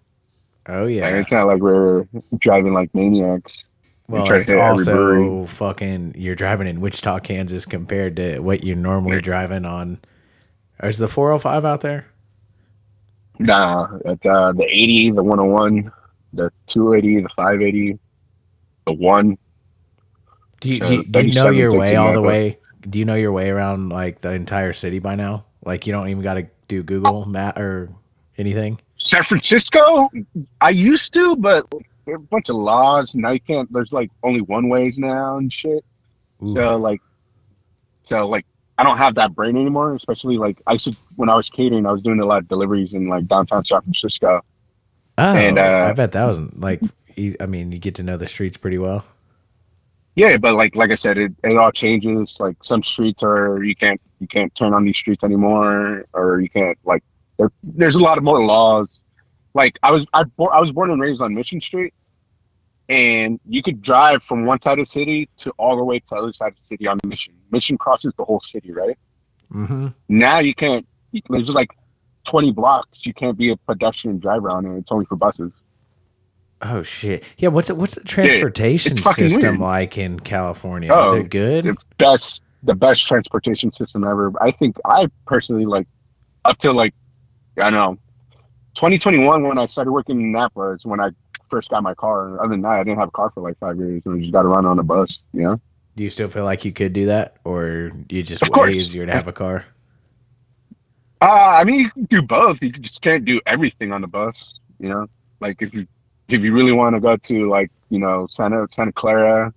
oh 0.68 0.84
like, 0.84 0.92
yeah. 0.92 1.08
it's 1.10 1.32
not 1.32 1.48
like 1.48 1.62
we're 1.62 2.08
driving 2.38 2.74
like 2.74 2.94
maniacs. 2.94 3.64
Well, 4.10 4.32
it's 4.32 4.52
also 4.52 5.46
fucking. 5.46 6.14
You're 6.16 6.36
driving 6.36 6.68
in 6.68 6.80
Wichita, 6.80 7.20
Kansas, 7.20 7.66
compared 7.66 8.16
to 8.16 8.40
what 8.40 8.64
you're 8.64 8.78
normally 8.78 9.20
driving 9.20 9.66
on. 9.66 10.00
Is 10.82 10.98
the 10.98 11.10
405 11.10 11.66
out 11.66 11.82
there? 11.82 12.06
Nah, 13.40 13.98
it's 14.06 14.26
uh 14.26 14.52
the 14.54 14.64
eighty, 14.66 15.12
the 15.12 15.24
one 15.24 15.38
hundred 15.40 15.52
one, 15.54 15.92
the 16.34 16.52
two 16.66 16.94
eighty, 16.94 17.22
the 17.22 17.30
five 17.36 17.62
eighty, 17.62 17.98
the 18.86 18.94
one. 18.94 19.38
Do 20.60 20.74
you, 20.74 20.84
Uh, 20.84 20.88
do, 20.88 20.94
you- 20.96 21.04
do 21.04 21.22
you 21.22 21.34
know 21.34 21.50
your 21.50 21.72
way 21.74 21.96
all 21.96 22.14
the 22.14 22.22
way? 22.22 22.58
Do 22.90 23.00
you 23.00 23.06
know 23.06 23.16
your 23.16 23.32
way 23.32 23.50
around 23.50 23.90
like 23.90 24.20
the 24.20 24.32
entire 24.32 24.74
city 24.74 25.00
by 25.00 25.16
now? 25.16 25.46
Like 25.66 25.86
you 25.86 25.94
don't 25.94 26.08
even 26.10 26.24
got 26.24 26.36
to 26.36 26.48
do 26.68 26.84
Google 26.84 27.26
Map 27.26 27.58
or 27.58 27.90
anything. 28.38 28.80
San 28.98 29.24
Francisco, 29.26 30.10
I 30.62 30.70
used 30.72 31.14
to, 31.14 31.36
but 31.36 31.66
there 32.06 32.16
are 32.16 32.18
a 32.18 32.20
bunch 32.20 32.50
of 32.50 32.56
laws. 32.56 33.14
Now 33.14 33.32
you 33.32 33.40
can't. 33.40 33.72
There's 33.72 33.92
like 33.92 34.10
only 34.24 34.42
one 34.42 34.70
ways 34.70 34.98
now 34.98 35.38
and 35.38 35.52
shit. 35.52 35.84
So 36.56 36.78
like, 36.78 37.02
so 38.04 38.28
like, 38.28 38.46
I 38.78 38.84
don't 38.84 38.98
have 38.98 39.16
that 39.16 39.34
brain 39.34 39.58
anymore. 39.58 39.96
Especially 39.96 40.38
like, 40.38 40.62
I 40.68 40.74
used 40.74 40.92
to 40.92 40.98
when 41.16 41.30
I 41.30 41.36
was 41.36 41.50
catering, 41.50 41.86
I 41.86 41.92
was 41.92 42.02
doing 42.02 42.20
a 42.20 42.26
lot 42.26 42.40
of 42.40 42.48
deliveries 42.48 42.94
in 42.94 43.08
like 43.08 43.28
downtown 43.28 43.66
San 43.66 43.82
Francisco. 43.82 44.42
oh, 45.18 45.34
and, 45.34 45.58
uh, 45.58 45.88
I 45.90 45.94
bet 45.94 46.12
that 46.14 46.26
wasn't 46.26 46.60
like. 46.60 46.82
I 47.40 47.48
mean, 47.48 47.72
you 47.72 47.80
get 47.80 47.96
to 47.96 48.04
know 48.04 48.16
the 48.16 48.28
streets 48.28 48.58
pretty 48.58 48.78
well. 48.78 49.04
Yeah, 50.18 50.38
but 50.38 50.56
like 50.56 50.76
like 50.76 50.92
I 50.92 50.96
said, 50.96 51.18
it, 51.18 51.32
it 51.44 51.58
all 51.58 51.72
changes. 51.72 52.38
Like 52.40 52.58
some 52.64 52.82
streets 52.82 53.22
are 53.22 53.64
you 53.64 53.76
can't 53.76 54.02
you 54.20 54.28
can't 54.28 54.54
turn 54.56 54.74
on 54.74 54.84
these 54.84 54.98
streets 54.98 55.24
anymore, 55.24 56.06
or 56.14 56.42
you 56.42 56.50
can't 56.50 56.78
like 56.86 57.04
there, 57.38 57.52
there's 57.64 57.96
a 57.96 58.00
lot 58.00 58.18
of 58.18 58.24
more 58.24 58.44
laws. 58.44 58.88
Like 59.54 59.78
I 59.84 59.92
was 59.92 60.08
I, 60.14 60.24
I 60.52 60.60
was 60.60 60.72
born 60.72 60.90
and 60.90 61.00
raised 61.00 61.22
on 61.22 61.36
Mission 61.36 61.62
Street, 61.62 61.94
and 62.90 63.40
you 63.48 63.62
could 63.62 63.82
drive 63.82 64.24
from 64.24 64.46
one 64.46 64.62
side 64.62 64.80
of 64.80 64.86
the 64.86 64.92
city 64.92 65.30
to 65.38 65.52
all 65.58 65.76
the 65.76 65.84
way 65.84 66.00
to 66.00 66.06
the 66.10 66.16
other 66.16 66.34
side 66.34 66.50
of 66.54 66.56
the 66.56 66.66
city 66.66 66.88
on 66.88 66.98
Mission. 67.06 67.34
Mission 67.52 67.78
crosses 67.78 68.14
the 68.18 68.24
whole 68.24 68.40
city, 68.42 68.72
right? 68.72 68.98
hmm 69.52 69.88
Now 70.10 70.40
you 70.40 70.54
can't. 70.56 70.86
There's 71.30 71.50
like 71.50 71.72
20 72.26 72.52
blocks. 72.52 73.06
You 73.06 73.14
can't 73.14 73.38
be 73.38 73.52
a 73.52 73.58
pedestrian 73.58 74.20
driver 74.20 74.50
on 74.50 74.66
it. 74.66 74.78
It's 74.80 74.92
only 74.92 75.06
for 75.06 75.16
buses. 75.16 75.52
Oh 76.62 76.82
shit! 76.82 77.24
Yeah, 77.38 77.50
what's 77.50 77.70
it, 77.70 77.78
what's 77.78 77.96
the 77.96 78.04
transportation 78.04 78.98
fucking 78.98 79.30
system 79.30 79.60
weird. 79.60 79.62
like 79.62 79.98
in 79.98 80.20
California? 80.20 80.92
Oh, 80.92 81.14
Is 81.14 81.26
it 81.26 81.30
good? 81.30 81.66
the 81.66 81.78
best 82.00 82.42
the 82.64 82.74
best 82.74 83.06
transportation 83.06 83.72
system 83.72 84.04
ever. 84.04 84.34
I 84.42 84.52
think 84.52 84.78
I 84.84 85.08
personally 85.28 85.66
like 85.66 85.88
up 86.46 86.58
to 86.60 86.72
like 86.72 86.96
I 87.58 87.70
don't 87.70 87.74
know 87.74 87.98
2021 88.74 89.48
when 89.48 89.58
I 89.60 89.68
started 89.68 89.92
working 89.92 90.20
in 90.20 90.32
Napa 90.32 90.72
is 90.72 90.84
when 90.84 91.00
I 91.00 91.12
first 91.50 91.70
got 91.70 91.84
my 91.84 91.94
car. 91.96 92.40
Other 92.42 92.50
than 92.52 92.62
that, 92.62 92.72
I 92.80 92.84
didn't 92.84 93.00
have 93.00 93.10
a 93.10 93.12
car 93.12 93.32
for 93.32 93.42
like 93.42 93.58
five 93.60 93.78
years 93.78 94.02
and 94.06 94.16
I 94.16 94.20
just 94.20 94.32
got 94.32 94.44
to 94.44 94.48
run 94.50 94.66
on 94.66 94.80
a 94.80 94.84
bus. 94.84 95.20
You 95.34 95.44
know, 95.44 95.62
Do 95.96 96.04
you 96.04 96.10
still 96.10 96.30
feel 96.30 96.44
like 96.46 96.66
you 96.66 96.72
could 96.74 96.94
do 96.94 97.08
that, 97.08 97.38
or 97.44 97.92
you 98.10 98.24
just 98.24 98.44
Of 98.44 98.50
way 98.50 98.60
course. 98.60 98.74
easier 98.74 99.06
to 99.06 99.12
have 99.12 99.28
a 99.28 99.34
car? 99.34 99.66
uh, 101.22 101.26
I 101.26 101.64
mean 101.64 101.80
you 101.82 101.92
can 101.92 102.06
do 102.06 102.22
both. 102.22 102.58
You 102.62 102.72
just 102.72 103.02
can't 103.02 103.26
do 103.26 103.42
everything 103.46 103.92
on 103.92 104.02
the 104.02 104.08
bus. 104.08 104.36
You 104.80 104.90
know, 104.90 105.08
like 105.40 105.62
if 105.62 105.74
you 105.74 105.88
if 106.30 106.42
you 106.42 106.54
really 106.54 106.72
want 106.74 106.96
to 106.96 107.00
go 107.00 107.18
to 107.18 107.50
like 107.50 107.72
you 107.90 108.00
know 108.00 108.28
Santa 108.32 108.68
Santa 108.72 108.92
Clara 108.94 109.54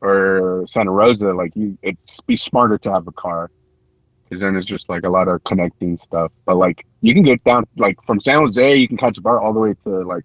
or 0.00 0.66
Santa 0.72 0.90
Rosa, 0.90 1.32
like 1.32 1.56
you 1.56 1.76
it'd 1.82 1.98
be 2.26 2.36
smarter 2.36 2.78
to 2.78 2.92
have 2.92 3.06
a 3.08 3.12
car. 3.12 3.50
because 4.24 4.40
then 4.40 4.56
it's 4.56 4.66
just 4.66 4.88
like 4.88 5.04
a 5.04 5.08
lot 5.08 5.28
of 5.28 5.42
connecting 5.44 5.98
stuff. 5.98 6.32
But 6.46 6.56
like 6.56 6.86
you 7.00 7.14
can 7.14 7.22
get 7.24 7.42
down 7.44 7.64
like 7.76 7.98
from 8.06 8.20
San 8.20 8.40
Jose, 8.40 8.76
you 8.76 8.88
can 8.88 8.96
catch 8.96 9.18
a 9.18 9.20
BART 9.20 9.42
all 9.42 9.52
the 9.52 9.60
way 9.60 9.74
to 9.84 9.90
like 10.04 10.24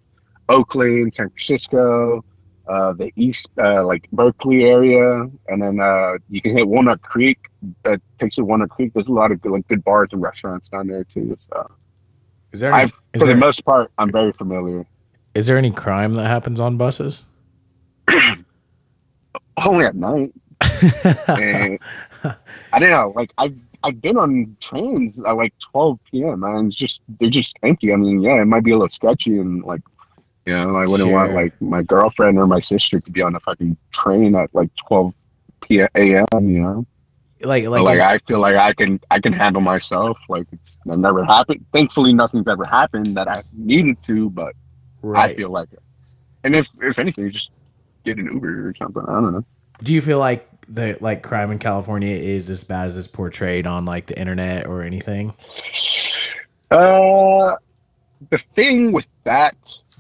Oakland, 0.50 1.14
San 1.14 1.30
Francisco, 1.30 2.24
uh, 2.68 2.94
the 2.94 3.12
east, 3.16 3.48
uh, 3.58 3.86
like 3.86 4.10
Berkeley 4.12 4.66
area, 4.66 5.30
and 5.48 5.62
then 5.62 5.80
uh, 5.80 6.14
you 6.30 6.42
can 6.42 6.56
hit 6.58 6.68
Walnut 6.68 7.02
Creek. 7.02 7.40
That 7.84 8.02
takes 8.20 8.38
you 8.38 8.42
to 8.44 8.46
Walnut 8.46 8.70
Creek. 8.70 8.94
There's 8.94 9.08
a 9.08 9.12
lot 9.12 9.32
of 9.32 9.42
good, 9.42 9.52
like 9.52 9.68
good 9.68 9.84
bars 9.84 10.10
and 10.12 10.22
restaurants 10.22 10.70
down 10.70 10.88
there 10.88 11.04
too. 11.04 11.38
So 11.52 11.72
Is 12.52 12.60
there 12.60 12.74
I, 12.74 12.82
any, 12.84 12.92
is 13.14 13.22
for 13.22 13.26
there, 13.28 13.36
the 13.36 13.40
most 13.40 13.64
part, 13.66 13.92
I'm 13.98 14.12
very 14.12 14.32
familiar. 14.34 14.86
is 15.36 15.46
there 15.48 15.58
any 15.58 15.72
crime 15.72 16.14
that 16.16 16.26
happens 16.28 16.60
on 16.60 16.78
buses? 16.78 17.24
Only 19.66 19.86
at 19.86 19.96
night. 19.96 20.32
I 20.62 21.78
don't 22.80 22.90
know. 22.90 23.14
Like 23.16 23.32
I've 23.38 23.58
I've 23.84 24.02
been 24.02 24.18
on 24.18 24.56
trains 24.60 25.20
at 25.22 25.32
like 25.32 25.54
12 25.60 26.00
p.m. 26.12 26.44
and 26.44 26.68
it's 26.68 26.76
just 26.76 27.02
they're 27.20 27.30
just 27.30 27.58
empty. 27.64 27.94
I 27.94 27.96
mean, 27.96 28.22
yeah, 28.22 28.42
it 28.42 28.46
might 28.46 28.64
be 28.64 28.72
a 28.72 28.76
little 28.76 28.90
sketchy 28.90 29.38
and 29.40 29.64
like, 29.64 29.82
you 30.50 30.56
know, 30.56 30.76
I 30.76 30.88
wouldn't 30.88 31.12
want 31.12 31.34
like 31.34 31.60
my 31.62 31.84
girlfriend 31.84 32.40
or 32.40 32.48
my 32.48 32.60
sister 32.60 33.00
to 33.00 33.12
be 33.12 33.22
on 33.22 33.36
a 33.36 33.40
fucking 33.40 33.78
train 33.92 34.34
at 34.36 34.50
like 34.56 34.74
12 34.88 35.14
p.m. 35.62 35.90
You 36.34 36.62
know, 36.62 36.86
Like 37.42 37.66
But, 37.66 37.72
like, 37.72 37.84
like 37.84 38.00
I 38.00 38.18
feel 38.28 38.40
like 38.40 38.56
I 38.56 38.74
can 38.74 39.00
I 39.12 39.20
can 39.20 39.32
handle 39.32 39.62
myself. 39.62 40.18
Like 40.28 40.48
it's 40.52 40.78
never 40.86 41.24
happened. 41.24 41.66
Thankfully, 41.72 42.14
nothing's 42.14 42.48
ever 42.48 42.66
happened 42.66 43.16
that 43.18 43.28
I 43.28 43.44
needed 43.54 44.02
to. 44.04 44.32
But 44.32 44.56
right. 45.04 45.32
I 45.32 45.36
feel 45.36 45.50
like 45.50 45.72
it. 45.72 45.84
And 46.44 46.56
if 46.56 46.66
if 46.82 46.98
anything, 46.98 47.32
just 47.32 47.52
get 48.04 48.18
an 48.18 48.26
Uber 48.26 48.70
or 48.70 48.76
something. 48.76 49.04
I 49.08 49.14
don't 49.14 49.34
know. 49.34 49.46
Do 49.84 49.94
you 49.94 50.02
feel 50.02 50.18
like 50.18 50.48
the 50.68 50.98
like 51.00 51.22
crime 51.22 51.52
in 51.52 51.60
California 51.60 52.16
is 52.16 52.50
as 52.50 52.64
bad 52.64 52.88
as 52.88 52.98
it's 52.98 53.08
portrayed 53.08 53.68
on 53.68 53.86
like 53.86 54.08
the 54.08 54.18
internet 54.20 54.66
or 54.66 54.82
anything? 54.82 55.34
Uh, 56.72 57.56
the 58.30 58.40
thing 58.56 58.92
with 58.92 59.06
that, 59.24 59.56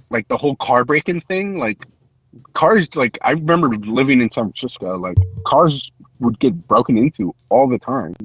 like 0.09 0.27
the 0.27 0.37
whole 0.37 0.55
car 0.57 0.85
breaking 0.85 1.21
thing, 1.21 1.57
like 1.57 1.83
cars, 2.53 2.95
like 2.95 3.17
I 3.21 3.31
remember 3.31 3.69
living 3.69 4.21
in 4.21 4.29
San 4.29 4.45
Francisco, 4.45 4.97
like 4.97 5.17
cars 5.45 5.91
would 6.19 6.39
get 6.39 6.67
broken 6.67 6.97
into 6.97 7.33
all 7.49 7.67
the 7.67 7.79
time. 7.79 8.15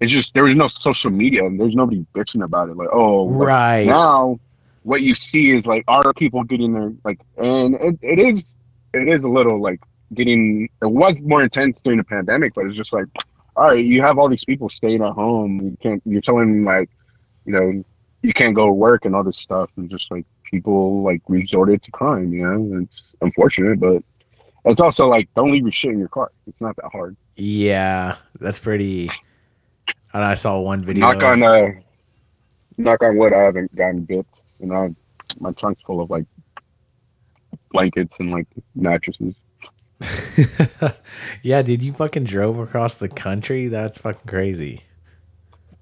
It's 0.00 0.12
just 0.12 0.34
there 0.34 0.44
was 0.44 0.54
no 0.56 0.68
social 0.68 1.10
media 1.10 1.44
and 1.44 1.60
there's 1.60 1.74
nobody 1.74 2.04
bitching 2.14 2.42
about 2.44 2.68
it. 2.68 2.76
Like, 2.76 2.88
oh, 2.92 3.24
like, 3.24 3.46
Right. 3.48 3.86
now 3.86 4.38
what 4.82 5.02
you 5.02 5.14
see 5.14 5.50
is 5.50 5.64
like 5.66 5.84
are 5.86 6.12
people 6.12 6.42
getting 6.42 6.72
their 6.72 6.92
like, 7.04 7.20
and 7.36 7.74
it, 7.76 7.98
it 8.02 8.18
is 8.18 8.54
it 8.94 9.08
is 9.08 9.24
a 9.24 9.28
little 9.28 9.60
like 9.60 9.80
getting. 10.14 10.68
It 10.82 10.86
was 10.86 11.18
more 11.20 11.42
intense 11.42 11.78
during 11.82 11.98
the 11.98 12.04
pandemic, 12.04 12.54
but 12.54 12.66
it's 12.66 12.76
just 12.76 12.92
like, 12.92 13.06
all 13.56 13.66
right, 13.66 13.84
you 13.84 14.02
have 14.02 14.18
all 14.18 14.28
these 14.28 14.44
people 14.44 14.68
staying 14.68 15.02
at 15.02 15.12
home. 15.12 15.60
You 15.60 15.76
can't. 15.80 16.02
You're 16.04 16.20
telling 16.20 16.52
them 16.52 16.64
like 16.64 16.90
you 17.44 17.52
know, 17.52 17.84
you 18.22 18.32
can't 18.32 18.54
go 18.54 18.66
to 18.66 18.72
work 18.72 19.04
and 19.04 19.14
all 19.14 19.24
this 19.24 19.38
stuff, 19.38 19.70
and 19.76 19.90
just 19.90 20.10
like 20.10 20.26
people 20.52 21.02
like 21.02 21.20
resorted 21.26 21.82
to 21.82 21.90
crime. 21.90 22.32
You 22.32 22.46
know, 22.46 22.82
it's 22.82 23.02
unfortunate, 23.20 23.80
but 23.80 24.04
it's 24.64 24.80
also 24.80 25.08
like 25.08 25.28
don't 25.34 25.50
leave 25.50 25.64
your 25.64 25.72
shit 25.72 25.90
in 25.90 25.98
your 25.98 26.08
car. 26.08 26.30
It's 26.46 26.60
not 26.60 26.76
that 26.76 26.90
hard. 26.92 27.16
Yeah, 27.34 28.16
that's 28.38 28.60
pretty. 28.60 29.10
And 30.14 30.22
I 30.22 30.34
saw 30.34 30.60
one 30.60 30.84
video. 30.84 31.10
Knock 31.10 31.22
on 31.24 31.42
uh, 31.42 31.68
knock 32.76 33.02
on 33.02 33.16
wood. 33.16 33.32
I 33.32 33.40
haven't 33.42 33.74
gotten 33.74 34.02
bit. 34.02 34.26
You 34.60 34.66
know, 34.66 34.94
my 35.40 35.50
trunk's 35.52 35.82
full 35.82 36.00
of 36.00 36.10
like 36.10 36.26
blankets 37.72 38.14
and 38.20 38.30
like 38.30 38.46
mattresses. 38.76 39.34
yeah, 41.42 41.62
dude, 41.62 41.82
you 41.82 41.92
fucking 41.92 42.24
drove 42.24 42.58
across 42.58 42.98
the 42.98 43.08
country. 43.08 43.68
That's 43.68 43.98
fucking 43.98 44.28
crazy. 44.28 44.82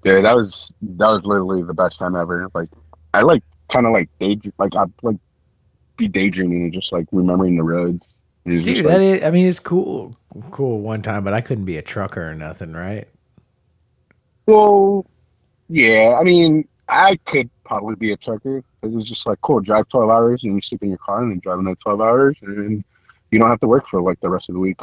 Yeah, 0.03 0.21
that 0.21 0.35
was 0.35 0.71
that 0.81 1.09
was 1.09 1.23
literally 1.25 1.61
the 1.61 1.73
best 1.73 1.99
time 1.99 2.15
ever. 2.15 2.49
Like, 2.53 2.69
I 3.13 3.21
like 3.21 3.43
kind 3.71 3.85
of 3.85 3.93
like 3.93 4.09
daydream, 4.19 4.53
like 4.57 4.75
I 4.75 4.85
like 5.01 5.17
be 5.97 6.07
daydreaming 6.07 6.63
and 6.63 6.73
just 6.73 6.91
like 6.91 7.07
remembering 7.11 7.55
the 7.55 7.63
roads. 7.63 8.07
And 8.45 8.55
it's 8.55 8.65
just, 8.65 8.75
Dude, 8.75 8.85
like, 8.85 8.95
that 8.95 9.01
is. 9.01 9.23
I 9.23 9.31
mean, 9.31 9.47
it's 9.47 9.59
cool, 9.59 10.15
cool 10.51 10.79
one 10.81 11.01
time, 11.01 11.23
but 11.23 11.33
I 11.33 11.41
couldn't 11.41 11.65
be 11.65 11.77
a 11.77 11.81
trucker 11.81 12.29
or 12.29 12.33
nothing, 12.33 12.73
right? 12.73 13.07
Well, 14.45 15.05
yeah. 15.69 16.17
I 16.19 16.23
mean, 16.23 16.67
I 16.89 17.17
could 17.27 17.49
probably 17.63 17.95
be 17.95 18.11
a 18.11 18.17
trucker 18.17 18.63
because 18.81 18.97
it's 18.97 19.09
just 19.09 19.27
like 19.27 19.39
cool. 19.41 19.59
Drive 19.59 19.89
twelve 19.89 20.09
hours 20.09 20.43
and 20.43 20.55
you 20.55 20.61
sleep 20.61 20.83
in 20.83 20.89
your 20.89 20.97
car 20.97 21.21
and 21.21 21.31
then 21.31 21.39
drive 21.39 21.59
another 21.59 21.77
twelve 21.81 22.01
hours 22.01 22.37
and 22.41 22.83
you 23.29 23.39
don't 23.39 23.49
have 23.49 23.59
to 23.61 23.67
work 23.67 23.87
for 23.87 24.01
like 24.01 24.19
the 24.19 24.29
rest 24.29 24.49
of 24.49 24.55
the 24.55 24.59
week. 24.59 24.77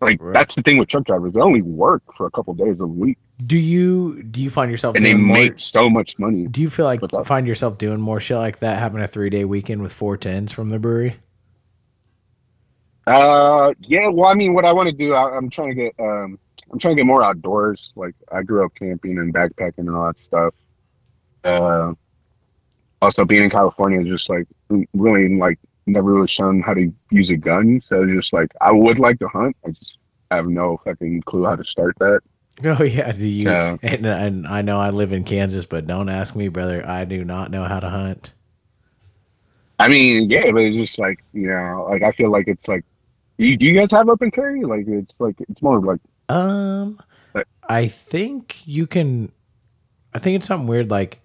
Like 0.00 0.18
Right. 0.22 0.32
that's 0.32 0.54
the 0.54 0.62
thing 0.62 0.78
with 0.78 0.88
truck 0.88 1.04
drivers; 1.04 1.32
they 1.32 1.40
only 1.40 1.62
work 1.62 2.02
for 2.16 2.26
a 2.26 2.30
couple 2.30 2.54
days 2.54 2.78
a 2.80 2.86
week, 2.86 3.18
Do 3.46 3.58
you 3.58 4.22
do 4.22 4.40
you 4.40 4.48
find 4.50 4.70
yourself 4.70 4.94
and 4.94 5.04
they 5.04 5.14
more? 5.14 5.38
make 5.38 5.58
so 5.58 5.90
much 5.90 6.16
money. 6.18 6.46
Do 6.46 6.60
you 6.60 6.70
feel 6.70 6.84
like 6.86 7.00
find 7.24 7.48
yourself 7.48 7.78
doing 7.78 8.00
more 8.00 8.20
shit 8.20 8.36
like 8.36 8.60
that, 8.60 8.78
having 8.78 9.00
a 9.02 9.06
three 9.08 9.30
day 9.30 9.44
weekend 9.44 9.82
with 9.82 9.92
four 9.92 10.16
tens 10.16 10.52
from 10.52 10.68
the 10.68 10.78
brewery? 10.78 11.16
Uh, 13.06 13.72
yeah. 13.80 14.08
Well, 14.08 14.28
I 14.30 14.34
mean, 14.34 14.54
what 14.54 14.64
I 14.64 14.72
want 14.72 14.88
to 14.88 14.94
do, 14.94 15.14
I, 15.14 15.34
I'm 15.36 15.48
trying 15.50 15.70
to 15.70 15.74
get, 15.74 15.94
um, 15.98 16.38
I'm 16.70 16.78
trying 16.78 16.94
to 16.94 17.00
get 17.00 17.06
more 17.06 17.22
outdoors. 17.24 17.90
Like 17.96 18.14
I 18.30 18.42
grew 18.42 18.64
up 18.64 18.72
camping 18.74 19.18
and 19.18 19.32
backpacking 19.32 19.78
and 19.78 19.90
all 19.96 20.06
that 20.08 20.18
stuff. 20.20 20.54
Uh, 21.44 21.94
also 23.00 23.24
being 23.24 23.44
in 23.44 23.50
California 23.50 24.00
is 24.00 24.06
just 24.06 24.28
like 24.28 24.46
really 24.92 25.34
like 25.36 25.58
never 25.88 26.12
really 26.12 26.28
shown 26.28 26.60
how 26.60 26.74
to 26.74 26.92
use 27.10 27.30
a 27.30 27.36
gun. 27.36 27.80
So 27.88 28.06
just 28.06 28.32
like 28.32 28.52
I 28.60 28.72
would 28.72 28.98
like 28.98 29.18
to 29.20 29.28
hunt. 29.28 29.56
I 29.66 29.70
just 29.70 29.98
have 30.30 30.46
no 30.46 30.80
fucking 30.84 31.22
clue 31.22 31.44
how 31.44 31.56
to 31.56 31.64
start 31.64 31.96
that. 32.00 32.20
Oh 32.64 32.82
yeah, 32.82 33.12
do 33.12 33.28
you? 33.28 33.48
Yeah. 33.48 33.76
And, 33.82 34.04
and 34.04 34.46
I 34.46 34.62
know 34.62 34.80
I 34.80 34.90
live 34.90 35.12
in 35.12 35.22
Kansas, 35.22 35.64
but 35.64 35.86
don't 35.86 36.08
ask 36.08 36.34
me, 36.34 36.48
brother. 36.48 36.84
I 36.84 37.04
do 37.04 37.24
not 37.24 37.52
know 37.52 37.62
how 37.64 37.78
to 37.78 37.88
hunt. 37.88 38.32
I 39.78 39.86
mean, 39.86 40.28
yeah, 40.28 40.50
but 40.50 40.62
it's 40.62 40.76
just 40.76 40.98
like 40.98 41.22
you 41.32 41.46
know, 41.46 41.86
like 41.88 42.02
I 42.02 42.10
feel 42.12 42.30
like 42.32 42.48
it's 42.48 42.66
like, 42.66 42.84
you, 43.36 43.56
do 43.56 43.64
you 43.64 43.74
guys 43.78 43.92
have 43.92 44.08
open 44.08 44.32
carry? 44.32 44.64
Like 44.64 44.88
it's 44.88 45.14
like 45.20 45.36
it's 45.48 45.62
more 45.62 45.80
like 45.80 46.00
Um, 46.28 46.98
But- 47.32 47.46
I 47.68 47.86
think 47.86 48.66
you 48.66 48.86
can. 48.88 49.30
I 50.14 50.18
think 50.18 50.34
it's 50.36 50.46
something 50.46 50.66
weird. 50.66 50.90
Like 50.90 51.20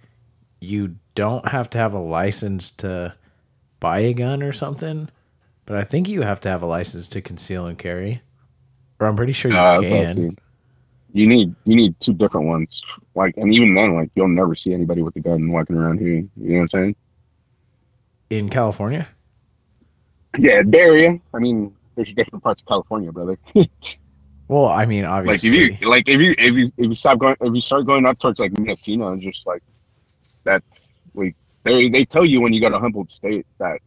you 0.61 0.95
don't 1.15 1.47
have 1.47 1.67
to 1.71 1.77
have 1.79 1.93
a 1.95 1.99
license 1.99 2.69
to 2.71 3.15
buy 3.83 3.99
a 3.99 4.13
gun 4.13 4.41
or 4.41 4.53
something, 4.53 5.09
but 5.65 5.77
I 5.77 5.83
think 5.83 6.09
you 6.09 6.23
have 6.23 6.39
to 6.41 6.49
have 6.49 6.63
a 6.63 6.67
license 6.67 7.09
to 7.09 7.21
conceal 7.21 7.67
and 7.67 7.77
carry. 7.77 8.21
Or 8.99 9.07
I'm 9.07 9.17
pretty 9.17 9.33
sure 9.33 9.51
you 9.51 9.57
Uh, 9.57 9.81
that's 9.81 9.91
what 9.91 9.99
I 9.99 10.05
can. 10.05 10.37
You 11.13 11.27
need 11.27 11.55
you 11.65 11.75
need 11.75 11.99
two 11.99 12.13
different 12.13 12.47
ones. 12.47 12.81
Like, 13.15 13.35
and 13.37 13.53
even 13.53 13.75
then, 13.75 13.95
like 13.95 14.09
you'll 14.15 14.29
never 14.29 14.55
see 14.55 14.73
anybody 14.73 15.03
with 15.03 15.15
a 15.17 15.21
gun 15.21 15.51
walking 15.51 15.75
around 15.75 15.99
here. 15.99 16.15
You 16.17 16.29
know 16.37 16.55
what 16.55 16.61
I'm 16.63 16.69
saying? 16.69 16.95
In 18.31 18.49
California, 18.49 19.07
Yeah, 20.37 20.63
Bay 20.63 20.79
Area. 20.79 21.19
I 21.33 21.39
mean, 21.39 21.75
there's 21.95 22.13
different 22.13 22.43
parts 22.43 22.61
of 22.61 22.67
California, 22.67 23.11
brother. 23.11 23.37
well, 24.47 24.67
I 24.67 24.85
mean, 24.85 25.05
obviously, 25.05 25.51
like 25.51 25.71
if 25.75 25.81
you 25.81 25.89
like 25.89 26.09
if 26.09 26.21
you 26.21 26.35
if 26.37 26.55
you 26.55 26.67
if 26.77 26.89
you 26.89 26.95
stop 26.95 27.19
going 27.19 27.35
if 27.41 27.53
you 27.53 27.61
start 27.61 27.85
going 27.85 28.05
up 28.05 28.19
towards 28.19 28.39
like 28.39 28.53
Mendocino, 28.53 29.13
it's 29.13 29.23
just 29.23 29.45
like 29.45 29.63
that's 30.45 30.93
like 31.13 31.35
they 31.63 31.89
they 31.89 32.05
tell 32.05 32.25
you 32.25 32.41
when 32.41 32.53
you 32.53 32.61
go 32.61 32.69
to 32.69 32.79
Humboldt 32.79 33.11
State 33.11 33.45
that 33.59 33.79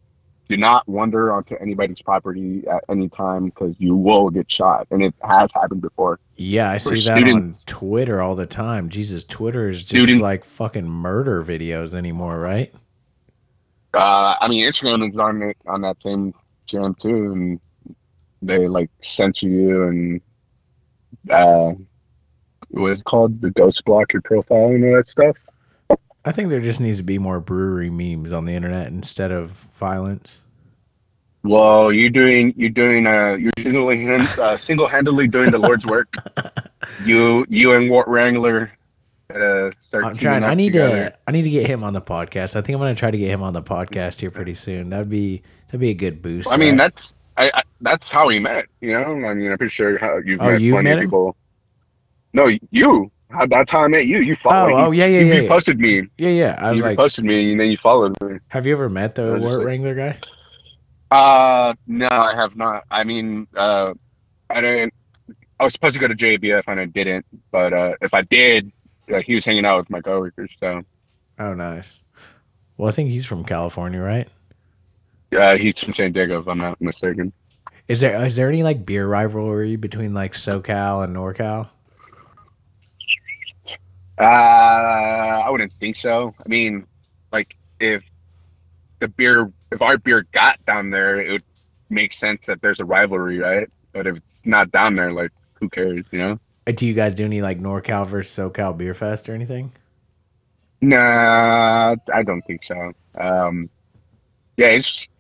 do 0.49 0.57
not 0.57 0.87
wander 0.89 1.33
onto 1.33 1.57
anybody's 1.57 2.01
property 2.03 2.63
at 2.69 2.85
any 2.89 3.09
time 3.09 3.47
because 3.47 3.75
you 3.79 3.97
will 3.97 4.31
get 4.31 4.51
shot, 4.51 4.87
and 4.91 5.03
it 5.03 5.15
has 5.23 5.51
happened 5.53 5.83
before. 5.83 6.21
yeah, 6.37 6.71
I 6.71 6.77
see 6.77 6.95
that 6.95 7.03
students- 7.03 7.35
on 7.35 7.57
Twitter 7.67 8.23
all 8.23 8.37
the 8.37 8.47
time. 8.47 8.89
Jesus, 8.89 9.25
Twitter 9.25 9.69
is 9.69 9.85
just 9.85 10.21
like 10.21 10.45
fucking 10.45 10.89
murder 10.89 11.43
videos 11.43 11.95
anymore, 11.95 12.39
right? 12.39 12.73
Uh, 13.93 14.37
I 14.41 14.49
mean, 14.49 14.65
Instagram 14.65 15.09
is 15.09 15.19
on 15.19 15.43
it 15.43 15.57
on 15.67 15.81
that 15.81 16.01
same 16.03 16.35
jam 16.67 16.95
too, 16.95 17.33
and 17.33 17.61
they 18.43 18.69
like 18.69 18.91
censor 19.03 19.49
you 19.49 19.83
and 19.85 20.21
uh, 21.31 21.73
what's 22.69 23.01
it 23.01 23.05
called 23.05 23.41
the 23.41 23.51
ghost 23.51 23.85
block 23.85 24.13
your 24.13 24.23
profile 24.23 24.69
and 24.69 24.85
all 24.85 24.97
that 24.97 25.09
stuff. 25.09 25.37
I 26.27 26.33
think 26.33 26.51
there 26.51 26.61
just 26.61 26.81
needs 26.81 26.99
to 26.99 27.05
be 27.05 27.19
more 27.19 27.41
brewery 27.41 27.89
memes 27.89 28.33
on 28.33 28.45
the 28.45 28.53
internet 28.53 28.89
instead 28.89 29.31
of 29.31 29.51
violence. 29.51 30.43
Well, 31.45 31.93
you're 31.93 32.11
doing 32.11 32.53
you're 32.57 32.71
doing 32.71 33.07
uh 33.07 33.35
you're 33.35 33.53
single 33.63 33.89
uh, 34.43 34.57
single 34.59 34.89
handedly 34.89 35.29
doing 35.29 35.51
the 35.53 35.59
Lord's 35.59 35.87
work. 35.87 36.13
You 37.05 37.45
you 37.49 37.73
and 37.73 37.91
Wart 37.91 38.07
Wrangler 38.07 38.71
uh, 39.31 39.71
start. 39.81 40.05
I'm 40.05 40.17
trying. 40.17 40.45
I 40.45 40.55
need 40.55 40.73
together. 40.73 41.11
to. 41.11 41.19
I 41.27 41.33
need 41.33 41.43
to 41.43 41.51
get 41.51 41.67
him 41.67 41.83
on 41.83 41.93
the 41.93 42.01
podcast. 42.01 42.55
I 42.55 42.63
think 42.63 42.77
I'm 42.77 42.81
gonna 42.81 42.95
try 42.95 43.11
to 43.11 43.19
get 43.19 43.29
him 43.29 43.43
on 43.43 43.53
the 43.53 43.63
podcast 43.63 44.21
here 44.21 44.31
pretty 44.31 44.55
soon. 44.55 44.91
That'd 44.91 45.09
be 45.11 45.43
that'd 45.67 45.81
be 45.81 45.91
a 45.91 45.95
good 45.95 46.23
boost. 46.23 46.49
I 46.51 46.57
mean, 46.57 46.79
right? 46.79 46.93
that's 46.95 47.15
I, 47.37 47.51
I 47.53 47.63
that's 47.81 48.11
how 48.11 48.29
we 48.29 48.39
met. 48.39 48.67
You 48.81 48.93
know, 48.93 49.27
I 49.27 49.35
mean, 49.35 49.51
I'm 49.51 49.59
pretty 49.59 49.75
sure 49.75 49.99
how 49.99 50.19
you've 50.19 50.41
Oh, 50.41 50.53
met 50.53 50.61
you 50.61 50.73
plenty 50.75 50.91
met 50.91 50.99
of 50.99 51.05
people. 51.05 51.37
No, 52.33 52.57
you. 52.71 53.11
How, 53.31 53.47
that's 53.47 53.71
how 53.73 53.81
I 53.81 53.89
met 53.89 54.07
you. 54.07 54.19
You 54.21 54.37
followed. 54.37 54.73
Oh, 54.73 54.87
oh, 54.87 54.91
yeah, 54.93 55.07
yeah, 55.07 55.19
you, 55.21 55.27
yeah, 55.27 55.35
You 55.35 55.43
yeah. 55.43 55.49
posted 55.49 55.79
me. 55.81 56.03
yeah, 56.19 56.29
yeah. 56.31 56.55
I 56.59 56.69
was 56.71 56.79
you 56.79 56.85
like, 56.85 56.97
posted 56.97 57.25
me, 57.25 57.51
and 57.53 57.61
then 57.61 57.71
you 57.71 57.77
followed 57.79 58.15
me. 58.23 58.39
have 58.49 58.67
you 58.67 58.73
ever 58.73 58.89
met 58.89 59.15
the 59.17 59.23
I 59.23 59.25
was 59.27 59.35
just 59.35 59.43
Wart 59.45 59.59
like- 59.59 59.67
Wrangler 59.67 59.95
guy? 59.95 60.19
Uh, 61.11 61.75
no, 61.87 62.09
I 62.11 62.35
have 62.35 62.57
not. 62.57 62.85
I 62.91 63.05
mean, 63.05 63.47
uh, 63.57 63.95
I 64.51 64.61
didn't. 64.61 64.93
I 65.59 65.65
was 65.65 65.73
supposed 65.73 65.95
to 65.95 66.01
go 66.01 66.09
to 66.09 66.15
JBF 66.15 66.65
and 66.67 66.81
I 66.81 66.87
didn't. 66.87 67.25
But 67.51 67.73
uh, 67.73 67.95
if 68.03 68.13
I 68.13 68.23
did, 68.23 68.71
uh, 69.13 69.21
he 69.25 69.35
was 69.37 69.45
hanging 69.45 69.65
out 69.65 69.79
with 69.79 69.89
my 69.91 70.01
coworkers. 70.01 70.51
So 70.61 70.83
Oh, 71.39 71.55
nice. 71.55 72.01
Well, 72.77 72.89
I 72.89 72.93
think 72.93 73.11
he's 73.11 73.25
from 73.27 73.45
California, 73.45 74.01
right? 74.01 74.29
uh, 75.37 75.57
he's 75.57 75.75
from 75.79 75.95
San 75.95 76.13
Diego, 76.13 76.41
if 76.41 76.49
I'm 76.49 76.59
not 76.59 76.81
mistaken. 76.81 77.33
Is 77.89 78.01
there 78.01 78.25
is 78.25 78.35
there 78.37 78.49
any 78.49 78.63
like 78.65 78.85
beer 78.85 79.07
rivalry 79.07 79.77
between 79.77 80.13
like 80.13 80.33
SoCal 80.33 81.05
and 81.05 81.15
NorCal? 81.15 81.69
Uh, 84.19 84.23
I 84.23 85.51
wouldn't 85.51 85.73
think 85.73 85.97
so. 85.97 86.35
I 86.45 86.49
mean, 86.49 86.87
like 87.33 87.55
if 87.81 88.03
the 89.01 89.09
beer, 89.09 89.53
if 89.71 89.83
our 89.83 89.99
beer 89.99 90.27
got 90.33 90.65
down 90.65 90.91
there, 90.91 91.21
it 91.21 91.31
would 91.33 91.45
make 91.91 92.13
sense 92.13 92.47
that 92.47 92.63
there's 92.63 92.81
a 92.81 92.85
rivalry, 92.85 93.39
right? 93.39 93.69
But 93.93 94.07
if 94.07 94.17
it's 94.17 94.43
not 94.45 94.71
down 94.71 94.97
there, 94.97 95.13
like 95.13 95.33
who 95.55 95.69
cares, 95.69 96.05
you 96.11 96.19
know? 96.19 96.41
Uh, 96.67 96.73
Do 96.73 96.87
you 96.87 96.95
guys 96.95 97.15
do 97.15 97.25
any 97.25 97.43
like 97.43 97.59
NorCal 97.61 98.07
versus 98.07 98.37
SoCal 98.37 98.77
beer 98.77 98.95
fest 98.95 99.29
or 99.29 99.35
anything? 99.35 99.73
Nah, 100.81 101.97
I 102.13 102.23
don't 102.23 102.43
think 102.43 102.65
so. 102.65 102.93
Um, 103.19 103.69
yeah, 104.57 104.69
it's 104.69 104.91
just, 104.91 105.11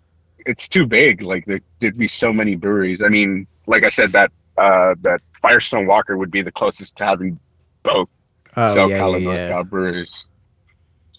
it's 0.45 0.69
too 0.69 0.87
big. 0.87 1.23
Like 1.23 1.45
there, 1.47 1.61
there'd 1.81 1.99
be 1.99 2.09
so 2.09 2.33
many 2.33 2.57
breweries. 2.57 3.01
I 3.05 3.09
mean, 3.09 3.47
like 3.67 3.85
I 3.85 3.89
said, 3.89 4.13
that 4.13 4.33
uh, 4.57 4.95
that 5.03 5.21
Firestone 5.43 5.87
Walker 5.87 6.17
would 6.17 6.31
be 6.31 6.43
the 6.43 6.53
closest 6.53 6.97
to 6.97 7.05
having 7.05 7.39
both 7.83 8.09
Oh 8.57 8.75
SoCal 8.75 8.89
yeah, 8.89 9.07
and 9.17 9.25
yeah, 9.25 9.25
North 9.25 9.37
yeah. 9.37 9.49
Cal 9.49 9.65
breweries. 9.65 10.25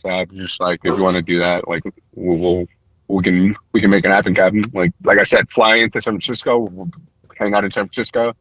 So 0.01 0.09
I'm 0.09 0.29
just 0.31 0.59
like, 0.59 0.79
if 0.83 0.95
you 0.97 1.03
want 1.03 1.15
to 1.15 1.21
do 1.21 1.39
that, 1.39 1.67
like 1.67 1.83
we'll, 2.15 2.37
we'll 2.37 2.67
we 3.07 3.23
can 3.23 3.55
we 3.73 3.81
can 3.81 3.89
make 3.89 4.05
it 4.05 4.09
happen, 4.11 4.35
Captain. 4.35 4.65
Like 4.73 4.91
like 5.03 5.17
I 5.19 5.23
said, 5.23 5.49
fly 5.51 5.75
into 5.77 6.01
San 6.01 6.13
Francisco, 6.13 6.57
we'll 6.59 6.89
hang 7.37 7.53
out 7.53 7.63
in 7.63 7.71
San 7.71 7.87
Francisco. 7.87 8.33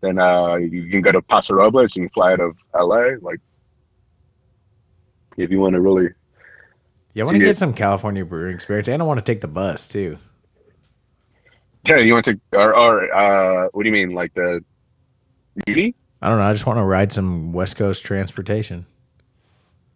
Then 0.00 0.18
uh, 0.18 0.56
you 0.56 0.88
can 0.90 1.00
go 1.02 1.12
to 1.12 1.22
Paso 1.22 1.54
Robles, 1.54 1.96
you 1.96 2.02
can 2.02 2.10
fly 2.10 2.32
out 2.32 2.40
of 2.40 2.56
LA. 2.74 3.16
Like 3.20 3.40
if 5.36 5.50
you 5.50 5.58
want 5.60 5.74
to 5.74 5.80
really, 5.80 6.08
Yeah, 7.14 7.22
I 7.24 7.26
want 7.26 7.36
to 7.36 7.42
Yeah. 7.42 7.48
get 7.50 7.58
some 7.58 7.74
California 7.74 8.24
brewing 8.24 8.54
experience, 8.54 8.88
and 8.88 9.02
I 9.02 9.04
want 9.06 9.18
to 9.18 9.24
take 9.24 9.40
the 9.40 9.48
bus 9.48 9.88
too. 9.88 10.18
yeah, 11.86 11.98
you 11.98 12.12
want 12.14 12.24
to 12.26 12.40
or 12.52 12.76
or 12.76 13.14
uh, 13.14 13.68
what 13.72 13.82
do 13.82 13.88
you 13.88 13.92
mean, 13.92 14.12
like 14.14 14.34
the? 14.34 14.62
I 16.22 16.28
don't 16.28 16.38
know. 16.38 16.44
I 16.44 16.52
just 16.52 16.66
want 16.66 16.78
to 16.78 16.84
ride 16.84 17.12
some 17.12 17.52
West 17.52 17.76
Coast 17.76 18.04
transportation. 18.04 18.86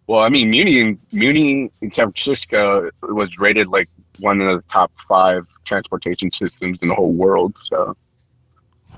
Well, 0.06 0.20
I 0.20 0.28
mean, 0.28 0.50
Muni 0.50 0.80
in 0.80 0.98
Muni 1.12 1.70
in 1.80 1.92
San 1.92 2.12
Francisco 2.12 2.90
was 3.02 3.38
rated 3.38 3.68
like 3.68 3.88
one 4.18 4.40
of 4.40 4.46
the 4.56 4.62
top 4.68 4.92
five 5.08 5.46
transportation 5.64 6.32
systems 6.32 6.78
in 6.82 6.88
the 6.88 6.94
whole 6.94 7.12
world. 7.12 7.54
So 7.68 7.96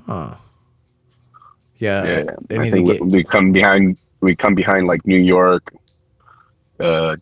Huh. 0.07 0.35
Yeah. 1.79 2.05
yeah, 2.51 2.59
I 2.59 2.70
think 2.70 2.87
get- 2.87 3.03
we, 3.03 3.09
we 3.09 3.25
come 3.25 3.53
behind. 3.53 3.99
We 4.20 4.37
come 4.37 4.55
behind 4.55 4.87
like 4.87 5.05
New 5.05 5.18
York, 5.18 5.75
uh, 6.79 7.16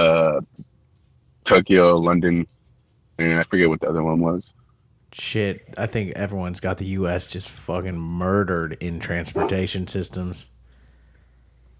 uh, 0.00 0.40
Tokyo, 1.46 1.96
London, 1.96 2.44
and 3.18 3.38
I 3.38 3.44
forget 3.44 3.68
what 3.68 3.80
the 3.80 3.88
other 3.88 4.02
one 4.02 4.18
was. 4.18 4.42
Shit, 5.12 5.74
I 5.78 5.86
think 5.86 6.12
everyone's 6.16 6.60
got 6.60 6.78
the 6.78 6.84
U.S. 6.86 7.30
just 7.30 7.50
fucking 7.50 7.96
murdered 7.98 8.76
in 8.80 8.98
transportation 9.00 9.86
systems. 9.86 10.50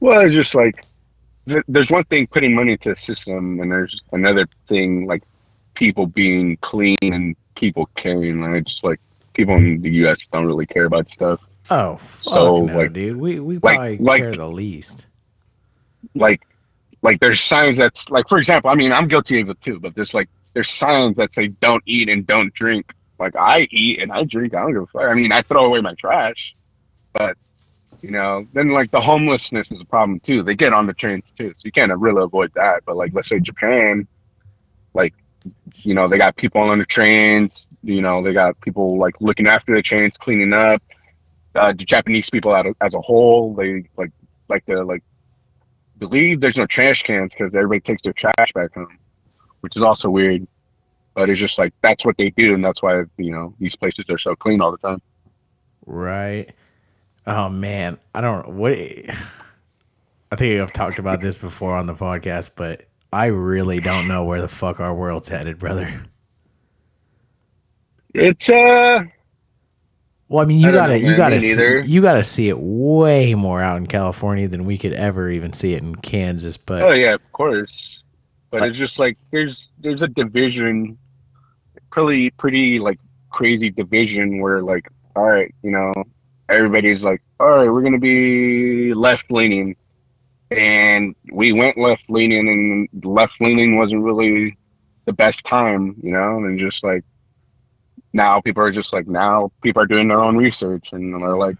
Well, 0.01 0.21
it's 0.21 0.35
just 0.35 0.55
like 0.55 0.85
th- 1.49 1.65
there's 1.69 1.91
one 1.91 2.05
thing 2.05 2.27
putting 2.29 2.55
money 2.55 2.73
into 2.73 2.95
the 2.95 3.01
system, 3.01 3.61
and 3.61 3.71
there's 3.71 4.01
another 4.13 4.47
thing 4.69 5.07
like 5.07 5.23
people 5.75 6.07
being 6.07 6.57
clean 6.59 6.97
and 7.03 7.37
people 7.57 7.91
caring. 7.97 8.43
And 8.45 8.57
it's 8.57 8.71
just 8.73 8.85
like 8.85 9.01
people 9.35 9.57
in 9.57 9.83
the 9.83 9.91
U.S. 9.91 10.19
don't 10.33 10.47
really 10.47 10.67
care 10.67 10.85
about 10.85 11.09
stuff. 11.09 11.41
Oh, 11.69 11.97
fuck 11.97 12.33
So, 12.33 12.65
no, 12.67 12.79
like- 12.79 12.93
dude. 12.93 13.17
We 13.17 13.41
we 13.41 13.55
like- 13.59 13.77
probably 13.77 13.99
like- 13.99 14.23
care 14.23 14.35
the 14.37 14.49
least. 14.49 15.09
Like, 16.15 16.43
like 17.03 17.19
there's 17.21 17.41
signs 17.41 17.77
that's 17.77 18.09
like, 18.09 18.29
for 18.29 18.39
example, 18.39 18.71
I 18.71 18.75
mean, 18.77 18.93
I'm 18.93 19.09
guilty 19.09 19.41
of 19.41 19.49
it 19.51 19.61
too, 19.61 19.81
but 19.81 19.95
there's 19.95 20.15
like 20.15 20.29
there's 20.55 20.71
signs 20.71 21.17
that 21.17 21.35
say 21.35 21.49
don't 21.49 21.83
eat 21.87 22.09
and 22.09 22.27
don't 22.27 22.55
drink. 22.55 22.93
Like 23.19 23.35
I 23.37 23.67
eat 23.71 24.01
and 24.01 24.13
I 24.13 24.25
drink. 24.25 24.55
I 24.55 24.61
don't 24.61 24.73
give 24.73 24.83
a 24.83 24.87
fuck. 24.87 25.03
I 25.03 25.15
mean, 25.15 25.33
I 25.33 25.43
throw 25.43 25.65
away 25.65 25.81
my 25.81 25.95
trash, 25.95 26.55
but 27.15 27.37
you 28.03 28.11
know, 28.11 28.47
then 28.53 28.69
like 28.69 28.91
the 28.91 29.01
homelessness 29.01 29.71
is 29.71 29.81
a 29.81 29.85
problem 29.85 30.21
too. 30.21 30.43
They 30.43 30.55
get 30.55 30.73
on 30.73 30.87
the 30.87 30.93
trains 30.93 31.33
too, 31.37 31.51
so 31.51 31.63
you 31.65 31.73
can't 31.73 31.97
really 31.99 32.23
avoid 32.23 32.53
that. 32.55 32.83
But 32.85 32.97
like, 32.97 33.13
let's 33.15 33.29
say 33.29 33.41
Japan, 33.41 34.07
like, 34.95 35.15
you 35.83 35.95
know, 35.95 36.09
they 36.09 36.19
got 36.19 36.37
people 36.37 36.61
on 36.61 36.79
the 36.79 36.85
trains. 36.85 37.67
You 37.83 38.03
know, 38.03 38.23
they 38.23 38.33
got 38.33 38.61
people 38.61 38.99
like 38.99 39.15
looking 39.21 39.47
after 39.47 39.75
the 39.75 39.83
trains, 39.83 40.13
cleaning 40.19 40.53
up. 40.53 40.83
Uh, 41.55 41.73
the 41.73 41.85
Japanese 41.85 42.29
people 42.29 42.55
as 42.55 42.95
a 42.95 43.01
whole, 43.01 43.55
they 43.55 43.89
like 43.97 44.13
like 44.49 44.65
to 44.67 44.85
like 44.85 45.03
believe 45.99 46.41
there's 46.41 46.57
no 46.57 46.67
trash 46.67 47.03
cans 47.03 47.33
because 47.33 47.55
everybody 47.55 47.81
takes 47.81 48.03
their 48.03 48.13
trash 48.13 48.53
back 48.55 48.75
home, 48.75 48.99
which 49.61 49.77
is 49.77 49.83
also 49.83 50.11
weird. 50.11 50.47
But 51.17 51.31
it's 51.31 51.41
just 51.41 51.59
like 51.59 51.75
that's 51.83 52.05
what 52.05 52.17
they 52.19 52.31
do, 52.31 52.55
and 52.55 52.65
that's 52.65 52.83
why 52.83 53.03
you 53.19 53.33
know 53.33 53.55
these 53.59 53.75
places 53.75 54.05
are 54.11 54.19
so 54.19 54.37
clean 54.37 54.61
all 54.63 54.71
the 54.73 54.79
time. 54.79 55.03
Right. 55.87 56.53
Oh 57.27 57.49
man, 57.49 57.99
I 58.15 58.21
don't 58.21 58.51
what 58.51 58.73
I 58.75 60.37
think 60.37 60.61
I've 60.61 60.73
talked 60.73 60.99
about 61.01 61.21
this 61.21 61.39
before 61.39 61.77
on 61.77 61.87
the 61.87 61.95
podcast, 61.95 62.53
but 62.57 62.85
I 63.13 63.27
really 63.27 63.81
don't 63.81 64.09
know 64.09 64.25
where 64.25 64.41
the 64.43 64.49
fuck 64.49 64.81
our 64.81 64.95
world's 64.95 65.29
headed, 65.29 65.59
brother. 65.59 65.89
It's 68.15 68.49
uh, 68.49 69.05
Well, 70.29 70.43
I 70.43 70.47
mean, 70.47 70.61
you 70.61 70.71
I 70.71 70.73
gotta 70.73 70.99
know, 70.99 71.09
you 71.09 71.15
gotta 71.15 71.41
see, 71.41 71.49
neither. 71.49 71.81
you 71.81 72.01
gotta 72.03 72.23
see 72.23 72.49
it 72.49 72.59
way 72.59 73.35
more 73.35 73.61
out 73.63 73.77
in 73.79 73.87
California 73.87 74.49
than 74.49 74.65
we 74.65 74.79
could 74.79 74.93
ever 74.95 75.31
even 75.31 75.53
see 75.53 75.75
it 75.75 75.83
in 75.83 75.95
Kansas. 75.97 76.57
But 76.57 76.83
oh 76.83 76.93
yeah, 76.93 77.15
of 77.15 77.33
course. 77.33 78.01
But 78.51 78.63
it's 78.65 78.79
just 78.79 78.99
like 78.99 79.19
there's 79.31 79.69
there's 79.79 80.03
a 80.03 80.09
division, 80.09 80.99
pretty 81.97 82.31
pretty 82.31 82.79
like 82.79 82.99
crazy 83.31 83.71
division 83.71 84.41
where 84.41 84.63
like 84.63 84.87
all 85.17 85.25
right, 85.25 85.53
you 85.63 85.71
know, 85.71 85.93
everybody's 86.49 87.01
like, 87.01 87.23
all 87.41 87.49
right, 87.49 87.69
we're 87.69 87.83
gonna 87.83 87.99
be 87.99 88.93
left 88.95 89.25
leaning, 89.31 89.75
and 90.51 91.15
we 91.33 91.53
went 91.53 91.79
left 91.79 92.03
leaning, 92.09 92.49
and 92.49 93.05
left 93.05 93.33
leaning 93.41 93.77
wasn't 93.77 94.03
really 94.03 94.57
the 95.07 95.13
best 95.13 95.45
time, 95.45 95.97
you 96.03 96.13
know, 96.13 96.37
and 96.39 96.59
just 96.59 96.85
like 96.85 97.03
now 98.13 98.41
people 98.41 98.63
are 98.63 98.73
just 98.73 98.93
like 98.93 99.07
now 99.07 99.51
people 99.63 99.83
are 99.83 99.87
doing 99.87 100.09
their 100.09 100.21
own 100.21 100.37
research 100.37 100.89
and 100.93 101.15
they're 101.15 101.37
like 101.37 101.57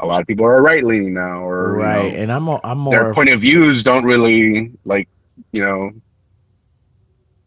a 0.00 0.06
lot 0.06 0.20
of 0.20 0.26
people 0.26 0.44
are 0.44 0.60
right 0.60 0.84
leaning 0.84 1.14
now 1.14 1.46
or 1.46 1.76
you 1.76 1.82
right, 1.82 2.12
know, 2.12 2.18
and 2.18 2.32
I'm 2.32 2.42
mo- 2.44 2.60
I'm 2.64 2.78
more 2.78 2.94
their 2.94 3.14
point 3.14 3.28
of 3.28 3.40
views 3.40 3.84
don't 3.84 4.04
really 4.04 4.72
like 4.84 5.08
you 5.52 5.62
know 5.62 5.90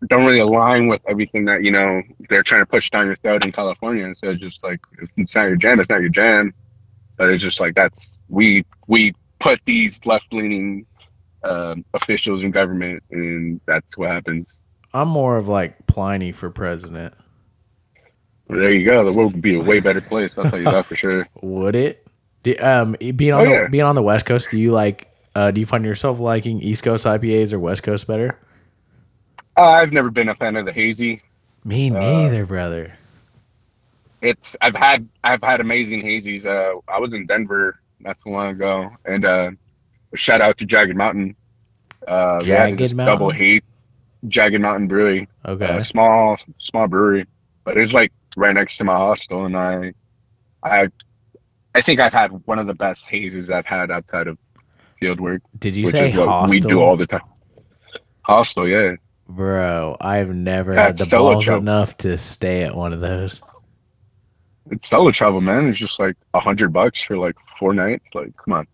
don't 0.07 0.25
really 0.25 0.39
align 0.39 0.87
with 0.87 1.01
everything 1.07 1.45
that 1.45 1.63
you 1.63 1.71
know 1.71 2.01
they're 2.29 2.43
trying 2.43 2.61
to 2.61 2.65
push 2.65 2.89
down 2.89 3.07
your 3.07 3.15
throat 3.17 3.45
in 3.45 3.51
California. 3.51 4.13
So 4.17 4.29
it's 4.29 4.41
just 4.41 4.63
like 4.63 4.79
it's 5.17 5.35
not 5.35 5.43
your 5.43 5.55
jam, 5.57 5.79
it's 5.79 5.89
not 5.89 6.01
your 6.01 6.09
jam. 6.09 6.53
But 7.17 7.29
it's 7.29 7.43
just 7.43 7.59
like 7.59 7.75
that's 7.75 8.11
we 8.29 8.65
we 8.87 9.13
put 9.39 9.59
these 9.65 9.99
left 10.05 10.25
leaning 10.31 10.85
um, 11.43 11.83
officials 11.93 12.43
in 12.43 12.51
government, 12.51 13.03
and 13.11 13.59
that's 13.67 13.97
what 13.97 14.09
happens. 14.11 14.47
I'm 14.93 15.07
more 15.09 15.37
of 15.37 15.47
like 15.47 15.85
Pliny 15.87 16.31
for 16.31 16.49
president. 16.49 17.13
There 18.49 18.73
you 18.73 18.87
go. 18.87 19.03
The 19.05 19.11
world 19.13 19.33
would 19.33 19.41
be 19.41 19.55
a 19.55 19.61
way 19.61 19.79
better 19.79 20.01
place. 20.01 20.31
I'll 20.37 20.45
tell 20.45 20.59
you 20.59 20.69
that 20.69 20.87
for 20.87 20.95
sure. 20.95 21.27
Would 21.41 21.75
it? 21.75 22.05
Do, 22.43 22.55
um, 22.59 22.95
being 23.15 23.33
on 23.33 23.43
Oh, 23.43 23.45
the 23.45 23.53
yeah. 23.53 23.67
being 23.69 23.83
on 23.83 23.95
the 23.95 24.01
West 24.03 24.25
Coast, 24.25 24.49
do 24.51 24.57
you 24.57 24.71
like? 24.71 25.07
Uh, 25.35 25.51
do 25.51 25.59
you 25.59 25.65
find 25.65 25.85
yourself 25.85 26.19
liking 26.19 26.59
East 26.61 26.83
Coast 26.83 27.05
IPAs 27.05 27.53
or 27.53 27.59
West 27.59 27.83
Coast 27.83 28.07
better? 28.07 28.37
Uh, 29.55 29.61
I've 29.61 29.91
never 29.91 30.09
been 30.09 30.29
a 30.29 30.35
fan 30.35 30.55
of 30.55 30.65
the 30.65 30.73
hazy. 30.73 31.21
Me 31.63 31.89
Uh, 31.89 31.99
neither, 31.99 32.45
brother. 32.45 32.93
it's 34.21 34.55
I've 34.61 34.75
had 34.75 35.07
I've 35.23 35.41
had 35.41 35.59
amazing 35.61 36.01
hazies. 36.03 36.45
Uh, 36.45 36.79
I 36.87 36.99
was 36.99 37.13
in 37.13 37.25
Denver 37.25 37.79
not 37.99 38.17
too 38.23 38.29
long 38.31 38.49
ago, 38.51 38.89
and 39.05 39.25
uh, 39.25 39.51
shout 40.15 40.41
out 40.41 40.57
to 40.59 40.65
Jagged 40.65 40.95
Mountain. 40.95 41.35
Uh, 42.07 42.41
Jagged 42.43 42.95
Mountain? 42.95 43.05
double 43.05 43.31
hate 43.31 43.63
Jagged 44.27 44.59
Mountain 44.61 44.87
Brewery, 44.87 45.27
Okay. 45.45 45.65
uh, 45.65 45.83
small 45.83 46.37
small 46.59 46.87
brewery, 46.87 47.25
but 47.63 47.77
it's 47.77 47.93
like 47.93 48.11
right 48.35 48.53
next 48.53 48.77
to 48.77 48.83
my 48.83 48.95
hostel, 48.95 49.45
and 49.45 49.55
I 49.57 49.93
I 50.63 50.89
I 51.75 51.81
think 51.81 51.99
I've 51.99 52.13
had 52.13 52.31
one 52.45 52.59
of 52.59 52.67
the 52.67 52.73
best 52.73 53.05
hazes 53.07 53.49
I've 53.49 53.65
had 53.65 53.91
outside 53.91 54.27
of 54.27 54.37
Fieldwork, 55.01 55.41
Did 55.59 55.75
you 55.75 55.89
say 55.89 56.11
hostel? 56.11 56.49
we 56.49 56.59
do 56.59 56.81
all 56.81 56.97
the 56.97 57.07
time. 57.07 57.21
Hostel, 58.21 58.67
yeah. 58.67 58.95
Bro, 59.27 59.97
I've 59.99 60.33
never 60.33 60.75
Yeah, 60.75 60.79
had 60.79 60.97
the 60.97 61.05
solo 61.05 61.35
balls 61.35 61.35
travel. 61.35 61.65
enough 61.65 61.97
to 61.97 62.17
stay 62.17 62.63
at 62.63 62.73
one 62.75 62.93
of 62.93 63.01
those. 63.01 63.41
It's 64.71 64.87
solo 64.89 65.11
travel, 65.11 65.41
man. 65.41 65.67
It's 65.69 65.79
just 65.79 65.99
like 65.99 66.15
a 66.33 66.39
hundred 66.39 66.71
bucks 66.73 67.01
for 67.03 67.17
like 67.17 67.35
four 67.59 67.73
nights. 67.73 68.05
Like, 68.13 68.35
come 68.37 68.53
on. 68.53 68.67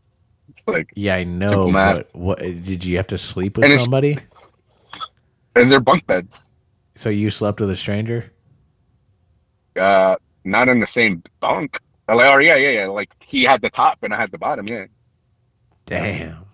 It's 0.49 0.63
like 0.67 0.89
Yeah, 0.95 1.15
I 1.15 1.23
know, 1.23 1.73
but 1.73 2.09
what 2.13 2.39
did 2.39 2.83
you 2.85 2.97
have 2.97 3.07
to 3.07 3.17
sleep 3.17 3.57
with 3.57 3.67
And 3.67 3.71
somebody? 3.71 4.19
and 5.55 5.71
they're 5.71 5.79
bunk 5.79 6.05
beds. 6.07 6.39
So 6.95 7.09
you 7.09 7.31
slept 7.31 7.61
with 7.61 7.71
a 7.71 7.75
stranger? 7.75 8.31
uh 9.79 10.15
not 10.45 10.67
in 10.69 10.79
the 10.79 10.87
same 10.87 11.23
bunk. 11.41 11.77
Like, 12.07 12.25
oh 12.25 12.39
yeah, 12.39 12.55
yeah, 12.55 12.69
yeah. 12.69 12.87
Like 12.87 13.09
he 13.19 13.43
had 13.43 13.61
the 13.61 13.69
top 13.69 13.99
and 14.03 14.13
I 14.13 14.17
had 14.19 14.31
the 14.31 14.37
bottom. 14.37 14.67
Yeah. 14.67 14.85
Damn. 15.85 16.48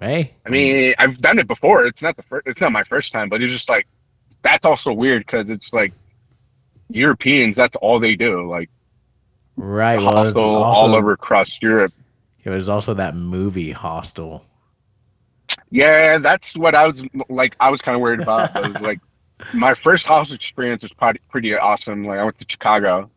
Hey, 0.00 0.34
I 0.44 0.50
mean, 0.50 0.94
I've 0.98 1.20
done 1.20 1.38
it 1.38 1.48
before. 1.48 1.86
It's 1.86 2.02
not 2.02 2.16
the 2.16 2.22
first. 2.24 2.46
It's 2.46 2.60
not 2.60 2.72
my 2.72 2.84
first 2.84 3.12
time, 3.12 3.28
but 3.28 3.42
it's 3.42 3.52
just 3.52 3.68
like 3.68 3.86
that's 4.42 4.64
also 4.64 4.92
weird 4.92 5.24
because 5.24 5.48
it's 5.48 5.72
like 5.72 5.92
Europeans. 6.90 7.56
That's 7.56 7.76
all 7.76 7.98
they 7.98 8.14
do. 8.14 8.48
Like 8.48 8.68
right? 9.56 9.98
Well, 9.98 10.12
hostel 10.12 10.56
also, 10.56 10.80
all 10.80 10.94
over 10.94 11.12
across 11.12 11.56
Europe. 11.62 11.92
It 12.44 12.50
was 12.50 12.68
also 12.68 12.94
that 12.94 13.14
movie 13.16 13.72
Hostel. 13.72 14.44
Yeah, 15.70 16.18
that's 16.18 16.56
what 16.56 16.74
I 16.74 16.86
was 16.88 17.02
like. 17.28 17.56
I 17.58 17.70
was 17.70 17.80
kind 17.80 17.94
of 17.94 18.02
worried 18.02 18.20
about. 18.20 18.54
It 18.54 18.72
was 18.74 18.82
like 18.82 19.00
my 19.54 19.74
first 19.74 20.06
house 20.06 20.30
experience 20.32 20.82
was 20.82 20.92
pretty 20.92 21.20
pretty 21.30 21.54
awesome. 21.56 22.04
Like 22.04 22.18
I 22.18 22.24
went 22.24 22.38
to 22.38 22.46
Chicago, 22.48 23.10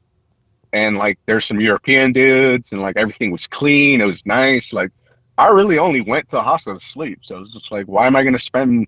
and 0.73 0.97
like 0.97 1.19
there's 1.25 1.45
some 1.45 1.59
European 1.59 2.13
dudes, 2.13 2.71
and 2.71 2.81
like 2.81 2.97
everything 2.97 3.31
was 3.31 3.47
clean. 3.47 4.01
It 4.01 4.05
was 4.05 4.25
nice. 4.25 4.71
Like 4.73 4.91
I 5.39 5.47
really 5.47 5.79
only 5.79 6.01
went 6.01 6.29
to 6.29 6.39
a 6.39 6.43
hostel 6.43 6.77
to 6.79 6.85
sleep, 6.85 7.19
so 7.23 7.39
it's 7.39 7.53
just 7.53 7.71
like, 7.71 7.85
why 7.87 8.05
am 8.07 8.15
I 8.15 8.23
gonna 8.23 8.39
spend 8.39 8.87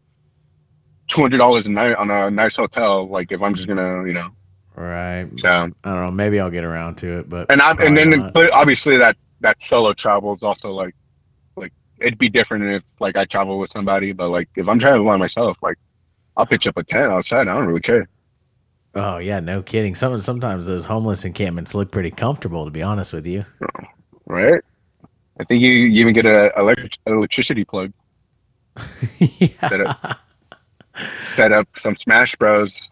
two 1.07 1.21
hundred 1.21 1.37
dollars 1.37 1.65
a 1.65 1.69
night 1.69 1.95
on 1.95 2.11
a 2.11 2.29
nice 2.29 2.55
hotel? 2.55 3.07
Like 3.07 3.31
if 3.31 3.41
I'm 3.41 3.55
just 3.55 3.67
gonna, 3.67 4.05
you 4.05 4.13
know, 4.13 4.29
Right. 4.75 5.27
So 5.39 5.47
I 5.49 5.61
don't 5.91 6.01
know. 6.01 6.11
Maybe 6.11 6.39
I'll 6.39 6.49
get 6.49 6.63
around 6.63 6.95
to 6.99 7.19
it, 7.19 7.29
but 7.29 7.51
and 7.51 7.61
I 7.61 7.71
and 7.71 7.95
then 7.95 8.09
not. 8.11 8.33
but 8.33 8.51
obviously 8.51 8.97
that 8.97 9.17
that 9.41 9.61
solo 9.61 9.93
travel 9.93 10.33
is 10.33 10.43
also 10.43 10.71
like 10.71 10.95
like 11.55 11.73
it'd 11.99 12.17
be 12.17 12.29
different 12.29 12.63
if 12.65 12.83
like 12.99 13.17
I 13.17 13.25
travel 13.25 13.59
with 13.59 13.71
somebody, 13.71 14.11
but 14.13 14.29
like 14.29 14.49
if 14.55 14.67
I'm 14.67 14.79
traveling 14.79 15.05
by 15.05 15.17
myself, 15.17 15.57
like 15.61 15.77
I'll 16.37 16.45
pitch 16.45 16.67
up 16.67 16.77
a 16.77 16.83
tent 16.83 17.11
outside. 17.11 17.47
I 17.47 17.53
don't 17.53 17.67
really 17.67 17.81
care. 17.81 18.07
oh 18.95 19.17
yeah, 19.17 19.39
no 19.39 19.61
kidding. 19.61 19.93
Some 19.93 20.19
sometimes 20.21 20.65
those 20.65 20.85
homeless 20.85 21.25
encampments 21.25 21.75
look 21.75 21.91
pretty 21.91 22.11
comfortable, 22.11 22.63
to 22.65 22.71
be 22.71 22.81
honest 22.81 23.13
with 23.13 23.27
you. 23.27 23.45
Oh, 23.61 23.85
right? 24.25 24.61
I 25.41 25.43
think 25.43 25.63
you, 25.63 25.71
you 25.71 26.01
even 26.01 26.13
get 26.13 26.27
a 26.27 26.51
electric 26.55 26.91
electricity 27.07 27.65
plug. 27.65 27.91
yeah. 29.17 30.13
Set 31.33 31.51
up 31.51 31.67
some 31.77 31.97
Smash 31.97 32.35
Bros. 32.35 32.89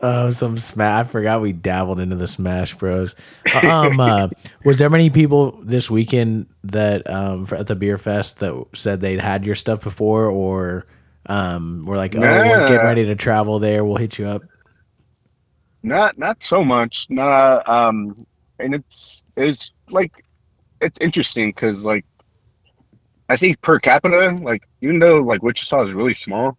Oh, 0.00 0.28
some 0.28 0.58
smash! 0.58 1.06
I 1.06 1.08
forgot 1.08 1.40
we 1.40 1.54
dabbled 1.54 2.00
into 2.00 2.16
the 2.16 2.26
Smash 2.26 2.74
Bros. 2.74 3.16
Um, 3.62 3.98
uh, 3.98 4.28
was 4.64 4.76
there 4.76 4.90
many 4.90 5.08
people 5.08 5.52
this 5.62 5.90
weekend 5.90 6.48
that 6.64 7.08
um 7.08 7.46
for, 7.46 7.54
at 7.54 7.66
the 7.66 7.74
beer 7.74 7.96
fest 7.96 8.40
that 8.40 8.62
said 8.74 9.00
they'd 9.00 9.20
had 9.20 9.46
your 9.46 9.54
stuff 9.54 9.82
before, 9.82 10.26
or 10.26 10.86
um 11.26 11.86
were 11.86 11.96
like, 11.96 12.14
oh, 12.14 12.20
we're 12.20 12.68
getting 12.68 12.86
ready 12.86 13.06
to 13.06 13.14
travel 13.14 13.58
there, 13.58 13.86
we'll 13.86 13.96
hit 13.96 14.18
you 14.18 14.26
up. 14.26 14.42
Not 15.82 16.18
not 16.18 16.42
so 16.42 16.62
much. 16.62 17.06
Nah, 17.08 17.62
um, 17.66 18.26
and 18.58 18.74
it's 18.74 19.22
it's 19.38 19.70
like 19.88 20.12
it's 20.80 20.98
interesting 21.00 21.50
because 21.50 21.80
like 21.82 22.04
I 23.28 23.36
think 23.36 23.60
per 23.60 23.78
capita, 23.80 24.38
like 24.42 24.68
even 24.80 24.98
though 24.98 25.18
like 25.18 25.42
Wichita 25.42 25.86
is 25.88 25.94
really 25.94 26.14
small, 26.14 26.56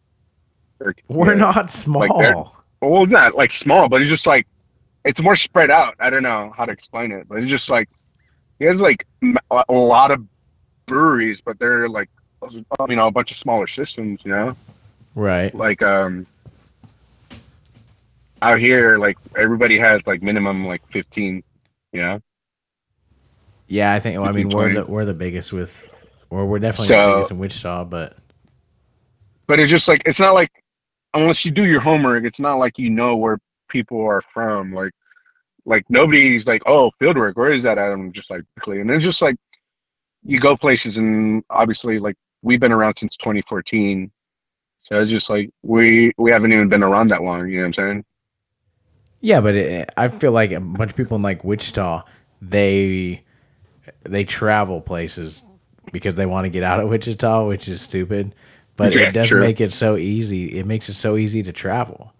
or- 0.80 0.95
We're 1.07 1.34
yeah, 1.34 1.39
not 1.39 1.70
small. 1.70 2.20
they're- 2.20 2.43
well, 2.82 3.05
not 3.05 3.36
like 3.36 3.51
small, 3.51 3.89
but 3.89 4.01
it's 4.01 4.09
just 4.09 4.28
like 4.28 4.45
it's 5.03 5.22
more 5.22 5.36
spread 5.36 5.72
out. 5.72 5.95
I 5.99 6.09
don't 6.09 6.24
know 6.24 6.53
how 6.55 6.65
to 6.65 6.72
explain 6.72 7.11
it, 7.11 7.28
but 7.28 7.39
it's 7.39 7.47
just 7.49 7.70
like 7.70 7.89
he 8.59 8.65
has 8.65 8.80
like 8.80 9.07
a 9.51 9.74
lot 9.74 10.11
of 10.11 10.24
breweries, 10.86 11.39
but 11.43 11.57
they're 11.59 11.89
like 11.89 12.09
you 12.51 12.95
know 12.95 13.07
a 13.07 13.11
bunch 13.11 13.32
of 13.32 13.38
smaller 13.38 13.68
systems. 13.68 14.20
You 14.24 14.32
know, 14.32 14.55
right. 15.15 15.53
like 15.55 15.82
um 15.82 16.28
out 18.41 18.59
here, 18.59 18.97
like 18.97 19.18
everybody 19.36 19.80
has 19.80 20.01
like 20.05 20.22
minimum 20.22 20.65
like 20.68 20.82
fifteen. 20.91 21.43
You 21.93 22.01
know, 22.01 22.22
Yeah, 23.68 23.93
I 23.93 23.99
think. 23.99 24.20
Well, 24.20 24.30
I 24.30 24.32
mean, 24.32 24.49
we're 24.49 24.74
the 24.74 24.86
we're 24.86 25.05
the 25.05 25.13
biggest 25.13 25.53
with, 25.53 26.05
or 26.30 26.45
we're 26.45 26.59
definitely 26.59 26.95
the 26.95 27.13
biggest 27.13 27.32
in 27.32 27.38
Wichita, 27.38 27.86
but 27.86 28.18
but 29.47 29.59
it's 29.59 29.72
just 29.72 29.88
like 29.88 30.01
it's 30.05 30.20
not 30.20 30.34
like 30.34 30.51
unless 31.13 31.43
you 31.45 31.51
do 31.51 31.65
your 31.65 31.82
homework, 31.82 32.24
it's 32.24 32.39
not 32.39 32.55
like 32.55 32.78
you 32.78 32.89
know 32.89 33.15
where 33.15 33.39
people 33.70 34.05
are 34.05 34.22
from. 34.34 34.74
Like, 34.74 34.93
like 35.65 35.86
nobody's 35.89 36.45
like, 36.45 36.61
oh, 36.65 36.91
fieldwork, 37.01 37.36
where 37.36 37.51
is 37.51 37.63
that 37.63 37.78
at? 37.78 37.91
I'm 37.91 38.13
just 38.13 38.30
like, 38.30 38.43
and 38.68 38.91
it's 38.91 39.03
just 39.03 39.22
like 39.22 39.36
you 40.24 40.39
go 40.39 40.55
places, 40.55 40.97
and 40.97 41.43
obviously, 41.49 41.99
like 41.99 42.15
we've 42.41 42.59
been 42.59 42.72
around 42.72 42.97
since 42.97 43.18
2014, 43.18 44.11
so 44.84 45.01
it's 45.01 45.11
just 45.11 45.30
like 45.30 45.49
we 45.63 46.13
we 46.18 46.32
haven't 46.32 46.53
even 46.53 46.70
been 46.70 46.84
around 46.84 47.09
that 47.09 47.24
long. 47.24 47.49
You 47.49 47.57
know 47.57 47.61
what 47.63 47.68
I'm 47.68 47.74
saying? 47.74 48.05
yeah, 49.22 49.41
but 49.41 49.55
it, 49.55 49.89
I 49.97 50.07
feel 50.07 50.32
like 50.32 50.51
a 50.51 50.59
bunch 50.59 50.91
of 50.91 50.97
people 50.97 51.15
in 51.15 51.24
like 51.24 51.43
Wichita, 51.43 52.03
they 52.41 53.24
they 54.04 54.24
travel 54.24 54.82
places 54.82 55.44
because 55.92 56.16
they 56.16 56.26
want 56.26 56.46
to 56.46 56.50
get 56.50 56.64
out 56.64 56.80
of 56.80 56.90
Wichita, 56.90 57.48
which 57.48 57.68
is 57.68 57.82
stupid. 57.82 58.34
But 58.76 58.94
Yeah, 58.94 59.08
it 59.08 59.12
does 59.14 59.30
sure. 59.30 59.40
make 59.40 59.60
it 59.62 59.72
so 59.74 59.98
easy. 59.98 60.58
It 60.60 60.66
makes 60.66 60.88
it 60.90 60.94
so 60.94 61.18
easy 61.18 61.42
to 61.44 61.52
travel. 61.52 62.14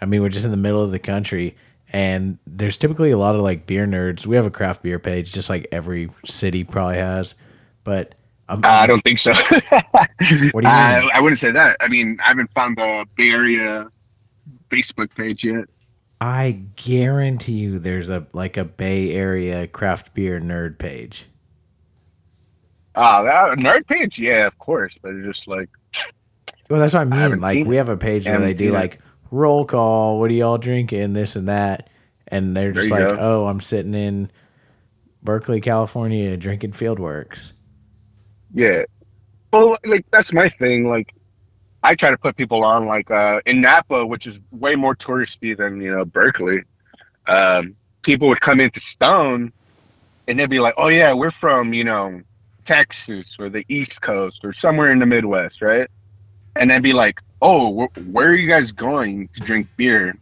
I 0.00 0.04
mean, 0.06 0.20
we're 0.22 0.28
just 0.28 0.44
in 0.44 0.50
the 0.50 0.56
middle 0.56 0.82
of 0.82 0.90
the 0.90 0.98
country, 0.98 1.54
and 1.92 2.36
there's 2.46 2.76
typically 2.76 3.12
a 3.12 3.16
lot 3.18 3.34
of 3.34 3.40
like 3.42 3.66
beer 3.66 3.86
nerds. 3.86 4.26
We 4.26 4.36
have 4.36 4.46
a 4.46 4.50
craft 4.50 4.82
beer 4.82 4.98
page, 4.98 5.32
just 5.32 5.48
like 5.48 5.66
every 5.72 6.10
city 6.24 6.64
probably 6.64 6.96
has. 6.96 7.34
But 7.84 8.14
I'm, 8.48 8.64
Uh, 8.64 8.68
I 8.68 8.86
don't 8.86 9.02
think 9.02 9.20
so. 9.20 9.32
What 9.92 10.10
do 10.18 10.26
you 10.36 10.50
mean? 10.52 10.66
I, 10.66 11.08
I 11.14 11.20
wouldn't 11.20 11.38
say 11.40 11.52
that. 11.52 11.76
I 11.80 11.88
mean, 11.88 12.18
I 12.24 12.28
haven't 12.28 12.50
found 12.52 12.76
the 12.76 13.06
Bay 13.16 13.30
Area 13.30 13.88
Facebook 14.70 15.14
page 15.14 15.44
yet. 15.44 15.64
I 16.22 16.62
guarantee 16.76 17.54
you 17.54 17.80
there's 17.80 18.08
a 18.08 18.24
like 18.32 18.56
a 18.56 18.64
Bay 18.64 19.12
Area 19.12 19.66
craft 19.66 20.14
beer 20.14 20.40
nerd 20.40 20.78
page. 20.78 21.26
Ah, 22.94 23.24
that 23.24 23.58
nerd 23.58 23.88
page, 23.88 24.20
yeah, 24.20 24.46
of 24.46 24.56
course, 24.60 24.94
but 25.02 25.14
it's 25.14 25.26
just 25.26 25.48
like. 25.48 25.68
Well, 26.70 26.78
that's 26.78 26.94
what 26.94 27.00
I 27.00 27.04
mean. 27.06 27.18
haven't 27.18 27.40
like 27.40 27.66
we 27.66 27.74
have 27.74 27.88
a 27.88 27.96
page 27.96 28.28
where 28.28 28.40
they 28.40 28.54
do 28.54 28.68
it. 28.68 28.72
like 28.72 29.00
roll 29.32 29.64
call, 29.64 30.20
what 30.20 30.30
are 30.30 30.34
y'all 30.34 30.58
drinking, 30.58 31.12
this 31.12 31.34
and 31.34 31.48
that. 31.48 31.90
And 32.28 32.56
they're 32.56 32.70
just 32.70 32.92
like, 32.92 33.08
go. 33.08 33.16
Oh, 33.18 33.46
I'm 33.48 33.58
sitting 33.58 33.94
in 33.94 34.30
Berkeley, 35.24 35.60
California 35.60 36.36
drinking 36.36 36.70
Fieldworks. 36.70 37.52
Yeah. 38.54 38.84
Well, 39.52 39.76
like 39.84 40.06
that's 40.12 40.32
my 40.32 40.48
thing. 40.50 40.88
Like, 40.88 41.12
I 41.82 41.94
try 41.94 42.10
to 42.10 42.16
put 42.18 42.36
people 42.36 42.64
on 42.64 42.86
like 42.86 43.10
uh, 43.10 43.40
in 43.46 43.60
Napa, 43.60 44.06
which 44.06 44.26
is 44.26 44.36
way 44.50 44.74
more 44.76 44.94
touristy 44.94 45.56
than 45.56 45.80
you 45.80 45.94
know 45.94 46.04
Berkeley. 46.04 46.60
Um, 47.26 47.74
people 48.02 48.28
would 48.28 48.40
come 48.40 48.60
into 48.60 48.80
Stone, 48.80 49.52
and 50.28 50.38
they'd 50.38 50.48
be 50.50 50.60
like, 50.60 50.74
"Oh 50.76 50.88
yeah, 50.88 51.12
we're 51.12 51.32
from 51.32 51.72
you 51.74 51.84
know 51.84 52.20
Texas 52.64 53.36
or 53.38 53.48
the 53.48 53.64
East 53.68 54.00
Coast 54.00 54.40
or 54.44 54.52
somewhere 54.52 54.92
in 54.92 54.98
the 55.00 55.06
Midwest, 55.06 55.60
right?" 55.62 55.88
And 56.56 56.70
they'd 56.70 56.82
be 56.82 56.92
like, 56.92 57.20
"Oh, 57.40 57.86
wh- 57.88 58.12
where 58.14 58.28
are 58.28 58.34
you 58.36 58.48
guys 58.48 58.70
going 58.72 59.28
to 59.34 59.40
drink 59.40 59.66
beer? 59.76 60.14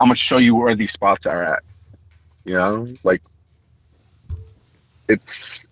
I'm 0.00 0.06
gonna 0.08 0.14
show 0.16 0.38
you 0.38 0.54
where 0.54 0.74
these 0.76 0.92
spots 0.92 1.26
are 1.26 1.42
at." 1.42 1.62
You 2.44 2.54
know, 2.54 2.88
like 3.02 3.22
it's 5.08 5.66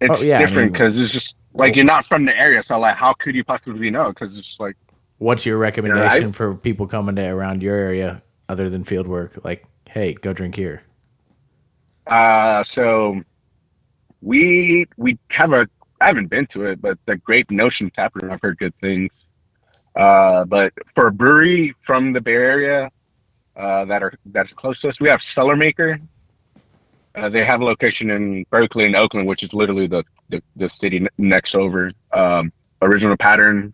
it's 0.00 0.22
Oh, 0.22 0.24
yeah, 0.24 0.38
I 0.38 0.46
different 0.46 0.72
mean- 0.72 0.72
because 0.72 0.96
it's 0.96 1.12
just 1.12 1.34
like 1.54 1.76
you're 1.76 1.84
not 1.84 2.06
from 2.06 2.24
the 2.24 2.36
area, 2.38 2.62
so 2.62 2.78
like 2.78 2.96
how 2.96 3.12
could 3.14 3.34
you 3.34 3.44
possibly 3.44 3.90
know? 3.90 4.08
Because 4.08 4.36
it's 4.36 4.56
like 4.58 4.76
What's 5.18 5.44
your 5.44 5.58
recommendation 5.58 6.32
for 6.32 6.54
people 6.54 6.86
coming 6.86 7.16
to 7.16 7.26
around 7.26 7.62
your 7.62 7.76
area 7.76 8.22
other 8.48 8.70
than 8.70 8.84
Fieldwork? 8.84 9.44
Like, 9.44 9.66
hey, 9.88 10.14
go 10.14 10.32
drink 10.32 10.54
here. 10.56 10.82
uh 12.06 12.64
so 12.64 13.20
we 14.22 14.86
we 14.96 15.18
have 15.28 15.52
a 15.52 15.68
I 16.00 16.06
haven't 16.06 16.28
been 16.28 16.46
to 16.48 16.64
it, 16.66 16.80
but 16.80 16.98
the 17.06 17.16
Great 17.16 17.50
Notion 17.50 17.90
Taproom 17.90 18.30
I've 18.32 18.40
heard 18.40 18.58
good 18.58 18.74
things. 18.80 19.10
Uh, 19.94 20.44
but 20.44 20.72
for 20.94 21.08
a 21.08 21.12
brewery 21.12 21.74
from 21.84 22.12
the 22.12 22.20
Bay 22.20 22.34
Area 22.34 22.90
uh, 23.56 23.84
that 23.84 24.02
are 24.02 24.14
that's 24.26 24.52
close 24.52 24.80
to 24.80 24.88
us, 24.88 25.00
we 25.00 25.08
have 25.08 25.20
Cellarmaker. 25.20 26.00
Uh, 27.14 27.28
they 27.28 27.44
have 27.44 27.60
a 27.60 27.64
location 27.64 28.10
in 28.10 28.44
Berkeley 28.50 28.86
and 28.86 28.94
Oakland, 28.94 29.26
which 29.26 29.42
is 29.42 29.52
literally 29.52 29.86
the 29.86 30.04
the, 30.28 30.42
the 30.56 30.70
city 30.70 31.06
next 31.18 31.54
over. 31.54 31.92
Um, 32.12 32.52
Original 32.82 33.16
Pattern. 33.16 33.72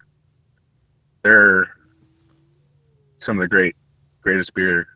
They're 1.23 1.69
some 3.21 3.39
of 3.39 3.43
the 3.43 3.49
great 3.49 3.77
greatest 4.23 4.55
beer 4.55 4.87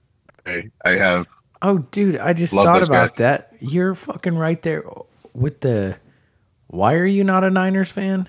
I, 0.47 0.71
I 0.85 0.91
have. 0.91 1.27
Oh, 1.63 1.79
dude, 1.79 2.19
I 2.19 2.33
just 2.33 2.53
Love 2.53 2.65
thought 2.65 2.83
about 2.83 3.11
guys. 3.11 3.19
that. 3.19 3.53
You're 3.61 3.95
fucking 3.95 4.37
right 4.37 4.61
there 4.63 4.85
with 5.35 5.61
the. 5.61 5.99
Why 6.69 6.95
are 6.95 7.07
you 7.07 7.25
not 7.25 7.45
a 7.45 7.51
Niners 7.51 7.91
fan? 7.91 8.29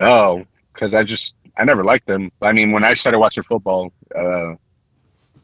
Oh, 0.00 0.44
because 0.72 0.94
I 0.94 1.02
just 1.02 1.34
I 1.56 1.64
never 1.64 1.84
liked 1.84 2.06
them. 2.06 2.30
I 2.40 2.52
mean, 2.52 2.72
when 2.72 2.84
I 2.84 2.94
started 2.94 3.18
watching 3.18 3.42
football, 3.42 3.92
uh, 4.14 4.54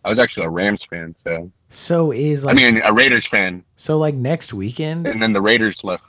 I 0.04 0.10
was 0.10 0.18
actually 0.18 0.46
a 0.46 0.50
Rams 0.50 0.84
fan. 0.88 1.14
So 1.24 1.50
So 1.73 2.12
is 2.12 2.47
I 2.47 2.53
mean, 2.53 2.83
a 2.85 2.93
Raiders 2.93 3.27
fan, 3.27 3.64
so 3.77 3.97
like 3.99 4.14
next 4.14 4.53
weekend 4.53 5.07
and 5.07 5.23
then 5.23 5.33
the 5.33 5.41
Raiders 5.41 5.81
left. 5.83 6.05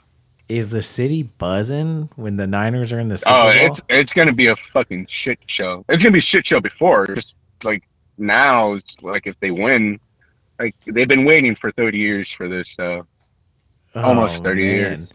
is 0.48 0.70
the 0.70 0.82
city 0.82 1.22
buzzing 1.22 2.10
when 2.16 2.36
the 2.36 2.46
Niners 2.46 2.92
are 2.92 3.00
in 3.00 3.08
the 3.08 3.16
Super 3.18 3.30
Oh, 3.34 3.44
Bowl? 3.44 3.66
it's 3.66 3.80
it's 3.88 4.12
gonna 4.12 4.32
be 4.32 4.48
a 4.48 4.56
fucking 4.72 5.06
shit 5.08 5.38
show. 5.46 5.84
It's 5.88 6.02
gonna 6.02 6.12
be 6.12 6.18
a 6.18 6.22
shit 6.22 6.44
show 6.44 6.60
before. 6.60 7.06
Just 7.06 7.34
like 7.62 7.82
now, 8.18 8.74
it's 8.74 8.94
like 9.00 9.26
if 9.26 9.40
they 9.40 9.50
win, 9.50 9.98
like 10.58 10.74
they've 10.86 11.08
been 11.08 11.24
waiting 11.24 11.56
for 11.56 11.72
thirty 11.72 11.98
years 11.98 12.30
for 12.30 12.46
this. 12.48 12.68
So 12.76 13.06
almost 13.94 14.42
30 14.42 14.62
years. 14.62 15.08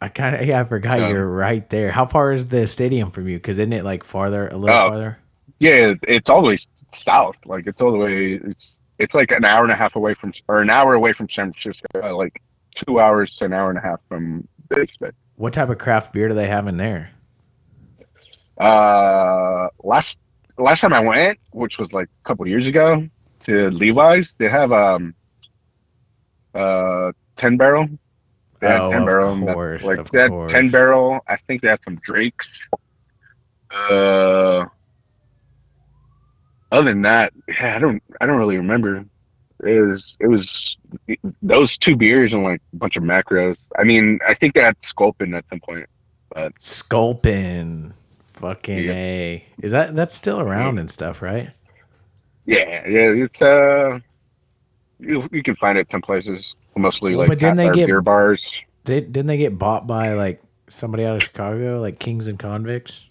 I 0.00 0.08
kind 0.08 0.36
of 0.36 0.46
yeah, 0.46 0.60
I 0.60 0.64
forgot 0.64 1.00
Um, 1.00 1.10
you're 1.10 1.26
right 1.26 1.68
there. 1.70 1.90
How 1.90 2.04
far 2.06 2.32
is 2.32 2.46
the 2.46 2.66
stadium 2.66 3.10
from 3.10 3.28
you? 3.28 3.36
Because 3.36 3.58
isn't 3.58 3.72
it 3.72 3.84
like 3.84 4.04
farther, 4.04 4.48
a 4.48 4.56
little 4.56 4.74
Oh. 4.76 4.88
farther? 4.88 5.18
yeah, 5.58 5.92
it's 6.02 6.30
always 6.30 6.66
south. 6.92 7.36
Like 7.44 7.66
it's 7.66 7.80
all 7.82 7.92
the 7.92 7.98
way. 7.98 8.34
It's 8.42 8.78
it's 8.98 9.14
like 9.14 9.30
an 9.30 9.44
hour 9.44 9.62
and 9.62 9.72
a 9.72 9.76
half 9.76 9.96
away 9.96 10.14
from, 10.14 10.32
or 10.48 10.60
an 10.62 10.70
hour 10.70 10.94
away 10.94 11.12
from 11.12 11.28
San 11.28 11.52
Francisco. 11.52 11.86
uh, 12.02 12.14
Like 12.16 12.40
two 12.74 13.00
hours 13.00 13.36
to 13.36 13.44
an 13.46 13.52
hour 13.52 13.68
and 13.70 13.78
a 13.78 13.82
half 13.82 14.00
from. 14.08 14.46
What 15.36 15.52
type 15.52 15.68
of 15.68 15.78
craft 15.78 16.12
beer 16.12 16.28
do 16.28 16.34
they 16.34 16.48
have 16.48 16.66
in 16.66 16.76
there? 16.76 17.10
Uh, 18.58 19.68
last 19.84 20.18
last 20.58 20.80
time 20.80 20.92
I 20.94 21.00
went, 21.00 21.38
which 21.52 21.78
was 21.78 21.92
like 21.92 22.08
a 22.24 22.28
couple 22.28 22.46
years 22.48 22.66
ago, 22.66 23.06
to 23.40 23.70
Levi's, 23.70 24.34
they 24.38 24.48
have 24.48 24.72
um 24.72 25.14
uh 26.54 27.12
ten 27.36 27.56
barrel. 27.56 27.86
They 28.60 28.68
Oh, 28.68 28.90
ten 28.90 29.02
of 29.02 29.06
barrel. 29.06 29.38
course, 29.52 29.84
like 29.84 29.98
of 29.98 30.10
course. 30.10 30.50
ten 30.50 30.70
barrel. 30.70 31.20
I 31.28 31.36
think 31.36 31.60
they 31.62 31.68
had 31.68 31.82
some 31.84 31.96
Drakes. 31.96 32.66
Uh, 33.70 34.64
other 36.72 36.90
than 36.90 37.02
that, 37.02 37.32
yeah, 37.48 37.76
I 37.76 37.78
don't 37.78 38.02
I 38.20 38.26
don't 38.26 38.38
really 38.38 38.56
remember. 38.56 39.04
It 39.64 39.80
was 39.80 40.14
it 40.20 40.26
was 40.26 40.76
those 41.42 41.76
two 41.78 41.96
beers 41.96 42.32
and 42.32 42.42
like 42.44 42.60
a 42.72 42.76
bunch 42.76 42.96
of 42.96 43.02
macros. 43.02 43.56
I 43.78 43.84
mean, 43.84 44.18
I 44.28 44.34
think 44.34 44.54
they 44.54 44.60
had 44.60 44.76
Sculpin 44.82 45.32
at 45.34 45.44
some 45.48 45.60
point. 45.60 45.86
But 46.32 46.52
Sculpin. 46.60 47.92
Fucking 48.34 48.84
Yeah. 48.84 48.92
A. 48.92 49.44
Is 49.62 49.72
that 49.72 49.94
that's 49.96 50.12
still 50.14 50.40
around 50.40 50.78
and 50.78 50.90
stuff, 50.90 51.22
right? 51.22 51.50
yeah, 52.44 52.86
yeah, 52.86 53.24
it's 53.24 53.40
uh 53.42 53.98
you 55.00 55.26
you 55.32 55.42
can 55.42 55.56
find 55.56 55.78
it 55.78 55.88
some 55.90 56.02
places, 56.02 56.44
mostly 56.76 57.12
Well, 57.12 57.20
like 57.20 57.28
but 57.28 57.38
didn't 57.38 57.56
they 57.56 57.70
get- 57.70 57.86
beer 57.86 58.02
bars. 58.02 58.42
They, 58.84 59.00
didn't 59.00 59.26
they 59.26 59.36
get 59.38 59.58
bought 59.58 59.86
by 59.88 60.12
like 60.12 60.40
somebody 60.68 61.04
out 61.04 61.16
of 61.16 61.22
Chicago, 61.22 61.80
like 61.80 61.98
Kings 61.98 62.28
and 62.28 62.38
Convicts? 62.38 63.08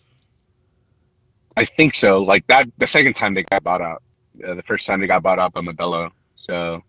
I 1.57 1.65
think 1.65 1.95
so. 1.95 2.21
Like 2.21 2.45
that 2.47 2.67
the 2.77 2.87
second 2.87 3.15
time 3.15 3.33
they 3.33 3.43
got 3.43 3.63
bought 3.63 3.81
out. 3.81 4.03
Uh, 4.45 4.53
the 4.53 4.63
first 4.63 4.85
time 4.85 4.99
they 4.99 5.07
got 5.07 5.23
bought 5.23 5.39
out 5.39 5.53
by 5.53 5.61
Modelo. 5.61 6.11
So 6.35 6.83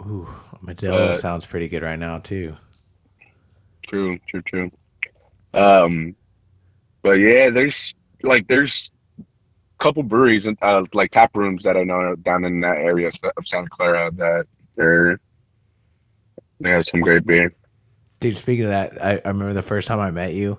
Ooh, 0.00 0.28
Modelo 0.64 1.10
Uh, 1.10 1.14
sounds 1.14 1.46
pretty 1.46 1.68
good 1.68 1.82
right 1.82 1.98
now 1.98 2.18
too. 2.18 2.56
True, 3.86 4.18
true, 4.28 4.42
true. 4.42 4.70
Um, 5.54 6.16
but 7.02 7.12
yeah, 7.12 7.50
there's 7.50 7.94
like 8.22 8.46
there's 8.48 8.90
a 9.20 9.24
couple 9.78 10.02
breweries 10.02 10.46
and 10.46 10.56
uh, 10.62 10.84
like 10.92 11.10
tap 11.10 11.36
rooms 11.36 11.62
that 11.64 11.76
I 11.76 11.84
know 11.84 12.16
down 12.16 12.44
in 12.44 12.60
that 12.60 12.78
area 12.78 13.10
of 13.36 13.46
Santa 13.46 13.68
Clara 13.68 14.10
that 14.12 14.46
they're 14.76 15.18
they 16.60 16.70
have 16.70 16.86
some 16.86 17.00
great 17.00 17.26
beer. 17.26 17.52
Dude, 18.20 18.36
speaking 18.36 18.64
of 18.64 18.70
that, 18.70 19.02
I, 19.02 19.20
I 19.24 19.28
remember 19.28 19.52
the 19.52 19.62
first 19.62 19.88
time 19.88 19.98
I 19.98 20.10
met 20.12 20.32
you. 20.32 20.58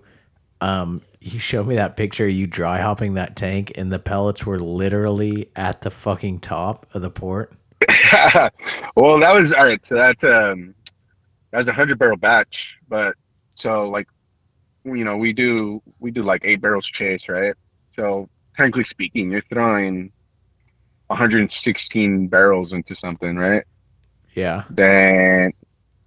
Um, 0.59 1.01
you 1.23 1.39
showed 1.39 1.67
me 1.67 1.75
that 1.75 1.95
picture 1.95 2.25
of 2.25 2.33
you 2.33 2.45
dry 2.45 2.79
hopping 2.79 3.13
that 3.13 3.35
tank, 3.35 3.71
and 3.75 3.91
the 3.91 3.99
pellets 3.99 4.45
were 4.45 4.59
literally 4.59 5.49
at 5.55 5.81
the 5.81 5.89
fucking 5.89 6.39
top 6.41 6.85
of 6.93 7.01
the 7.01 7.09
port. 7.09 7.53
well, 8.95 9.19
that 9.19 9.33
was 9.33 9.53
all 9.53 9.65
right. 9.65 9.85
So 9.85 9.95
that's 9.95 10.23
um 10.23 10.75
that 11.51 11.59
was 11.59 11.67
a 11.67 11.73
hundred 11.73 11.97
barrel 11.97 12.17
batch, 12.17 12.75
but 12.89 13.15
so 13.55 13.89
like 13.89 14.07
you 14.83 15.05
know 15.05 15.17
we 15.17 15.31
do 15.31 15.81
we 15.99 16.11
do 16.11 16.23
like 16.23 16.41
eight 16.43 16.61
barrels 16.61 16.87
chase, 16.87 17.29
right? 17.29 17.55
So 17.95 18.27
technically 18.55 18.83
speaking, 18.83 19.31
you're 19.31 19.43
throwing 19.49 20.11
116 21.07 22.27
barrels 22.27 22.73
into 22.73 22.95
something, 22.95 23.37
right? 23.37 23.63
Yeah. 24.33 24.63
then 24.69 25.53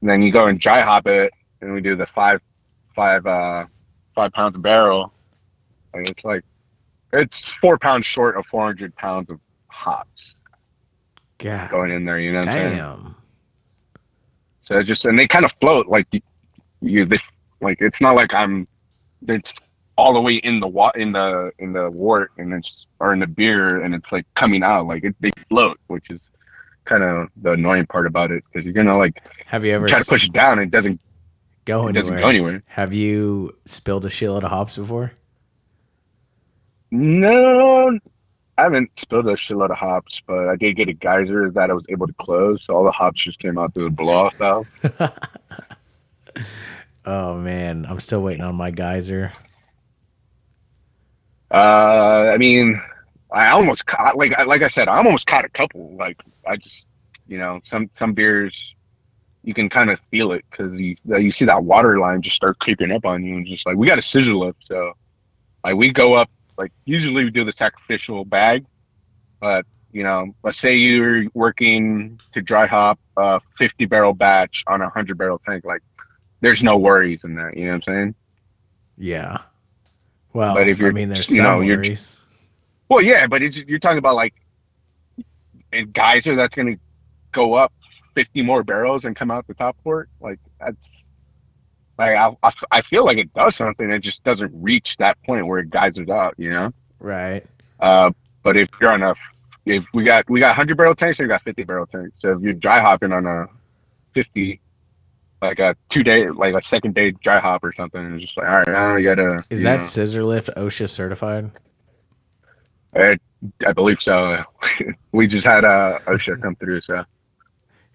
then 0.03 0.21
you 0.21 0.33
go 0.33 0.47
and 0.47 0.61
dry 0.61 0.81
hop 0.81 1.07
it 1.07 1.33
and 1.61 1.73
we 1.73 1.81
do 1.81 1.97
the 1.97 2.07
five 2.07 2.41
five 2.95 3.25
uh 3.25 3.67
five 4.17 4.33
pounds 4.33 4.57
a 4.57 4.59
barrel 4.59 5.13
and 5.95 6.09
it's 6.09 6.25
like 6.25 6.43
it's 7.13 7.45
four 7.45 7.79
pounds 7.79 8.07
short 8.07 8.37
of 8.37 8.45
400 8.47 8.97
pounds 8.97 9.31
of 9.31 9.39
hops 9.69 10.35
God 11.39 11.71
going 11.71 11.93
in 11.93 12.05
there 12.05 12.19
you 12.19 12.33
know 12.33 12.41
what 12.41 12.49
I'm 12.49 12.57
saying? 12.57 12.77
damn. 12.77 13.17
so 14.61 14.79
it 14.79 14.85
just 14.85 15.05
and 15.05 15.17
they 15.17 15.29
kind 15.29 15.45
of 15.45 15.53
float 15.61 15.87
like 15.87 16.07
you, 16.11 16.21
you 16.81 17.05
they, 17.05 17.21
like 17.61 17.79
it's 17.81 18.01
not 18.01 18.17
like 18.17 18.35
i'm 18.35 18.67
it's 19.29 19.53
all 19.99 20.13
the 20.13 20.21
way 20.21 20.37
in 20.37 20.61
the 20.61 20.67
wa- 20.67 20.93
in 20.95 21.13
the 21.13 21.53
in 21.59 21.73
the 21.73 21.91
wort 21.91 22.31
and 22.39 22.53
it's 22.53 22.87
or 23.01 23.13
in 23.13 23.21
the 23.21 23.27
beer 23.27 23.83
and 23.83 23.95
it's 23.95 24.11
like 24.13 24.27
coming 24.35 24.63
out 24.63 24.87
like 24.87 25.05
it, 25.05 25.15
they 25.21 25.31
float 25.49 25.79
which 25.89 26.11
is 26.11 26.21
kind 26.85 27.03
of 27.03 27.29
the 27.43 27.53
annoying 27.53 27.87
part 27.87 28.07
about 28.07 28.31
it 28.31 28.43
because 28.47 28.65
you're 28.65 28.73
gonna 28.75 28.97
like 28.97 29.23
Have 29.47 29.65
you 29.65 29.73
ever 29.73 29.89
try 29.89 29.99
to 29.99 30.05
push 30.05 30.27
it 30.27 30.33
down 30.33 30.59
and 30.59 30.69
it 30.69 30.71
doesn't 30.71 31.01
go 31.67 31.89
it 31.89 31.93
doesn't 31.93 32.15
anywhere? 32.15 32.21
go 32.21 32.29
anywhere 32.29 32.63
Have 32.67 32.95
you 32.95 33.55
spilled 33.67 34.07
a 34.07 34.09
shitload 34.09 34.45
of 34.45 34.51
hops 34.51 34.77
before? 34.79 35.13
No, 36.91 37.99
I 38.59 38.63
haven't 38.63 38.91
spilled 38.99 39.27
a 39.27 39.35
shitload 39.35 39.71
of 39.71 39.77
hops, 39.77 40.23
but 40.27 40.49
I 40.49 40.57
did 40.57 40.77
get 40.77 40.89
a 40.89 40.95
geyser 40.95 41.51
that 41.51 41.71
I 41.71 41.75
was 41.75 41.85
able 41.91 42.07
to 42.07 42.15
close, 42.15 42.65
so 42.65 42.75
all 42.75 42.85
the 42.85 42.93
hops 42.93 43.23
just 43.23 43.39
came 43.39 43.59
out 43.59 43.75
through 43.75 43.85
the 43.85 43.91
blow 43.91 44.15
off 44.27 44.37
valve. 44.37 44.67
oh 47.05 47.37
man, 47.37 47.87
I'm 47.89 48.01
still 48.01 48.23
waiting 48.23 48.43
on 48.43 48.55
my 48.55 48.71
geyser. 48.71 49.33
Uh, 51.51 52.31
I 52.33 52.39
mean, 52.39 52.81
I 53.33 53.51
almost 53.51 53.87
caught 53.87 54.17
like 54.17 54.33
like 54.47 54.63
I 54.63 54.69
said, 54.69 54.89
I 54.89 54.97
almost 54.97 55.27
caught 55.27 55.45
a 55.45 55.49
couple. 55.51 55.95
Like 55.97 56.21
I 56.47 56.57
just, 56.57 56.87
you 57.29 57.39
know, 57.39 57.61
some 57.65 57.91
some 57.99 58.15
beers 58.15 58.55
you 59.47 59.55
can 59.55 59.71
kind 59.71 59.89
of 59.91 59.99
feel 60.11 60.33
it 60.33 60.45
because 60.51 60.73
you 60.79 60.97
uh, 61.11 61.17
you 61.17 61.31
see 61.33 61.45
that 61.47 61.63
water 61.65 61.99
line 61.99 62.21
just 62.21 62.37
start 62.37 62.59
creeping 62.59 62.91
up 62.91 63.07
on 63.07 63.25
you, 63.25 63.37
and 63.37 63.47
just 63.47 63.65
like 63.65 63.77
we 63.77 63.87
got 63.87 63.99
a 63.99 64.03
scissor 64.03 64.35
lift, 64.35 64.59
so 64.67 64.93
like 65.65 65.77
we 65.77 65.91
go 65.93 66.15
up 66.15 66.29
like 66.59 66.73
usually 66.85 67.25
we 67.25 67.31
do 67.31 67.45
the 67.45 67.53
sacrificial 67.53 68.25
bag, 68.25 68.67
but 69.41 69.65
you 69.93 70.03
know, 70.03 70.35
let's 70.43 70.59
say 70.59 70.75
you're 70.77 71.25
working 71.33 72.19
to 72.33 72.43
dry 72.43 72.67
hop 72.67 72.99
a 73.17 73.41
50 73.57 73.87
barrel 73.87 74.13
batch 74.13 74.63
on 74.67 74.81
a 74.83 74.85
100 74.85 75.17
barrel 75.17 75.41
tank, 75.47 75.65
like 75.65 75.81
there's 76.41 76.63
no 76.63 76.77
worries 76.77 77.25
in 77.25 77.35
that. 77.37 77.57
You 77.57 77.67
know 77.67 77.73
what 77.75 77.89
I'm 77.89 77.95
saying? 77.95 78.15
Yeah. 78.99 79.39
Well, 80.35 80.55
But 80.55 80.69
if 80.69 80.79
you're- 80.79 80.91
i 80.91 80.93
mean, 80.93 81.09
there's 81.09 81.31
you 81.31 81.37
some 81.37 81.45
know, 81.45 81.59
worries. 81.59 82.21
Well, 82.91 83.01
yeah, 83.01 83.27
but 83.27 83.43
it's, 83.43 83.57
you're 83.57 83.79
talking 83.79 83.99
about 83.99 84.17
like 84.17 84.35
a 85.73 85.85
geyser 85.85 86.35
that's 86.37 86.55
going 86.55 86.75
to 86.75 86.81
go 87.33 87.55
up 87.55 87.73
50 88.17 88.43
more 88.43 88.65
barrels 88.65 89.05
and 89.05 89.15
come 89.15 89.31
out 89.31 89.47
the 89.47 89.55
top 89.55 89.77
port. 89.85 90.09
Like 90.21 90.41
that's 90.59 91.05
like 91.99 92.17
I, 92.17 92.35
I, 92.43 92.53
I 92.73 92.83
feel 92.83 93.05
like 93.05 93.19
it 93.19 93.33
does 93.35 93.55
something. 93.55 93.91
It 93.91 94.01
just 94.01 94.25
doesn't 94.25 94.51
reach 94.55 94.97
that 94.97 95.23
point 95.23 95.47
where 95.47 95.61
it 95.61 95.71
geysers 95.71 96.09
out, 96.09 96.35
you 96.39 96.51
know. 96.51 96.73
Right. 96.99 97.47
Uh, 97.79 98.11
but 98.43 98.57
if 98.57 98.69
you're 98.81 98.91
on 98.91 99.03
a, 99.03 99.15
if 99.67 99.85
we 99.93 100.03
got 100.03 100.29
we 100.31 100.41
got 100.41 100.49
100 100.49 100.77
barrel 100.77 100.95
tanks, 100.95 101.19
and 101.19 101.27
we 101.27 101.29
got 101.29 101.43
50 101.43 101.65
barrel 101.65 101.87
tanks. 101.87 102.17
So 102.19 102.33
if 102.33 102.41
you're 102.41 102.55
dry 102.55 102.81
hopping 102.81 103.13
on 103.13 103.27
a 103.27 103.47
50, 104.15 104.61
like 105.43 105.59
a 105.59 105.77
two 105.91 106.03
day, 106.03 106.31
like 106.31 106.55
a 106.55 106.63
second 106.63 106.95
day 106.95 107.11
dry 107.11 107.39
hop 107.39 107.63
or 107.65 107.75
something, 107.75 108.03
and 108.03 108.15
it's 108.15 108.25
just 108.25 108.39
like, 108.39 108.49
all 108.49 108.57
right, 108.57 108.69
now 108.69 108.97
you 108.97 109.05
gotta. 109.05 109.45
Is 109.51 109.61
you 109.61 109.65
that 109.65 109.81
know. 109.81 109.83
scissor 109.83 110.25
lift 110.25 110.49
OSHA 110.57 110.89
certified? 110.89 111.51
I, 112.95 113.19
I 113.67 113.73
believe 113.73 114.01
so. 114.01 114.43
we 115.13 115.27
just 115.27 115.47
had 115.47 115.67
uh, 115.67 115.99
OSHA 116.07 116.41
come 116.41 116.57
through, 116.57 116.81
so 116.81 117.05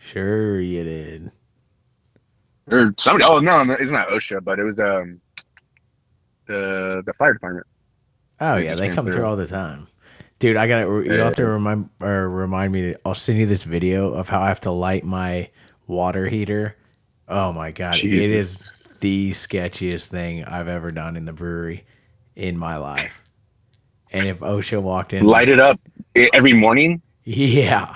Sure, 0.01 0.59
you 0.59 0.83
did. 0.83 1.31
or 2.71 2.93
somebody. 2.97 3.23
Oh 3.23 3.39
no, 3.39 3.61
it's 3.79 3.91
not 3.91 4.07
OSHA, 4.07 4.43
but 4.43 4.57
it 4.57 4.63
was 4.63 4.79
um 4.79 5.21
the 6.47 7.03
the 7.05 7.13
fire 7.13 7.33
department. 7.33 7.67
Oh 8.39 8.57
yeah, 8.57 8.73
they 8.73 8.89
come 8.89 9.05
through 9.05 9.13
through. 9.13 9.25
all 9.25 9.35
the 9.35 9.45
time, 9.45 9.87
dude. 10.39 10.57
I 10.57 10.67
gotta. 10.67 10.85
You 11.05 11.19
have 11.19 11.35
to 11.35 11.45
remind 11.45 11.87
or 12.01 12.27
remind 12.27 12.73
me. 12.73 12.93
To, 12.93 12.99
I'll 13.05 13.13
send 13.13 13.37
you 13.37 13.45
this 13.45 13.63
video 13.63 14.11
of 14.11 14.27
how 14.27 14.41
I 14.41 14.47
have 14.47 14.59
to 14.61 14.71
light 14.71 15.03
my 15.03 15.47
water 15.85 16.27
heater. 16.27 16.75
Oh 17.27 17.53
my 17.53 17.69
god, 17.69 17.97
it 17.97 18.01
Jesus. 18.01 18.59
is 18.59 18.99
the 19.01 19.31
sketchiest 19.31 20.07
thing 20.07 20.43
I've 20.45 20.67
ever 20.67 20.89
done 20.89 21.15
in 21.15 21.25
the 21.25 21.33
brewery 21.33 21.85
in 22.35 22.57
my 22.57 22.77
life. 22.77 23.23
And 24.11 24.25
if 24.25 24.39
OSHA 24.39 24.81
walked 24.81 25.13
in, 25.13 25.27
Light 25.27 25.47
it 25.47 25.59
up 25.59 25.79
every 26.33 26.53
morning. 26.53 27.03
yeah, 27.23 27.95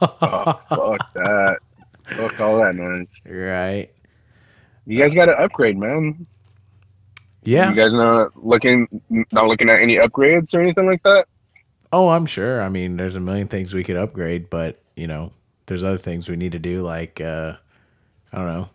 Oh 0.00 0.60
fuck 0.68 1.12
that! 1.14 1.58
Fuck 2.04 2.40
all 2.40 2.58
that 2.58 2.74
noise. 2.74 3.06
right, 3.26 3.88
You 4.86 4.98
guys 5.00 5.14
got 5.14 5.26
to 5.26 5.32
upgrade, 5.32 5.76
man. 5.78 6.26
yeah. 7.42 7.70
You 7.70 7.76
guys 7.76 7.92
not 7.92 8.36
looking 8.44 8.86
not 9.32 9.46
looking 9.46 9.68
at 9.70 9.80
any 9.80 9.96
upgrades 9.96 10.52
or 10.54 10.60
anything 10.60 10.86
like 10.86 11.02
that? 11.04 11.26
Oh, 11.92 12.08
I'm 12.08 12.26
sure. 12.26 12.62
I 12.62 12.68
mean, 12.68 12.96
there's 12.96 13.16
a 13.16 13.20
million 13.20 13.48
things 13.48 13.74
we 13.74 13.84
could 13.84 13.96
upgrade, 13.96 14.48
but 14.50 14.80
you 14.96 15.06
know, 15.06 15.32
there's 15.66 15.84
other 15.84 15.98
things 15.98 16.28
we 16.28 16.36
need 16.36 16.52
to 16.52 16.58
do, 16.58 16.82
like 16.82 17.20
uh, 17.20 17.54
I 18.32 18.38
don't 18.38 18.46
know, 18.48 18.68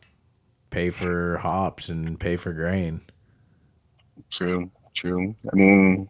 pay 0.69 0.89
for 0.89 1.37
hops 1.37 1.89
and 1.89 2.19
pay 2.19 2.35
for 2.37 2.53
grain. 2.53 3.01
True, 4.31 4.69
true. 4.95 5.35
I 5.51 5.55
mean, 5.55 6.09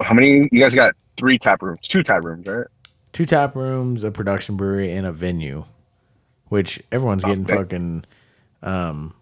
how 0.00 0.14
many? 0.14 0.48
You 0.52 0.60
guys 0.60 0.74
got 0.74 0.94
three 1.16 1.38
tap 1.38 1.62
rooms, 1.62 1.80
two 1.82 2.02
tap 2.02 2.24
rooms, 2.24 2.46
right? 2.46 2.66
Two 3.16 3.24
tap 3.24 3.56
rooms, 3.56 4.04
a 4.04 4.10
production 4.10 4.58
brewery, 4.58 4.92
and 4.92 5.06
a 5.06 5.10
venue, 5.10 5.64
which 6.48 6.82
everyone's 6.92 7.24
getting 7.24 7.44
okay. 7.44 7.56
fucking 7.56 8.04
um, 8.62 9.14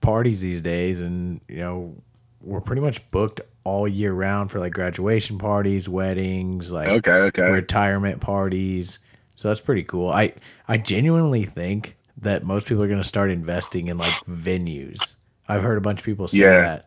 parties 0.00 0.40
these 0.40 0.62
days, 0.62 1.00
and 1.00 1.40
you 1.48 1.56
know, 1.56 1.92
we're 2.40 2.60
pretty 2.60 2.82
much 2.82 3.10
booked 3.10 3.40
all 3.64 3.88
year 3.88 4.12
round 4.12 4.52
for 4.52 4.60
like 4.60 4.72
graduation 4.72 5.38
parties, 5.38 5.88
weddings, 5.88 6.70
like 6.70 6.86
Okay, 6.86 7.10
okay. 7.10 7.42
retirement 7.50 8.20
parties. 8.20 9.00
So 9.34 9.48
that's 9.48 9.60
pretty 9.60 9.82
cool. 9.82 10.10
I 10.10 10.34
I 10.68 10.76
genuinely 10.76 11.44
think 11.44 11.96
that 12.18 12.44
most 12.44 12.68
people 12.68 12.84
are 12.84 12.88
going 12.88 13.02
to 13.02 13.08
start 13.08 13.28
investing 13.32 13.88
in 13.88 13.98
like 13.98 14.14
venues. 14.26 15.16
I've 15.48 15.62
heard 15.62 15.78
a 15.78 15.80
bunch 15.80 15.98
of 15.98 16.04
people 16.06 16.28
say 16.28 16.38
Yeah. 16.38 16.60
that. 16.60 16.86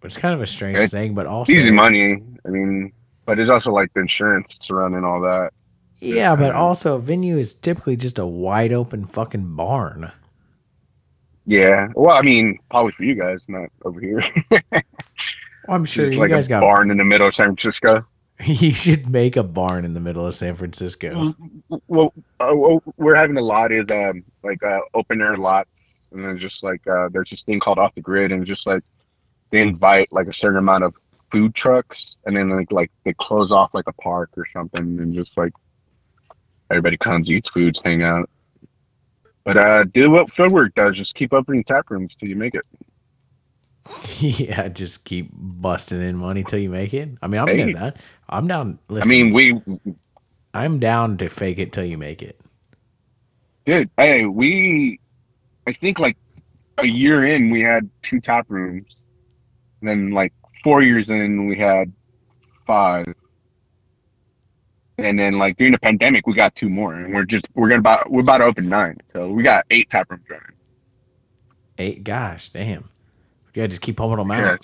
Which 0.00 0.12
is 0.14 0.18
kind 0.18 0.32
of 0.32 0.40
a 0.40 0.46
strange 0.46 0.78
It's 0.78 0.94
thing, 0.94 1.12
but 1.12 1.26
also 1.26 1.52
Easy 1.52 1.70
money. 1.70 2.22
I 2.46 2.48
mean, 2.48 2.90
but 3.26 3.38
it's 3.38 3.50
also 3.50 3.70
like 3.70 3.92
the 3.94 4.00
insurance 4.00 4.56
surrounding 4.62 5.04
all 5.04 5.20
that. 5.22 5.52
Yeah, 6.00 6.36
but 6.36 6.50
Um, 6.50 6.56
also 6.56 6.98
venue 6.98 7.36
is 7.38 7.54
typically 7.54 7.96
just 7.96 8.18
a 8.18 8.26
wide 8.26 8.72
open 8.72 9.06
fucking 9.06 9.54
barn. 9.56 10.12
Yeah. 11.46 11.88
Well, 11.94 12.16
I 12.16 12.22
mean, 12.22 12.58
probably 12.70 12.92
for 12.92 13.04
you 13.04 13.14
guys, 13.14 13.44
not 13.48 13.70
over 13.84 14.00
here. 14.00 14.22
Well, 15.66 15.76
I'm 15.76 15.84
sure 15.84 16.06
it's 16.06 16.16
you 16.16 16.18
like 16.18 16.30
guys 16.30 16.46
a 16.46 16.48
got 16.48 16.60
barn 16.60 16.90
in 16.90 16.96
the 16.98 17.04
middle 17.04 17.26
of 17.28 17.34
San 17.34 17.46
Francisco. 17.56 18.06
You 18.44 18.72
should 18.72 19.08
make 19.10 19.36
a 19.36 19.42
barn 19.42 19.84
in 19.84 19.92
the 19.92 20.00
middle 20.00 20.26
of 20.26 20.34
San 20.34 20.54
Francisco. 20.54 21.26
Well, 21.88 22.12
uh, 22.40 22.54
we're 22.96 23.14
having 23.14 23.36
a 23.36 23.42
lot 23.42 23.70
is 23.72 23.84
um 23.90 24.24
like 24.42 24.62
uh, 24.62 24.80
open 24.94 25.20
air 25.20 25.36
lots, 25.36 25.70
and 26.12 26.24
then 26.24 26.38
just 26.38 26.62
like 26.62 26.86
uh, 26.86 27.08
there's 27.10 27.30
this 27.30 27.42
thing 27.42 27.60
called 27.60 27.78
off 27.78 27.94
the 27.94 28.00
grid, 28.00 28.32
and 28.32 28.46
just 28.46 28.66
like 28.66 28.82
they 29.50 29.60
invite 29.60 30.08
like 30.12 30.26
a 30.26 30.32
certain 30.34 30.58
amount 30.58 30.84
of 30.84 30.94
food 31.30 31.54
trucks, 31.54 32.16
and 32.26 32.36
then 32.36 32.50
like 32.50 32.72
like 32.72 32.90
they 33.04 33.14
close 33.20 33.50
off 33.50 33.70
like 33.74 33.86
a 33.88 33.92
park 33.94 34.30
or 34.36 34.46
something, 34.52 34.98
and 35.00 35.14
just 35.14 35.30
like 35.36 35.52
everybody 36.70 36.96
comes, 36.96 37.30
eats 37.30 37.48
foods, 37.50 37.80
hang 37.84 38.02
out. 38.02 38.28
But 39.44 39.56
uh, 39.56 39.84
do 39.84 40.10
what 40.10 40.28
Fieldwork 40.28 40.74
does: 40.74 40.96
just 40.96 41.14
keep 41.14 41.32
opening 41.32 41.64
tap 41.64 41.90
rooms 41.90 42.14
till 42.18 42.28
you 42.28 42.36
make 42.36 42.54
it. 42.54 42.64
yeah, 44.20 44.68
just 44.68 45.04
keep 45.04 45.30
busting 45.32 46.00
in 46.00 46.16
money 46.16 46.44
till 46.44 46.58
you 46.58 46.70
make 46.70 46.94
it. 46.94 47.10
I 47.22 47.26
mean, 47.26 47.40
I'm 47.40 47.48
Hey. 47.48 47.56
doing 47.58 47.72
that. 47.74 47.96
I'm 48.28 48.46
down. 48.46 48.78
listen, 48.88 49.10
I 49.10 49.14
mean, 49.14 49.32
we 49.32 49.60
I'm 50.54 50.78
down 50.78 51.16
to 51.18 51.28
fake 51.28 51.58
it 51.58 51.72
till 51.72 51.84
you 51.84 51.98
make 51.98 52.22
it. 52.22 52.40
Dude, 53.66 53.90
hey, 53.96 54.24
we, 54.26 55.00
I 55.66 55.72
think 55.74 55.98
like 55.98 56.16
a 56.78 56.86
year 56.86 57.24
in, 57.26 57.50
we 57.50 57.62
had 57.62 57.88
two 58.02 58.20
tap 58.20 58.46
rooms. 58.48 58.86
And 59.80 59.88
then 59.88 60.10
like 60.10 60.32
four 60.62 60.82
years 60.82 61.08
in, 61.08 61.46
we 61.46 61.58
had 61.58 61.92
five. 62.66 63.06
And 64.98 65.18
then 65.18 65.38
like 65.38 65.56
during 65.56 65.72
the 65.72 65.78
pandemic, 65.78 66.26
we 66.26 66.34
got 66.34 66.54
two 66.54 66.68
more, 66.68 66.94
and 66.94 67.14
we're 67.14 67.24
just 67.24 67.46
we're 67.54 67.68
gonna 67.68 67.80
about 67.80 68.10
we're 68.10 68.20
about 68.20 68.38
to 68.38 68.44
open 68.44 68.68
nine, 68.68 68.98
so 69.12 69.30
we 69.30 69.42
got 69.42 69.64
eight 69.70 69.88
tap 69.90 70.10
rooms 70.10 70.24
running. 70.28 70.46
Eight. 71.78 72.04
Gosh, 72.04 72.50
damn. 72.50 72.88
Yeah, 73.54 73.66
just 73.66 73.80
keep 73.80 73.96
pumping 73.96 74.18
them 74.18 74.30
out. 74.30 74.60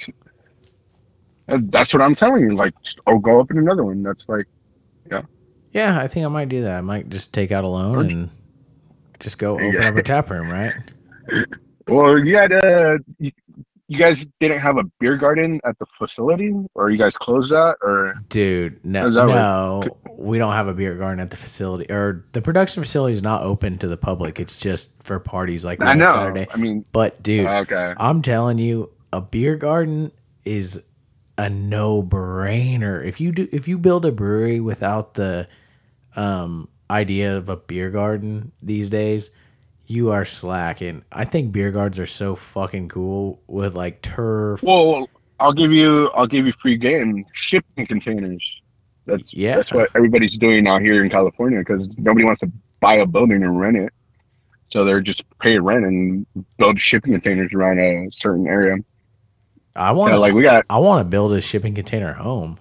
that- 1.48 1.70
that's 1.70 1.92
what 1.94 2.02
I'm 2.02 2.14
telling 2.14 2.42
you. 2.42 2.54
Like, 2.54 2.74
oh, 3.06 3.18
go 3.18 3.38
open 3.38 3.56
another 3.56 3.84
one. 3.84 4.02
That's 4.02 4.28
like, 4.28 4.46
yeah. 5.10 5.22
Yeah, 5.72 5.98
I 6.00 6.06
think 6.08 6.26
I 6.26 6.28
might 6.28 6.48
do 6.48 6.62
that. 6.62 6.74
I 6.76 6.80
might 6.80 7.08
just 7.08 7.32
take 7.32 7.52
out 7.52 7.64
a 7.64 7.68
loan 7.68 7.98
Okay. 7.98 8.12
and 8.12 8.30
just 9.20 9.38
go 9.38 9.54
open 9.54 9.72
Yeah. 9.72 9.88
up 9.88 9.96
a 9.96 10.02
tap 10.02 10.28
room, 10.30 10.48
right? 10.50 10.74
well, 11.88 12.18
you 12.18 12.36
had 12.36 12.52
uh, 12.52 12.98
you, 13.88 13.98
guys 13.98 14.16
didn't 14.40 14.60
have 14.60 14.78
a 14.78 14.84
beer 15.00 15.16
garden 15.16 15.60
at 15.64 15.78
the 15.78 15.86
facility, 15.98 16.52
or 16.74 16.90
you 16.90 16.98
guys 16.98 17.12
closed 17.20 17.52
that, 17.52 17.76
or 17.82 18.14
Dude, 18.28 18.84
no, 18.84 19.08
no, 19.08 19.84
we 20.16 20.38
don't 20.38 20.52
have 20.52 20.68
a 20.68 20.74
beer 20.74 20.94
garden 20.94 21.20
at 21.20 21.30
the 21.30 21.36
facility, 21.36 21.90
or 21.90 22.24
the 22.32 22.42
production 22.42 22.82
facility 22.82 23.14
is 23.14 23.22
not 23.22 23.42
open 23.42 23.78
to 23.78 23.88
the 23.88 23.96
public. 23.96 24.40
It's 24.40 24.58
just 24.58 25.02
for 25.02 25.18
parties 25.18 25.64
like 25.64 25.80
I 25.80 25.94
know. 25.94 26.06
Saturday. 26.06 26.46
I 26.52 26.56
mean, 26.56 26.84
But 26.92 27.22
dude, 27.22 27.46
okay. 27.46 27.94
I'm 27.96 28.22
telling 28.22 28.58
you, 28.58 28.90
a 29.12 29.20
beer 29.20 29.56
garden 29.56 30.12
is 30.44 30.82
a 31.38 31.50
no-brainer. 31.50 33.04
If 33.06 33.20
you 33.20 33.32
do, 33.32 33.48
if 33.52 33.68
you 33.68 33.78
build 33.78 34.06
a 34.06 34.12
brewery 34.12 34.60
without 34.60 35.14
the 35.14 35.48
um, 36.14 36.68
idea 36.90 37.36
of 37.36 37.48
a 37.48 37.56
beer 37.56 37.90
garden 37.90 38.52
these 38.62 38.90
days, 38.90 39.30
you 39.86 40.10
are 40.10 40.24
slacking. 40.24 41.04
I 41.12 41.24
think 41.24 41.52
beer 41.52 41.70
guards 41.70 41.98
are 41.98 42.06
so 42.06 42.34
fucking 42.34 42.88
cool 42.88 43.42
with 43.46 43.74
like 43.74 44.02
turf. 44.02 44.62
Well, 44.62 45.08
I'll 45.40 45.52
give 45.52 45.72
you 45.72 46.08
I'll 46.08 46.26
give 46.26 46.46
you 46.46 46.52
free 46.60 46.76
game 46.76 47.24
shipping 47.48 47.86
containers. 47.86 48.42
That's 49.06 49.22
Yeah. 49.32 49.56
that's 49.56 49.72
what 49.72 49.90
everybody's 49.94 50.36
doing 50.38 50.66
out 50.66 50.82
here 50.82 51.04
in 51.04 51.10
California 51.10 51.60
because 51.60 51.88
nobody 51.98 52.24
wants 52.24 52.40
to 52.40 52.50
buy 52.80 52.96
a 52.96 53.06
building 53.06 53.42
and 53.44 53.58
rent 53.58 53.76
it. 53.76 53.92
So 54.72 54.84
they're 54.84 55.00
just 55.00 55.22
pay 55.40 55.58
rent 55.58 55.84
and 55.84 56.26
build 56.58 56.78
shipping 56.80 57.12
containers 57.12 57.52
around 57.54 57.78
a 57.78 58.08
certain 58.20 58.46
area. 58.46 58.76
I 59.76 59.92
want 59.92 60.10
Yeah, 60.10 60.16
to 60.16 60.20
like 60.20 60.34
we 60.34 60.42
got. 60.42 60.64
I 60.70 60.78
want 60.78 61.00
to 61.00 61.04
build 61.04 61.32
a 61.32 61.40
shipping 61.40 61.74
container 61.74 62.12
home. 62.14 62.58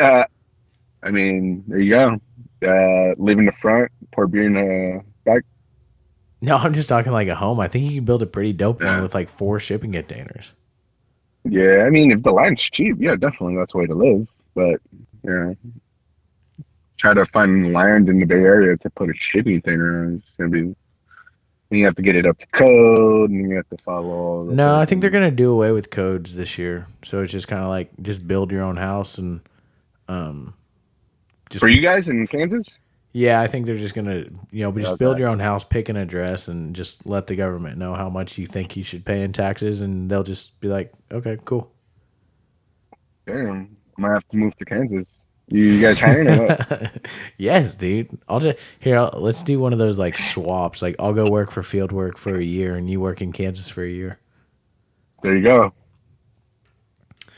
Uh, 0.00 0.24
I 1.02 1.10
mean, 1.10 1.64
there 1.68 1.78
you 1.78 1.90
go. 1.90 2.20
Uh, 2.60 3.14
live 3.18 3.38
in 3.38 3.46
the 3.46 3.52
front, 3.52 3.90
pour 4.12 4.26
beer 4.26 4.44
in 4.46 4.54
the 4.54 5.02
back. 5.28 5.42
No, 6.40 6.56
I'm 6.56 6.72
just 6.72 6.88
talking 6.88 7.12
like 7.12 7.28
a 7.28 7.34
home. 7.34 7.58
I 7.60 7.68
think 7.68 7.84
you 7.84 7.96
can 7.96 8.04
build 8.04 8.22
a 8.22 8.26
pretty 8.26 8.52
dope 8.52 8.80
one 8.82 9.02
with 9.02 9.14
like 9.14 9.28
four 9.28 9.58
shipping 9.58 9.92
containers. 9.92 10.52
Yeah, 11.44 11.84
I 11.86 11.90
mean, 11.90 12.12
if 12.12 12.22
the 12.22 12.30
land's 12.32 12.62
cheap, 12.62 12.96
yeah, 12.98 13.16
definitely 13.16 13.56
that's 13.56 13.72
the 13.72 13.78
way 13.78 13.86
to 13.86 13.94
live. 13.94 14.28
But 14.54 14.80
yeah, 15.24 15.54
try 16.96 17.14
to 17.14 17.26
find 17.26 17.72
land 17.72 18.08
in 18.08 18.20
the 18.20 18.26
Bay 18.26 18.36
Area 18.36 18.76
to 18.76 18.90
put 18.90 19.10
a 19.10 19.14
shipping 19.14 19.60
container 19.60 20.04
on. 20.04 20.14
It's 20.16 20.36
gonna 20.36 20.50
be. 20.50 20.74
You 21.70 21.84
have 21.84 21.96
to 21.96 22.02
get 22.02 22.16
it 22.16 22.24
up 22.24 22.38
to 22.38 22.46
code, 22.46 23.30
and 23.30 23.50
you 23.50 23.56
have 23.56 23.68
to 23.68 23.76
follow. 23.78 24.10
All 24.10 24.44
the 24.46 24.54
No, 24.54 24.76
I 24.76 24.86
think 24.86 25.00
they're 25.00 25.10
gonna 25.10 25.30
do 25.30 25.50
away 25.50 25.72
with 25.72 25.90
codes 25.90 26.34
this 26.34 26.56
year. 26.56 26.86
So 27.02 27.20
it's 27.20 27.32
just 27.32 27.48
kind 27.48 27.62
of 27.62 27.68
like 27.68 27.90
just 28.02 28.26
build 28.26 28.50
your 28.52 28.62
own 28.62 28.76
house 28.76 29.18
and 29.18 29.40
um, 30.08 30.54
just 31.50 31.60
For 31.60 31.68
you 31.68 31.82
guys 31.82 32.08
in 32.08 32.26
Kansas, 32.26 32.66
yeah. 33.12 33.40
I 33.40 33.46
think 33.46 33.66
they're 33.66 33.76
just 33.76 33.94
gonna 33.94 34.24
you 34.50 34.62
know 34.64 34.72
just 34.72 34.96
Okay. 34.96 34.96
build 34.96 35.18
your 35.18 35.28
own 35.28 35.40
house, 35.40 35.64
pick 35.64 35.88
an 35.88 35.96
address, 35.96 36.48
and 36.48 36.74
just 36.74 37.06
let 37.06 37.26
the 37.26 37.36
government 37.36 37.78
know 37.78 37.94
how 37.94 38.08
much 38.08 38.38
you 38.38 38.46
think 38.46 38.76
you 38.76 38.82
should 38.82 39.04
pay 39.04 39.22
in 39.22 39.32
taxes, 39.32 39.80
and 39.82 40.10
they'll 40.10 40.22
just 40.22 40.58
be 40.60 40.68
like, 40.68 40.92
okay, 41.12 41.38
cool. 41.44 41.70
damn, 43.26 43.76
I 43.98 44.00
might 44.00 44.12
have 44.12 44.28
to 44.30 44.36
move 44.36 44.56
to 44.58 44.64
Kansas. 44.64 45.06
You, 45.50 45.64
you 45.64 45.88
or 45.88 46.46
what? 46.46 47.08
yes, 47.38 47.74
dude. 47.74 48.10
I'll 48.28 48.40
just 48.40 48.58
here. 48.80 48.98
I'll, 48.98 49.12
let's 49.20 49.42
do 49.42 49.58
one 49.58 49.72
of 49.72 49.78
those 49.78 49.98
like 49.98 50.16
swaps. 50.18 50.82
Like 50.82 50.96
I'll 50.98 51.14
go 51.14 51.30
work 51.30 51.50
for 51.50 51.62
Fieldwork 51.62 52.18
for 52.18 52.36
a 52.38 52.44
year, 52.44 52.76
and 52.76 52.90
you 52.90 53.00
work 53.00 53.22
in 53.22 53.32
Kansas 53.32 53.68
for 53.70 53.82
a 53.84 53.90
year. 53.90 54.18
There 55.22 55.36
you 55.36 55.42
go. 55.42 55.72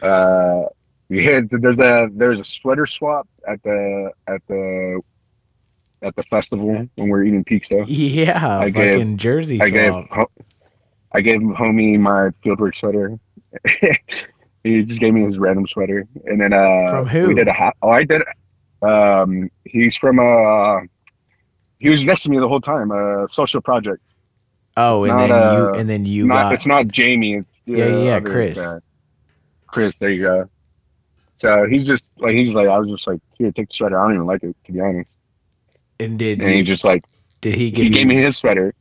Uh, 0.03 0.65
yeah, 1.09 1.41
there's 1.51 1.79
a 1.79 2.09
there's 2.13 2.41
a 2.41 2.45
sweater 2.45 2.87
swap 2.87 3.29
at 3.47 3.63
the 3.63 4.13
at 4.27 4.43
the 4.49 5.01
at 6.03 6.17
the 6.17 6.23
festival 6.25 6.87
when 6.97 7.09
we're 7.09 7.25
eating 7.25 7.45
pizza. 7.45 7.85
Yeah, 7.87 8.61
I 8.61 8.71
fucking 8.71 8.91
gave- 8.91 9.17
Jersey 9.17 9.61
I 9.61 9.71
gave 9.71 9.93
I 11.13 11.21
gave 11.21 11.41
homie 11.41 11.99
my 11.99 12.31
fieldwork 12.45 12.77
sweater. 12.77 13.19
he 14.65 14.83
just 14.85 15.01
gave 15.01 15.13
me 15.13 15.25
his 15.25 15.39
random 15.39 15.67
sweater, 15.67 16.07
and 16.25 16.41
then 16.41 16.53
uh, 16.53 16.89
From 16.89 17.07
who? 17.07 17.29
We 17.29 17.35
did 17.35 17.49
a 17.49 17.53
hat. 17.53 17.77
Oh, 17.83 17.91
I 17.91 18.05
did. 18.05 18.23
Um, 18.83 19.51
he's 19.65 19.97
from 19.97 20.21
uh, 20.21 20.81
he 21.81 21.89
was 21.89 22.03
next 22.03 22.23
to 22.25 22.31
me 22.31 22.39
the 22.39 22.49
whole 22.49 22.61
time. 22.61 22.93
Uh, 22.93 23.27
social 23.29 23.61
project. 23.61 24.03
Oh, 24.77 25.05
and 25.05 25.17
not, 25.17 25.27
then 25.27 25.33
uh, 25.33 25.53
you 25.53 25.81
and 25.81 25.89
then 25.91 26.07
you 26.07 26.27
not 26.27 26.45
got 26.45 26.53
it's 26.55 26.67
not 26.67 26.89
Jamie. 26.89 27.39
It's 27.39 27.63
Yeah, 27.67 27.87
yeah, 27.87 27.99
yeah, 27.99 28.21
Chris. 28.21 28.59
guy. 28.59 28.79
Chris, 29.67 29.95
there 29.99 30.11
you 30.11 30.23
go. 30.23 30.51
So 31.39 31.67
he's 31.67 31.85
just 31.85 32.05
like 32.19 32.35
he's 32.35 32.55
like 32.55 32.69
I 32.69 32.79
was 32.79 32.89
just 32.89 33.07
like 33.07 33.21
here, 33.37 33.51
take 33.51 33.69
the 33.69 33.75
sweater. 33.75 33.99
I 33.99 34.05
don't 34.05 34.15
even 34.15 34.27
like 34.27 34.43
it 34.45 34.55
to 34.65 34.73
be 34.73 34.81
honest. 34.81 35.11
And 36.01 36.19
did 36.19 36.41
And 36.41 36.51
he 36.51 36.59
you, 36.59 36.65
just 36.65 36.85
like 36.85 37.05
did 37.41 37.55
he 37.55 37.71
give 37.71 37.85
he 37.85 37.89
you 37.89 37.95
gave 37.95 38.07
me 38.07 38.17
his 38.17 38.37
sweater. 38.39 38.75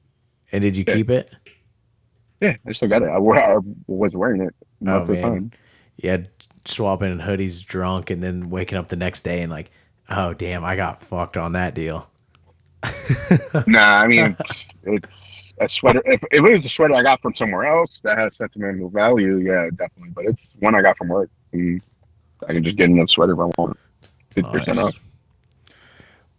and 0.52 0.62
did 0.62 0.76
you 0.76 0.86
Yeah. 0.88 0.94
keep 0.96 1.10
it? 1.12 1.32
Yeah, 2.42 2.56
I 2.68 2.72
still 2.74 2.88
got 2.88 3.02
it. 3.04 3.10
I, 3.10 3.20
wore, 3.20 3.38
I 3.38 3.58
was 3.88 4.16
wearing 4.16 4.42
it 4.42 4.56
most 4.82 4.94
Oh 4.94 5.02
of 5.04 5.08
the 5.08 5.16
time. 5.22 5.52
yeah, 5.98 6.18
swapping 6.66 7.20
hoodies 7.20 7.66
drunk 7.66 8.10
and 8.10 8.24
then 8.24 8.50
waking 8.50 8.78
up 8.78 8.88
the 8.88 8.96
next 8.96 9.22
day 9.24 9.42
and 9.42 9.52
like, 9.52 9.72
oh 10.10 10.34
damn, 10.34 10.64
I 10.64 10.76
got 10.76 11.02
fucked 11.02 11.38
on 11.38 11.54
that 11.54 11.76
deal. 11.76 12.10
Nah, 13.68 14.02
I 14.02 14.08
mean 14.08 14.38
it's 14.84 15.54
a 15.60 15.68
sweater. 15.70 16.02
If, 16.06 16.22
if 16.32 16.46
it 16.46 16.54
was 16.54 16.66
a 16.66 16.70
sweater 16.70 16.96
I 16.96 17.04
got 17.04 17.22
from 17.22 17.36
somewhere 17.36 17.66
else 17.66 18.00
that 18.04 18.18
has 18.18 18.38
sentimental 18.38 18.90
value, 18.90 19.38
yeah, 19.38 19.70
definitely. 19.76 20.12
But 20.16 20.26
it's 20.26 20.50
one 20.60 20.76
I 20.76 20.82
got 20.82 20.98
from 20.98 21.10
work. 21.10 21.30
Mm. 21.54 21.82
I 22.48 22.54
can 22.54 22.64
just 22.64 22.78
get 22.78 22.90
another 22.90 23.08
sweater 23.08 23.34
if 23.34 23.40
I 23.40 23.52
want. 23.58 23.78
Fifty 24.34 24.50
percent 24.50 24.80
off. 24.80 24.96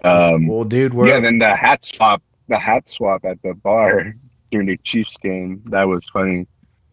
Um, 0.05 0.47
Well, 0.47 0.65
dude, 0.65 0.95
we're 0.95 1.09
yeah, 1.09 1.21
then 1.21 1.39
the 1.39 1.55
hat 1.55 1.85
swap, 1.85 2.23
the 2.49 2.59
hat 2.59 2.89
swap 2.89 3.25
at 3.25 3.41
the 3.43 3.55
bar 3.55 4.15
during 4.51 4.67
the 4.67 4.77
Chiefs 4.79 5.17
game, 5.23 5.63
that 5.67 5.85
was 5.85 6.05
funny. 6.13 6.47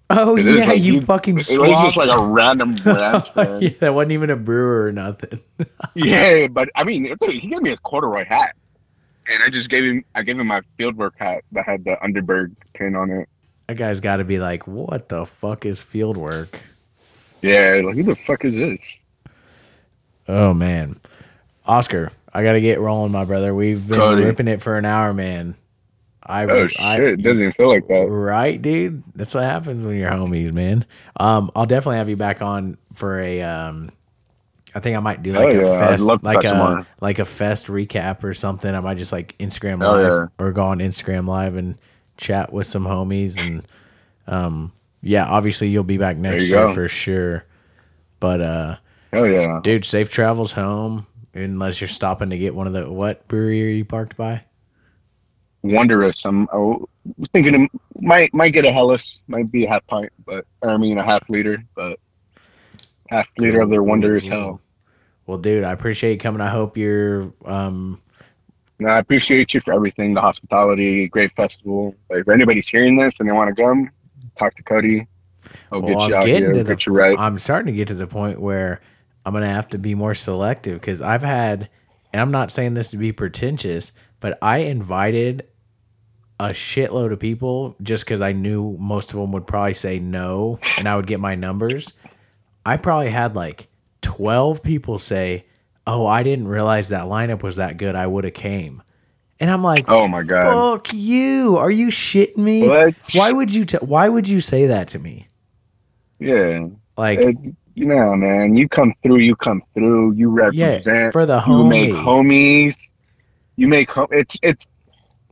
oh 0.10 0.36
yeah, 0.38 0.66
like 0.68 0.82
you 0.82 0.95
you- 0.95 1.01
fucking 1.01 1.38
It 1.38 1.60
was 1.60 1.70
just 1.70 1.97
like 1.97 2.10
a 2.10 2.22
random 2.22 2.76
branch. 2.84 3.28
yeah, 3.36 3.70
that 3.80 3.93
wasn't 3.93 4.12
even 4.14 4.30
a 4.30 4.36
brewer 4.36 4.86
or 4.86 4.91
nothing. 4.91 5.39
yeah, 5.95 6.47
but 6.47 6.70
I 6.76 6.84
mean, 6.84 7.05
he 7.22 7.47
gave 7.47 7.62
me 7.62 7.72
a 7.72 7.78
corduroy 7.78 8.26
hat, 8.26 8.55
and 9.28 9.41
I 9.43 9.49
just 9.49 9.70
gave 9.70 9.84
him, 9.84 10.05
I 10.16 10.24
gave 10.24 10.39
him 10.39 10.47
my 10.47 10.62
fieldwork 10.80 11.12
hat 11.18 11.43
that 11.53 11.66
had 11.66 11.84
the 11.84 11.97
Underberg 12.03 12.51
pin 12.74 12.95
on 12.95 13.10
it. 13.12 13.28
That 13.68 13.76
guy's 13.78 13.99
got 13.99 14.18
to 14.18 14.24
be 14.24 14.39
like, 14.39 14.66
what 14.66 15.10
the 15.10 15.26
fuck 15.26 15.66
is 15.66 15.80
fieldwork?" 15.82 16.62
Yeah, 17.41 17.82
like 17.84 17.95
who 17.95 18.03
the 18.03 18.16
fuck 18.16 18.45
is 18.45 18.53
this? 18.55 18.80
Oh 20.30 20.53
man, 20.53 20.99
Oscar, 21.66 22.12
I 22.38 22.44
gotta 22.44 22.62
get 22.62 22.80
rolling, 22.80 23.12
my 23.12 23.26
brother. 23.26 23.56
We've 23.56 23.88
been 23.88 23.98
Cody. 23.98 24.24
ripping 24.24 24.48
it 24.48 24.62
for 24.62 24.78
an 24.78 24.86
hour, 24.86 25.12
man. 25.12 25.56
I, 26.22 26.44
Oh 26.44 26.68
I 26.78 26.98
shit, 26.98 27.14
it 27.14 27.24
doesn't 27.24 27.40
even 27.40 27.52
feel 27.54 27.68
like 27.68 27.88
that. 27.88 28.08
right, 28.08 28.62
dude. 28.62 29.02
That's 29.16 29.34
what 29.34 29.44
happens 29.44 29.84
when 29.84 29.96
you're 29.98 30.12
homies, 30.12 30.54
man. 30.54 30.86
Um, 31.20 31.50
I'll 31.56 31.66
definitely 31.66 31.98
have 31.98 32.10
you 32.10 32.16
back 32.16 32.44
on 32.44 32.78
for 32.94 33.20
a 33.20 33.42
um. 33.42 33.90
I 34.76 34.80
think 34.80 34.96
I 34.96 35.00
might 35.00 35.24
do 35.24 35.32
like 35.34 35.52
a 35.52 35.64
yeah, 35.64 35.80
fest, 35.80 36.04
like 36.22 36.44
a 36.44 36.50
tomorrow. 36.52 36.86
like 37.02 37.18
a 37.18 37.26
fest 37.26 37.66
recap 37.66 38.24
or 38.24 38.36
something. 38.36 38.76
I 38.76 38.82
might 38.82 38.98
just 38.98 39.12
like 39.12 39.36
Instagram 39.40 39.80
live 39.80 40.30
yeah. 40.30 40.46
or 40.46 40.52
go 40.52 40.64
on 40.66 40.78
Instagram 40.78 41.26
live 41.28 41.56
and 41.56 41.76
chat 42.18 42.54
with 42.54 42.68
some 42.68 42.86
homies 42.86 43.40
and 43.40 43.66
um 44.28 44.72
yeah, 45.02 45.26
obviously 45.26 45.70
you'll 45.70 45.84
be 45.84 45.98
back 45.98 46.18
next 46.18 46.44
you 46.44 46.50
year 46.50 46.68
go. 46.68 46.74
for 46.76 46.88
sure. 46.88 47.46
But 48.20 48.42
uh 48.42 48.76
Oh 49.14 49.24
yeah, 49.24 49.60
dude. 49.64 49.86
Safe 49.86 50.12
travels 50.12 50.52
home, 50.52 51.08
unless 51.44 51.80
you're 51.80 51.88
stopping 51.88 52.30
to 52.32 52.38
get 52.38 52.56
one 52.56 52.68
of 52.68 52.74
the 52.74 52.90
what 52.90 53.28
brewery 53.28 53.64
are 53.66 53.70
you 53.70 53.86
parked 53.86 54.18
by? 54.18 54.44
Wondrous. 55.64 56.20
I'm 56.26 56.48
I 56.54 56.58
was 56.58 56.88
thinking 57.34 57.64
it 57.64 57.72
might 58.00 58.34
might 58.34 58.54
get 58.54 58.66
a 58.66 58.72
Helles, 58.72 59.20
might 59.28 59.52
be 59.52 59.66
a 59.66 59.70
half 59.70 59.86
pint, 59.88 60.12
but 60.26 60.46
or, 60.62 60.70
I 60.70 60.78
mean 60.78 60.98
a 60.98 61.04
half 61.04 61.30
liter, 61.30 61.64
but 61.76 62.00
half 63.10 63.28
liter 63.38 63.62
of 63.62 63.70
their 63.70 63.84
Wondrous 63.84 64.24
Hell. 64.28 64.62
Well, 65.26 65.38
dude, 65.38 65.64
I 65.64 65.72
appreciate 65.72 66.12
you 66.14 66.18
coming. 66.20 66.42
I 66.42 66.48
hope 66.50 66.78
you're. 66.78 67.34
Um, 67.46 68.02
No, 68.80 68.90
I 68.90 69.00
appreciate 69.00 69.54
you 69.54 69.62
for 69.62 69.74
everything, 69.74 70.14
the 70.14 70.22
hospitality, 70.22 71.08
great 71.08 71.36
festival. 71.36 71.96
Like, 72.10 72.20
if 72.20 72.30
anybody's 72.30 72.68
hearing 72.68 72.96
this 72.98 73.16
and 73.20 73.28
they 73.28 73.34
want 73.34 73.54
to 73.54 73.62
come, 73.62 73.90
talk 74.38 74.56
to 74.56 74.64
Cody. 74.64 75.08
I'll 75.72 75.82
well, 75.82 75.90
get 75.90 75.98
I'm 75.98 76.14
out 76.14 76.26
getting 76.26 76.44
here, 76.44 76.54
to 76.54 76.64
the. 76.64 76.76
get 76.76 76.86
you 76.86 76.94
right. 76.94 77.18
I'm 77.18 77.40
starting 77.40 77.68
to 77.68 77.78
get 77.78 77.88
to 77.90 77.94
the 77.96 78.08
point 78.08 78.40
where 78.40 78.82
I'm 79.28 79.34
gonna 79.34 79.49
have 79.49 79.67
to 79.69 79.78
be 79.78 79.93
more 79.93 80.13
selective 80.13 80.80
because 80.80 81.01
I've 81.01 81.21
had, 81.21 81.67
and 82.13 82.21
I'm 82.21 82.32
not 82.32 82.49
saying 82.49 82.75
this 82.75 82.91
to 82.91 82.97
be 82.97 83.11
pretentious, 83.11 83.91
but 84.21 84.38
I 84.41 84.59
invited 84.59 85.45
a 86.39 86.49
shitload 86.51 87.11
of 87.11 87.19
people 87.19 87.75
just 87.82 88.05
because 88.05 88.21
I 88.21 88.32
knew 88.32 88.78
most 88.80 89.11
of 89.11 89.19
them 89.19 89.34
would 89.34 89.45
probably 89.45 89.73
say 89.73 89.99
no, 89.99 90.59
and 90.78 90.88
I 90.88 90.95
would 90.95 91.07
get 91.07 91.19
my 91.19 91.36
numbers. 91.36 91.91
I 92.65 92.78
probably 92.78 93.09
had 93.09 93.36
like 93.36 93.67
12 94.01 94.63
people 94.63 94.97
say, 94.97 95.45
"Oh, 95.86 96.05
I 96.05 96.23
didn't 96.23 96.47
realize 96.47 96.88
that 96.88 97.07
lineup 97.07 97.43
was 97.43 97.57
that 97.57 97.75
good. 97.75 97.95
I 97.95 98.07
would 98.07 98.23
have 98.23 98.34
came." 98.34 98.82
And 99.41 99.51
I'm 99.51 99.61
like, 99.61 99.89
Oh 99.89 100.07
my 100.07 100.23
god. 100.23 100.45
"Fuck 100.45 100.93
you! 100.93 101.57
Are 101.57 101.69
you 101.69 101.88
shitting 101.88 102.38
me? 102.38 102.65
What? 102.65 102.95
Why 103.13 103.34
would 103.34 103.53
you? 103.53 103.65
T- 103.65 103.78
why 103.82 104.07
would 104.07 104.25
you 104.30 104.39
say 104.39 104.67
that 104.67 104.88
to 104.89 104.99
me? 104.99 105.28
Yeah. 106.17 106.69
Like, 106.95 107.19
It, 107.19 107.36
you 107.78 107.86
know, 107.86 108.15
man, 108.15 108.57
you 108.57 108.67
come 108.67 108.91
through, 109.03 109.19
you 109.19 109.36
come 109.36 109.61
through, 109.75 110.13
you 110.13 110.30
represent 110.30 110.84
yeah, 110.84 111.11
for 111.11 111.28
the 111.28 111.39
homies. 111.39 111.57
you 111.57 111.63
make 111.63 111.91
homies, 111.91 112.75
you 113.55 113.67
make 113.67 113.89
home. 113.91 114.07
It's 114.09 114.36
it's, 114.41 114.65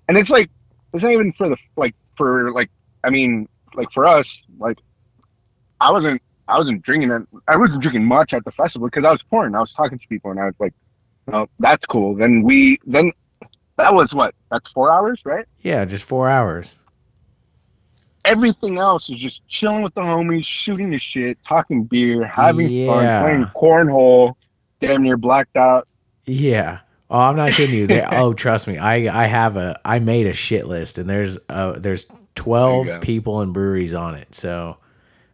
and 0.07 0.15
it's 0.15 0.29
like 0.29 0.51
it's 0.93 1.01
not 1.01 1.11
even 1.11 1.33
for 1.33 1.49
the 1.49 1.57
like 1.75 1.95
for 2.15 2.51
like 2.51 2.69
I 3.03 3.09
mean 3.09 3.49
like 3.73 3.91
for 3.91 4.05
us 4.05 4.43
like 4.59 4.77
I 5.81 5.89
wasn't 5.89 6.21
I 6.47 6.59
wasn't 6.59 6.83
drinking 6.83 7.09
it. 7.09 7.23
I 7.47 7.57
wasn't 7.57 7.81
drinking 7.81 8.05
much 8.05 8.31
at 8.31 8.45
the 8.45 8.51
festival 8.51 8.89
because 8.89 9.05
I 9.05 9.11
was 9.11 9.23
pouring. 9.23 9.55
I 9.55 9.61
was 9.61 9.73
talking 9.73 9.97
to 9.97 10.07
people 10.07 10.29
and 10.29 10.39
I 10.39 10.45
was 10.45 10.55
like, 10.59 10.73
oh, 11.33 11.47
that's 11.57 11.87
cool. 11.87 12.13
Then 12.13 12.43
we 12.43 12.77
then 12.85 13.11
that 13.77 13.91
was 13.91 14.13
what 14.13 14.35
that's 14.51 14.69
four 14.69 14.91
hours, 14.91 15.19
right? 15.25 15.45
Yeah, 15.61 15.83
just 15.83 16.05
four 16.05 16.29
hours. 16.29 16.75
Everything 18.25 18.77
else 18.77 19.09
is 19.09 19.17
just 19.19 19.47
chilling 19.47 19.81
with 19.81 19.93
the 19.93 20.01
homies, 20.01 20.45
shooting 20.45 20.89
the 20.89 20.99
shit, 20.99 21.37
talking 21.47 21.83
beer, 21.83 22.25
having 22.25 22.69
Yeah. 22.69 22.87
fun, 22.87 23.23
playing 23.23 23.45
cornhole, 23.55 24.33
damn 24.81 25.03
near 25.03 25.17
blacked 25.17 25.55
out. 25.55 25.87
Yeah. 26.25 26.79
Oh, 27.09 27.19
I'm 27.19 27.35
not 27.35 27.53
kidding 27.53 27.75
you. 27.75 27.87
They, 27.87 28.01
oh, 28.11 28.33
trust 28.33 28.67
me. 28.67 28.77
I 28.77 29.23
I 29.23 29.27
have 29.27 29.57
a 29.57 29.79
I 29.85 29.99
made 29.99 30.25
a 30.27 30.33
shit 30.33 30.67
list, 30.67 30.97
and 30.97 31.09
there's 31.09 31.37
uh 31.49 31.73
there's 31.73 32.07
twelve 32.33 32.87
go. 32.87 32.99
people 32.99 33.41
and 33.41 33.53
breweries 33.53 33.93
on 33.93 34.15
it. 34.15 34.33
So 34.33 34.77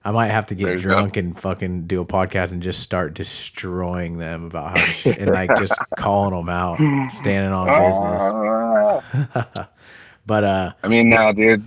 I 0.04 0.12
might 0.12 0.28
have 0.30 0.48
to 0.48 0.56
get 0.56 0.66
There 0.66 0.74
you 0.76 0.80
drunk 0.82 1.16
and 1.18 1.38
fucking 1.38 1.86
do 1.88 2.02
a 2.02 2.06
podcast 2.06 2.52
and 2.52 2.62
just 2.62 2.82
start 2.82 3.14
destroying 3.14 4.18
them 4.18 4.46
about 4.46 4.72
how 4.78 4.84
shit 4.86 5.18
and 5.20 5.30
like 5.32 5.56
just 5.58 5.74
calling 5.98 6.36
them 6.36 6.50
out, 6.50 6.78
standing 7.12 7.54
on 7.54 7.68
business. 7.68 8.22
Ah. 9.46 9.70
but 10.26 10.44
uh, 10.44 10.74
I 10.84 10.88
mean, 10.88 11.10
now, 11.10 11.32
dude, 11.32 11.66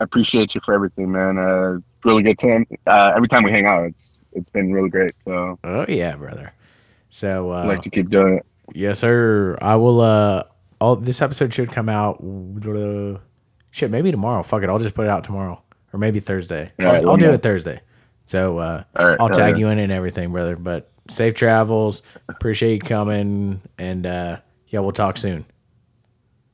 I 0.00 0.04
appreciate 0.04 0.54
you 0.54 0.60
for 0.64 0.74
everything, 0.74 1.12
man. 1.12 1.38
Uh, 1.38 1.78
really 2.04 2.22
good 2.22 2.38
time. 2.38 2.66
Uh, 2.86 3.12
every 3.16 3.28
time 3.28 3.42
we 3.42 3.50
hang 3.50 3.66
out, 3.66 3.84
it's 3.84 4.04
it's 4.32 4.50
been 4.50 4.72
really 4.72 4.90
great. 4.90 5.12
So 5.24 5.58
oh 5.64 5.86
yeah, 5.88 6.16
brother. 6.16 6.52
So 7.10 7.52
uh, 7.52 7.62
I'd 7.62 7.68
like 7.68 7.82
to 7.82 7.90
keep 7.90 8.10
doing 8.10 8.38
it. 8.38 8.46
Yes, 8.74 8.98
sir. 8.98 9.56
I 9.60 9.76
will. 9.76 10.00
Uh, 10.00 10.44
all 10.80 10.96
this 10.96 11.22
episode 11.22 11.54
should 11.54 11.70
come 11.70 11.88
out. 11.88 12.22
Uh, 12.22 13.18
shit, 13.70 13.90
maybe 13.90 14.10
tomorrow. 14.10 14.42
Fuck 14.42 14.62
it. 14.62 14.68
I'll 14.68 14.78
just 14.78 14.94
put 14.94 15.06
it 15.06 15.10
out 15.10 15.24
tomorrow, 15.24 15.62
or 15.92 15.98
maybe 15.98 16.20
Thursday. 16.20 16.70
All 16.80 16.86
right, 16.86 17.04
I'll, 17.04 17.10
I'll 17.10 17.16
do 17.16 17.26
know. 17.26 17.32
it 17.32 17.42
Thursday. 17.42 17.80
So 18.26 18.58
uh, 18.58 18.84
right, 18.98 19.16
I'll 19.18 19.28
tag 19.28 19.52
right. 19.52 19.58
you 19.58 19.68
in 19.68 19.78
and 19.78 19.92
everything, 19.92 20.30
brother. 20.30 20.56
But 20.56 20.90
safe 21.08 21.34
travels. 21.34 22.02
Appreciate 22.28 22.74
you 22.74 22.80
coming, 22.80 23.62
and 23.78 24.06
uh, 24.06 24.38
yeah, 24.68 24.80
we'll 24.80 24.92
talk 24.92 25.16
soon. 25.16 25.44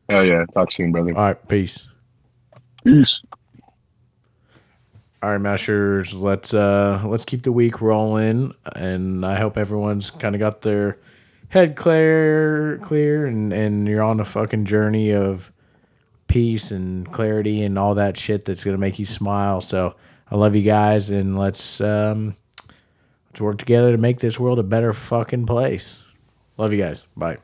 Oh 0.09 0.21
yeah. 0.21 0.45
Talk 0.55 0.71
soon, 0.73 0.93
brother. 0.93 1.17
All 1.17 1.23
right, 1.25 1.49
peace. 1.49 1.89
Peace. 2.85 3.21
All 5.23 5.31
right, 5.31 5.41
mashers. 5.41 6.13
Let's 6.15 6.53
uh, 6.53 7.01
let's 7.07 7.25
keep 7.25 7.43
the 7.43 7.53
week 7.53 7.81
rolling, 7.81 8.55
and 8.75 9.25
I 9.25 9.37
hope 9.37 9.57
everyone's 9.57 10.11
kind 10.11 10.35
of 10.35 10.41
got 10.41 10.63
their 10.63 10.99
head 11.49 11.77
clear, 11.77 12.79
clear, 12.83 13.27
and 13.27 13.53
and 13.53 13.87
you're 13.87 14.03
on 14.03 14.19
a 14.19 14.25
fucking 14.25 14.65
journey 14.65 15.13
of 15.13 15.53
peace 16.27 16.73
and 16.73 17.11
clarity 17.13 17.63
and 17.63 17.79
all 17.79 17.95
that 17.95 18.17
shit 18.17 18.45
that's 18.45 18.65
gonna 18.65 18.79
make 18.79 18.99
you 18.99 19.07
smile. 19.07 19.61
So 19.61 19.95
I 20.31 20.35
love 20.35 20.57
you 20.57 20.63
guys, 20.63 21.13
and 21.13 21.39
let's 21.39 21.81
um, 21.81 22.35
let's 23.29 23.41
work 23.41 23.59
together 23.59 23.93
to 23.93 23.99
make 23.99 24.19
this 24.19 24.41
world 24.41 24.59
a 24.59 24.65
better 24.65 24.93
fucking 24.93 25.47
place. 25.47 26.03
Love 26.57 26.73
you 26.73 26.79
guys. 26.79 27.07
Bye. 27.17 27.39